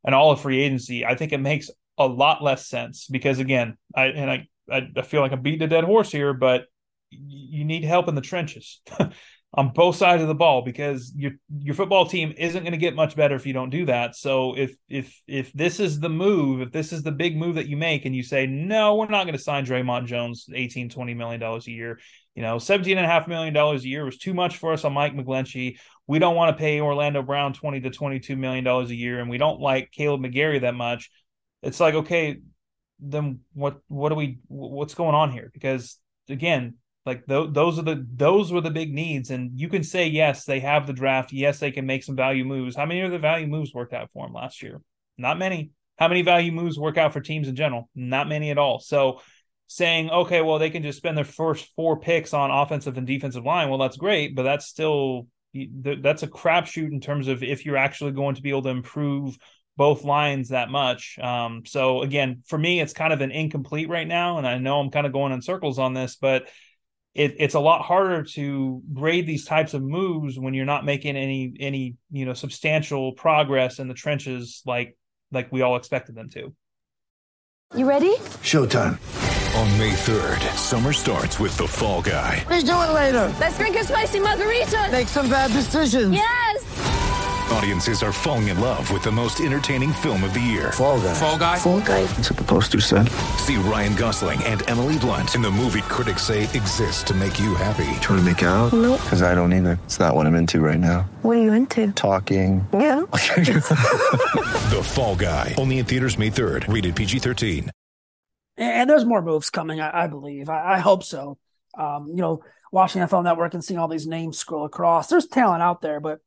and 0.05 0.15
all 0.15 0.31
of 0.31 0.41
free 0.41 0.61
agency, 0.61 1.05
I 1.07 1.15
think 1.15 1.33
it 1.33 1.39
makes 1.39 1.71
a 1.99 2.07
lot 2.07 2.43
less 2.43 2.67
sense 2.67 3.07
because 3.11 3.39
again, 3.39 3.77
I 3.95 4.07
and 4.07 4.31
I 4.31 4.49
I, 4.71 5.03
feel 5.03 5.21
like 5.21 5.33
I'm 5.33 5.43
beating 5.43 5.63
a 5.63 5.69
dead 5.69 5.85
horse 5.85 6.11
here, 6.11 6.33
but 6.33 6.67
you 7.11 7.65
need 7.65 7.85
help 7.85 8.09
in 8.09 8.15
the 8.15 8.21
trenches. 8.21 8.81
on 9.53 9.73
both 9.73 9.97
sides 9.97 10.23
of 10.23 10.29
the 10.29 10.35
ball 10.35 10.63
because 10.63 11.13
your 11.17 11.33
your 11.59 11.75
football 11.75 12.07
team 12.07 12.33
isn't 12.39 12.63
going 12.63 12.73
to 12.73 12.79
get 12.79 12.95
much 12.95 13.17
better 13.17 13.35
if 13.35 13.47
you 13.47 13.53
don't 13.53 13.71
do 13.71 13.85
that. 13.87 14.15
So 14.15 14.57
if 14.57 14.77
if 14.89 15.21
if 15.27 15.53
this 15.53 15.81
is 15.81 15.99
the 15.99 16.09
move, 16.09 16.61
if 16.61 16.71
this 16.71 16.93
is 16.93 17.03
the 17.03 17.11
big 17.11 17.37
move 17.37 17.57
that 17.57 17.67
you 17.67 17.77
make 17.77 18.05
and 18.05 18.15
you 18.15 18.23
say, 18.23 18.47
no, 18.47 18.95
we're 18.95 19.09
not 19.09 19.25
going 19.25 19.37
to 19.37 19.43
sign 19.43 19.67
Dre'Mont 19.67 20.07
Jones 20.07 20.47
18, 20.55 20.89
20 20.89 21.15
million 21.15 21.41
dollars 21.41 21.67
a 21.67 21.73
year, 21.73 21.99
you 22.37 22.43
know, 22.43 22.61
17 22.61 22.97
and 22.97 23.05
a 23.05 23.09
half 23.09 23.27
million 23.27 23.53
dollars 23.53 23.83
a 23.83 23.89
year 23.89 24.05
was 24.05 24.19
too 24.19 24.35
much 24.35 24.59
for 24.59 24.73
us 24.73 24.85
on 24.85 24.93
Mike 24.93 25.15
McGlinchey. 25.15 25.79
We 26.07 26.21
don't 26.21 26.37
want 26.37 26.57
to 26.57 26.61
pay 26.61 26.81
Orlando 26.81 27.23
Brown 27.23 27.53
20 27.53 27.81
to 27.81 27.91
22 27.91 28.37
million 28.37 28.63
dollars 28.63 28.91
a 28.91 28.97
year 28.97 29.19
and 29.19 29.29
we 29.29 29.39
don't 29.39 29.61
like 29.61 29.91
Kaleb 29.91 30.25
McGary 30.25 30.61
that 30.61 30.77
much. 30.77 31.11
It's 31.63 31.81
like, 31.81 31.95
okay, 31.95 32.39
then 33.01 33.41
what 33.55 33.81
what 33.89 34.11
do 34.11 34.15
we 34.15 34.39
what's 34.47 34.95
going 34.95 35.15
on 35.17 35.33
here? 35.33 35.51
Because 35.53 35.99
again, 36.29 36.75
like 37.07 37.27
th- 37.27 37.51
those 37.53 37.79
are 37.79 37.83
the 37.83 38.07
those 38.15 38.53
were 38.53 38.61
the 38.61 38.71
big 38.71 38.93
needs, 38.93 39.31
and 39.31 39.59
you 39.59 39.69
can 39.69 39.83
say 39.83 40.07
yes, 40.07 40.45
they 40.45 40.61
have 40.61 40.87
the 40.87 40.93
draft. 40.93 41.33
Yes, 41.33 41.59
they 41.59 41.71
can 41.71 41.87
make 41.87 42.05
some 42.05 42.17
value 42.17 42.45
moves. 42.45 42.77
How 42.77 42.87
many 42.87 43.01
of 43.01 43.11
the 43.11 43.19
value 43.19 43.47
moves 43.47 43.73
worked 43.73 43.95
out 43.95 44.11
for 44.13 44.27
them 44.27 44.35
last 44.35 44.63
year? 44.63 44.81
Not 45.17 45.39
many. 45.39 45.71
How 45.99 46.09
many 46.09 46.23
value 46.23 46.53
moves 46.53 46.79
work 46.79 46.97
out 46.97 47.13
for 47.13 47.21
teams 47.21 47.49
in 47.49 47.57
general? 47.57 47.89
Not 47.95 48.29
many 48.29 48.51
at 48.51 48.59
all. 48.59 48.81
So 48.81 49.21
saying, 49.67 50.11
okay, 50.11 50.41
well, 50.41 50.59
they 50.59 50.71
can 50.71 50.83
just 50.83 50.99
spend 50.99 51.17
their 51.17 51.25
first 51.25 51.69
four 51.77 52.01
picks 52.01 52.35
on 52.35 52.51
offensive 52.51 52.99
and 52.99 53.07
defensive 53.07 53.45
line. 53.45 53.69
Well, 53.69 53.79
that's 53.79 53.97
great, 53.97 54.35
but 54.35 54.43
that's 54.43 54.67
still 54.67 55.27
that's 55.55 56.23
a 56.23 56.29
crapshoot 56.29 56.91
in 56.93 57.01
terms 57.01 57.29
of 57.29 57.43
if 57.43 57.65
you're 57.65 57.77
actually 57.77 58.13
going 58.13 58.35
to 58.35 58.43
be 58.43 58.51
able 58.51 58.63
to 58.63 58.69
improve 58.69 59.37
both 59.77 60.05
lines 60.05 60.51
that 60.51 60.71
much. 60.71 61.19
Um, 61.19 61.63
so 61.67 62.03
again, 62.03 62.43
for 62.47 62.59
me, 62.59 62.81
it's 62.81 62.93
kind 62.93 63.13
of 63.13 63.21
an 63.21 63.31
incomplete 63.31 63.89
right 63.89 64.07
now, 64.07 64.39
and 64.39 64.47
I 64.47 64.59
know 64.59 64.81
I'm 64.81 64.91
kind 64.91 65.07
of 65.07 65.13
going 65.13 65.33
in 65.33 65.41
circles 65.41 65.79
on 65.79 65.95
this, 65.95 66.17
but 66.17 66.49
it, 67.15 67.35
it's 67.39 67.55
a 67.55 67.61
lot 67.61 67.83
harder 67.83 68.23
to 68.23 68.83
grade 68.93 69.27
these 69.27 69.45
types 69.45 69.75
of 69.75 69.83
moves 69.83 70.39
when 70.39 70.55
you're 70.55 70.65
not 70.65 70.85
making 70.85 71.17
any 71.17 71.55
any 71.59 71.97
you 72.11 72.25
know 72.25 72.35
substantial 72.35 73.13
progress 73.13 73.79
in 73.79 73.89
the 73.89 73.95
trenches 73.95 74.63
like 74.65 74.97
like 75.33 75.51
we 75.51 75.63
all 75.63 75.77
expected 75.77 76.15
them 76.15 76.29
to. 76.31 76.55
You 77.77 77.89
ready? 77.89 78.17
Showtime. 78.43 78.99
On 79.57 79.79
May 79.79 79.93
3rd, 79.93 80.41
summer 80.57 80.93
starts 80.93 81.41
with 81.41 81.57
The 81.57 81.67
Fall 81.67 82.03
Guy. 82.03 82.45
Let's 82.49 82.63
do 82.63 82.73
it 82.73 82.93
later. 82.93 83.35
Let's 83.41 83.59
drink 83.59 83.77
a 83.77 83.85
spicy 83.85 84.21
margarita. 84.21 84.89
Make 84.93 85.09
some 85.09 85.29
bad 85.29 85.51
decisions. 85.53 86.15
Yes. 86.15 86.70
Audiences 87.53 88.03
are 88.05 88.13
falling 88.13 88.49
in 88.49 88.61
love 88.61 88.93
with 88.93 89.03
the 89.03 89.11
most 89.11 89.41
entertaining 89.41 89.93
film 89.93 90.23
of 90.23 90.33
the 90.33 90.41
year. 90.41 90.71
Fall 90.71 91.01
guy. 91.01 91.15
Fall 91.15 91.39
guy. 91.39 91.59
Fall 91.59 91.81
guy. 91.81 92.05
That's 92.05 92.31
what 92.31 92.39
the 92.39 92.45
poster 92.45 92.81
said. 92.81 93.09
See 93.39 93.57
Ryan 93.57 93.97
Gosling 93.97 94.41
and 94.45 94.69
Emily 94.71 94.99
Blunt 94.99 95.35
in 95.35 95.43
the 95.43 95.51
movie 95.51 95.83
critics 95.83 96.23
say 96.23 96.45
exists 96.45 97.03
to 97.05 97.15
make 97.15 97.41
you 97.41 97.57
happy. 97.57 97.91
Trying 98.03 98.21
to 98.21 98.23
make 98.23 98.43
it 98.43 98.47
out? 98.47 98.73
Nope. 98.73 99.01
Because 99.03 99.23
I 99.23 99.35
don't 99.35 99.53
either. 99.53 99.81
It's 99.85 99.99
not 99.99 100.15
what 100.15 100.27
I'm 100.27 100.37
into 100.37 100.61
right 100.61 100.79
now. 100.79 101.11
What 101.23 101.39
are 101.39 101.43
you 101.43 101.53
into? 101.53 101.91
Talking. 101.93 102.65
Yeah. 102.73 103.01
the 103.11 104.81
Fall 104.85 105.17
Guy. 105.17 105.55
Only 105.59 105.79
in 105.79 105.87
theaters 105.87 106.17
May 106.19 106.31
3rd. 106.31 106.73
Rated 106.73 106.95
PG-13. 106.95 107.69
And 108.59 108.89
there's 108.89 109.05
more 109.05 109.23
moves 109.23 109.51
coming, 109.51 109.81
I, 109.81 110.05
I 110.05 110.07
believe. 110.07 110.49
I, 110.49 110.75
I, 110.75 110.79
hope 110.79 111.03
so. 111.03 111.39
Um, 111.77 112.09
you 112.09 112.17
know, 112.17 112.43
watching 112.71 113.03
NFL 113.03 113.25
Network 113.25 113.55
and 113.55 113.65
seeing 113.65 113.81
all 113.81 113.89
these 113.89 114.07
names 114.07 114.39
scroll 114.39 114.67
across. 114.67 115.09
There's 115.09 115.27
talent 115.27 115.63
out 115.63 115.81
there, 115.81 115.99
but 115.99 116.21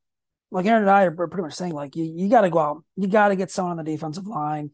like 0.54 0.68
Aaron 0.68 0.84
and 0.84 0.92
I 0.92 1.04
are 1.06 1.12
pretty 1.12 1.42
much 1.42 1.56
saying, 1.56 1.74
like 1.74 1.96
you, 1.96 2.04
you 2.04 2.30
got 2.30 2.42
to 2.42 2.50
go 2.52 2.60
out, 2.60 2.84
you 2.96 3.08
got 3.08 3.30
to 3.30 3.36
get 3.36 3.50
someone 3.50 3.80
on 3.80 3.84
the 3.84 3.92
defensive 3.92 4.28
line, 4.28 4.70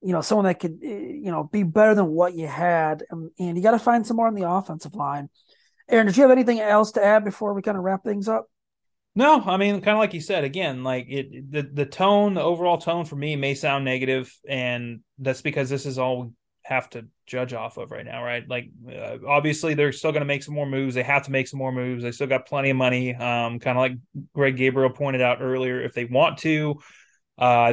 you 0.00 0.12
know, 0.12 0.22
someone 0.22 0.46
that 0.46 0.58
could, 0.58 0.78
eh, 0.82 1.18
you 1.22 1.30
know, 1.30 1.44
be 1.44 1.64
better 1.64 1.94
than 1.94 2.06
what 2.06 2.34
you 2.34 2.46
had, 2.46 3.04
and, 3.10 3.30
and 3.38 3.56
you 3.56 3.62
got 3.62 3.72
to 3.72 3.78
find 3.78 4.06
some 4.06 4.16
more 4.16 4.26
on 4.26 4.34
the 4.34 4.48
offensive 4.48 4.94
line. 4.94 5.28
Aaron, 5.90 6.06
did 6.06 6.16
you 6.16 6.22
have 6.22 6.30
anything 6.30 6.60
else 6.60 6.92
to 6.92 7.04
add 7.04 7.24
before 7.24 7.52
we 7.52 7.60
kind 7.60 7.76
of 7.76 7.84
wrap 7.84 8.02
things 8.02 8.26
up? 8.26 8.46
No, 9.14 9.42
I 9.42 9.58
mean, 9.58 9.82
kind 9.82 9.96
of 9.96 9.98
like 9.98 10.14
you 10.14 10.22
said 10.22 10.44
again, 10.44 10.82
like 10.82 11.06
it, 11.10 11.52
the 11.52 11.62
the 11.62 11.84
tone, 11.84 12.32
the 12.32 12.40
overall 12.40 12.78
tone 12.78 13.04
for 13.04 13.16
me 13.16 13.36
may 13.36 13.54
sound 13.54 13.84
negative, 13.84 14.34
and 14.48 15.00
that's 15.18 15.42
because 15.42 15.68
this 15.68 15.84
is 15.84 15.98
all 15.98 16.22
we 16.22 16.28
have 16.64 16.88
to 16.90 17.06
judge 17.32 17.54
off 17.54 17.78
of 17.78 17.90
right 17.90 18.04
now, 18.04 18.22
right? 18.22 18.46
Like, 18.46 18.68
uh, 18.86 19.16
obviously, 19.26 19.72
they're 19.72 19.90
still 19.90 20.12
going 20.12 20.20
to 20.20 20.26
make 20.26 20.42
some 20.42 20.54
more 20.54 20.66
moves. 20.66 20.94
They 20.94 21.02
have 21.02 21.24
to 21.24 21.30
make 21.30 21.48
some 21.48 21.58
more 21.58 21.72
moves. 21.72 22.02
They 22.02 22.12
still 22.12 22.26
got 22.26 22.46
plenty 22.46 22.68
of 22.68 22.76
money. 22.76 23.14
Um, 23.14 23.58
kind 23.58 23.78
of 23.78 23.80
like 23.80 23.92
Greg 24.34 24.56
Gabriel 24.56 24.90
pointed 24.90 25.22
out 25.22 25.38
earlier, 25.40 25.80
if 25.80 25.94
they 25.94 26.04
want 26.04 26.38
to, 26.40 26.78
uh, 27.38 27.72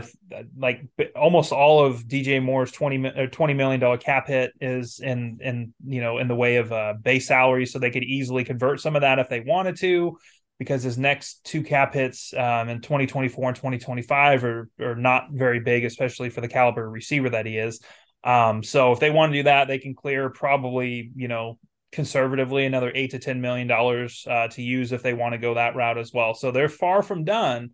like 0.57 0.85
almost 1.13 1.51
all 1.51 1.85
of 1.85 2.07
DJ 2.07 2.41
Moore's 2.41 2.71
20, 2.71 3.05
or 3.05 3.23
uh, 3.23 3.27
20 3.27 3.53
million 3.53 3.81
dollar 3.81 3.97
cap 3.97 4.27
hit 4.27 4.53
is 4.61 5.01
in 5.01 5.39
in 5.41 5.73
you 5.85 5.99
know 5.99 6.17
in 6.17 6.29
the 6.29 6.35
way 6.35 6.55
of 6.55 6.71
uh, 6.71 6.93
base 7.01 7.27
salary, 7.27 7.65
so 7.65 7.77
they 7.77 7.91
could 7.91 8.05
easily 8.05 8.45
convert 8.45 8.79
some 8.79 8.95
of 8.95 9.01
that 9.01 9.19
if 9.19 9.27
they 9.27 9.41
wanted 9.41 9.75
to 9.79 10.17
because 10.57 10.83
his 10.83 10.97
next 10.97 11.43
two 11.45 11.63
cap 11.63 11.93
hits 11.93 12.33
um, 12.33 12.67
in 12.67 12.81
2024 12.81 13.47
and 13.47 13.55
2025 13.55 14.43
are, 14.43 14.69
are 14.81 14.95
not 14.95 15.27
very 15.31 15.61
big, 15.61 15.85
especially 15.85 16.29
for 16.29 16.41
the 16.41 16.49
caliber 16.49 16.89
receiver 16.89 17.29
that 17.29 17.45
he 17.45 17.57
is. 17.57 17.79
Um, 18.23 18.63
so 18.63 18.91
if 18.91 18.99
they 18.99 19.09
want 19.09 19.31
to 19.31 19.39
do 19.39 19.43
that, 19.43 19.67
they 19.67 19.79
can 19.79 19.95
clear 19.95 20.29
probably, 20.29 21.11
you 21.15 21.27
know, 21.27 21.57
conservatively 21.91 22.65
another 22.65 22.91
eight 22.93 23.11
to 23.11 23.19
ten 23.19 23.41
million 23.41 23.67
dollars 23.67 24.25
uh, 24.29 24.47
to 24.49 24.61
use 24.61 24.91
if 24.91 25.01
they 25.01 25.13
want 25.13 25.33
to 25.33 25.39
go 25.39 25.55
that 25.55 25.75
route 25.75 25.97
as 25.97 26.13
well. 26.13 26.33
So 26.33 26.51
they're 26.51 26.69
far 26.69 27.01
from 27.01 27.23
done. 27.23 27.71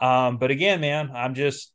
Um, 0.00 0.38
but 0.38 0.50
again, 0.50 0.80
man, 0.80 1.10
I'm 1.14 1.34
just 1.34 1.72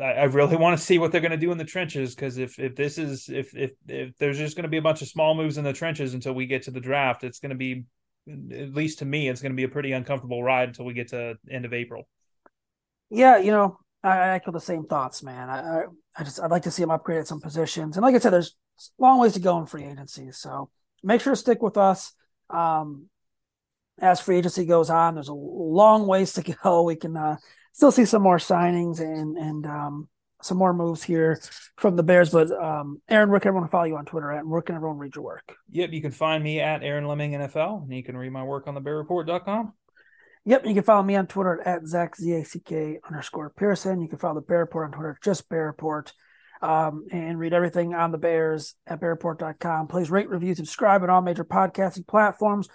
I, 0.00 0.24
really 0.24 0.56
want 0.56 0.78
to 0.78 0.84
see 0.84 0.98
what 0.98 1.12
they're 1.12 1.20
going 1.20 1.30
to 1.32 1.36
do 1.36 1.52
in 1.52 1.58
the 1.58 1.64
trenches 1.64 2.14
because 2.14 2.38
if 2.38 2.58
if 2.58 2.76
this 2.76 2.98
is 2.98 3.28
if 3.28 3.54
if 3.56 3.72
if 3.88 4.16
there's 4.18 4.38
just 4.38 4.56
going 4.56 4.64
to 4.64 4.68
be 4.68 4.76
a 4.76 4.82
bunch 4.82 5.02
of 5.02 5.08
small 5.08 5.34
moves 5.34 5.58
in 5.58 5.64
the 5.64 5.72
trenches 5.72 6.14
until 6.14 6.34
we 6.34 6.46
get 6.46 6.62
to 6.62 6.70
the 6.70 6.80
draft, 6.80 7.24
it's 7.24 7.40
going 7.40 7.50
to 7.50 7.56
be 7.56 7.84
at 8.28 8.74
least 8.74 8.98
to 9.00 9.04
me, 9.04 9.28
it's 9.28 9.40
going 9.40 9.52
to 9.52 9.56
be 9.56 9.64
a 9.64 9.68
pretty 9.68 9.92
uncomfortable 9.92 10.42
ride 10.42 10.68
until 10.68 10.84
we 10.84 10.94
get 10.94 11.08
to 11.08 11.36
end 11.50 11.64
of 11.64 11.72
April. 11.72 12.08
Yeah, 13.08 13.38
you 13.38 13.52
know, 13.52 13.78
I, 14.08 14.34
echo 14.34 14.52
the 14.52 14.60
same 14.60 14.84
thoughts, 14.84 15.22
man. 15.22 15.48
I, 15.48 15.58
I, 15.58 15.84
I 16.18 16.24
just 16.24 16.40
I'd 16.40 16.50
like 16.50 16.62
to 16.62 16.70
see 16.70 16.82
him 16.82 16.90
upgrade 16.90 17.18
at 17.18 17.26
some 17.26 17.40
positions, 17.40 17.96
and 17.96 18.04
like 18.04 18.14
I 18.14 18.18
said, 18.18 18.32
there's 18.32 18.54
long 18.98 19.18
ways 19.18 19.34
to 19.34 19.40
go 19.40 19.58
in 19.58 19.66
free 19.66 19.84
agency. 19.84 20.30
So 20.32 20.70
make 21.02 21.20
sure 21.20 21.32
to 21.32 21.36
stick 21.36 21.62
with 21.62 21.76
us. 21.76 22.12
Um, 22.50 23.08
as 23.98 24.20
free 24.20 24.38
agency 24.38 24.66
goes 24.66 24.90
on, 24.90 25.14
there's 25.14 25.28
a 25.28 25.34
long 25.34 26.06
ways 26.06 26.34
to 26.34 26.42
go. 26.62 26.82
We 26.82 26.96
can 26.96 27.16
uh, 27.16 27.36
still 27.72 27.90
see 27.90 28.04
some 28.04 28.22
more 28.22 28.38
signings 28.38 29.00
and 29.00 29.36
and 29.36 29.66
um, 29.66 30.08
some 30.42 30.58
more 30.58 30.72
moves 30.72 31.02
here 31.02 31.40
from 31.76 31.96
the 31.96 32.02
Bears. 32.02 32.30
But 32.30 32.50
um, 32.50 33.00
Aaron, 33.08 33.30
where 33.30 33.40
can 33.40 33.48
everyone 33.48 33.68
follow 33.68 33.84
you 33.84 33.96
on 33.96 34.04
Twitter 34.04 34.32
at? 34.32 34.40
And 34.40 34.50
where 34.50 34.62
can 34.62 34.76
everyone 34.76 34.98
read 34.98 35.14
your 35.14 35.24
work? 35.24 35.54
Yep, 35.70 35.92
you 35.92 36.02
can 36.02 36.12
find 36.12 36.42
me 36.42 36.60
at 36.60 36.82
Aaron 36.82 37.06
Leming 37.06 37.32
NFL, 37.32 37.82
and 37.82 37.92
you 37.92 38.02
can 38.02 38.16
read 38.16 38.32
my 38.32 38.42
work 38.42 38.66
on 38.66 38.74
the 38.74 38.80
BearReport.com. 38.80 39.72
Yep, 40.48 40.64
you 40.64 40.74
can 40.74 40.84
follow 40.84 41.02
me 41.02 41.16
on 41.16 41.26
Twitter 41.26 41.60
at 41.60 41.88
Zack 41.88 42.14
Z 42.16 42.32
A 42.32 42.44
C 42.44 42.60
K 42.60 43.00
underscore 43.04 43.50
Pearson. 43.50 44.00
You 44.00 44.08
can 44.08 44.18
follow 44.18 44.36
the 44.36 44.46
Bear 44.46 44.60
Report 44.60 44.86
on 44.86 44.92
Twitter, 44.92 45.18
just 45.20 45.48
Bear 45.48 45.66
Report, 45.66 46.12
um, 46.62 47.06
and 47.10 47.36
read 47.38 47.52
everything 47.52 47.94
on 47.94 48.12
the 48.12 48.18
Bears 48.18 48.76
at 48.86 49.00
BearReport.com. 49.00 49.88
Please 49.88 50.08
rate, 50.08 50.30
review, 50.30 50.54
subscribe 50.54 51.02
on 51.02 51.10
all 51.10 51.20
major 51.20 51.44
podcasting 51.44 52.06
platforms. 52.06 52.68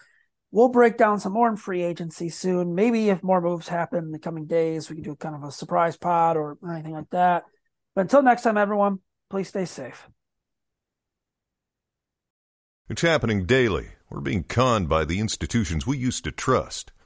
We'll 0.52 0.68
break 0.68 0.98
down 0.98 1.22
some 1.22 1.32
more 1.32 1.48
in 1.48 1.56
free 1.56 1.82
agency 1.82 2.28
soon. 2.28 2.76
Maybe 2.76 3.10
if 3.10 3.24
more 3.24 3.40
moves 3.40 3.70
happen 3.70 4.00
in 4.00 4.12
the 4.12 4.20
coming 4.20 4.48
days, 4.48 4.90
we 4.90 4.98
can 4.98 5.06
do 5.06 5.16
kind 5.16 5.34
of 5.34 5.44
a 5.46 5.52
surprise 5.52 5.96
pod 5.96 6.36
or 6.36 6.58
anything 6.70 6.92
like 6.92 7.10
that. 7.12 7.44
But 7.96 8.02
until 8.02 8.22
next 8.22 8.42
time, 8.42 8.58
everyone, 8.58 9.00
please 9.30 9.48
stay 9.48 9.64
safe. 9.64 10.10
It's 12.90 13.02
happening 13.02 13.46
daily. 13.46 13.92
We're 14.10 14.20
being 14.20 14.44
conned 14.44 14.90
by 14.90 15.06
the 15.06 15.22
institutions 15.22 15.88
we 15.88 15.98
used 15.98 16.26
to 16.26 16.34
trust. 16.34 16.92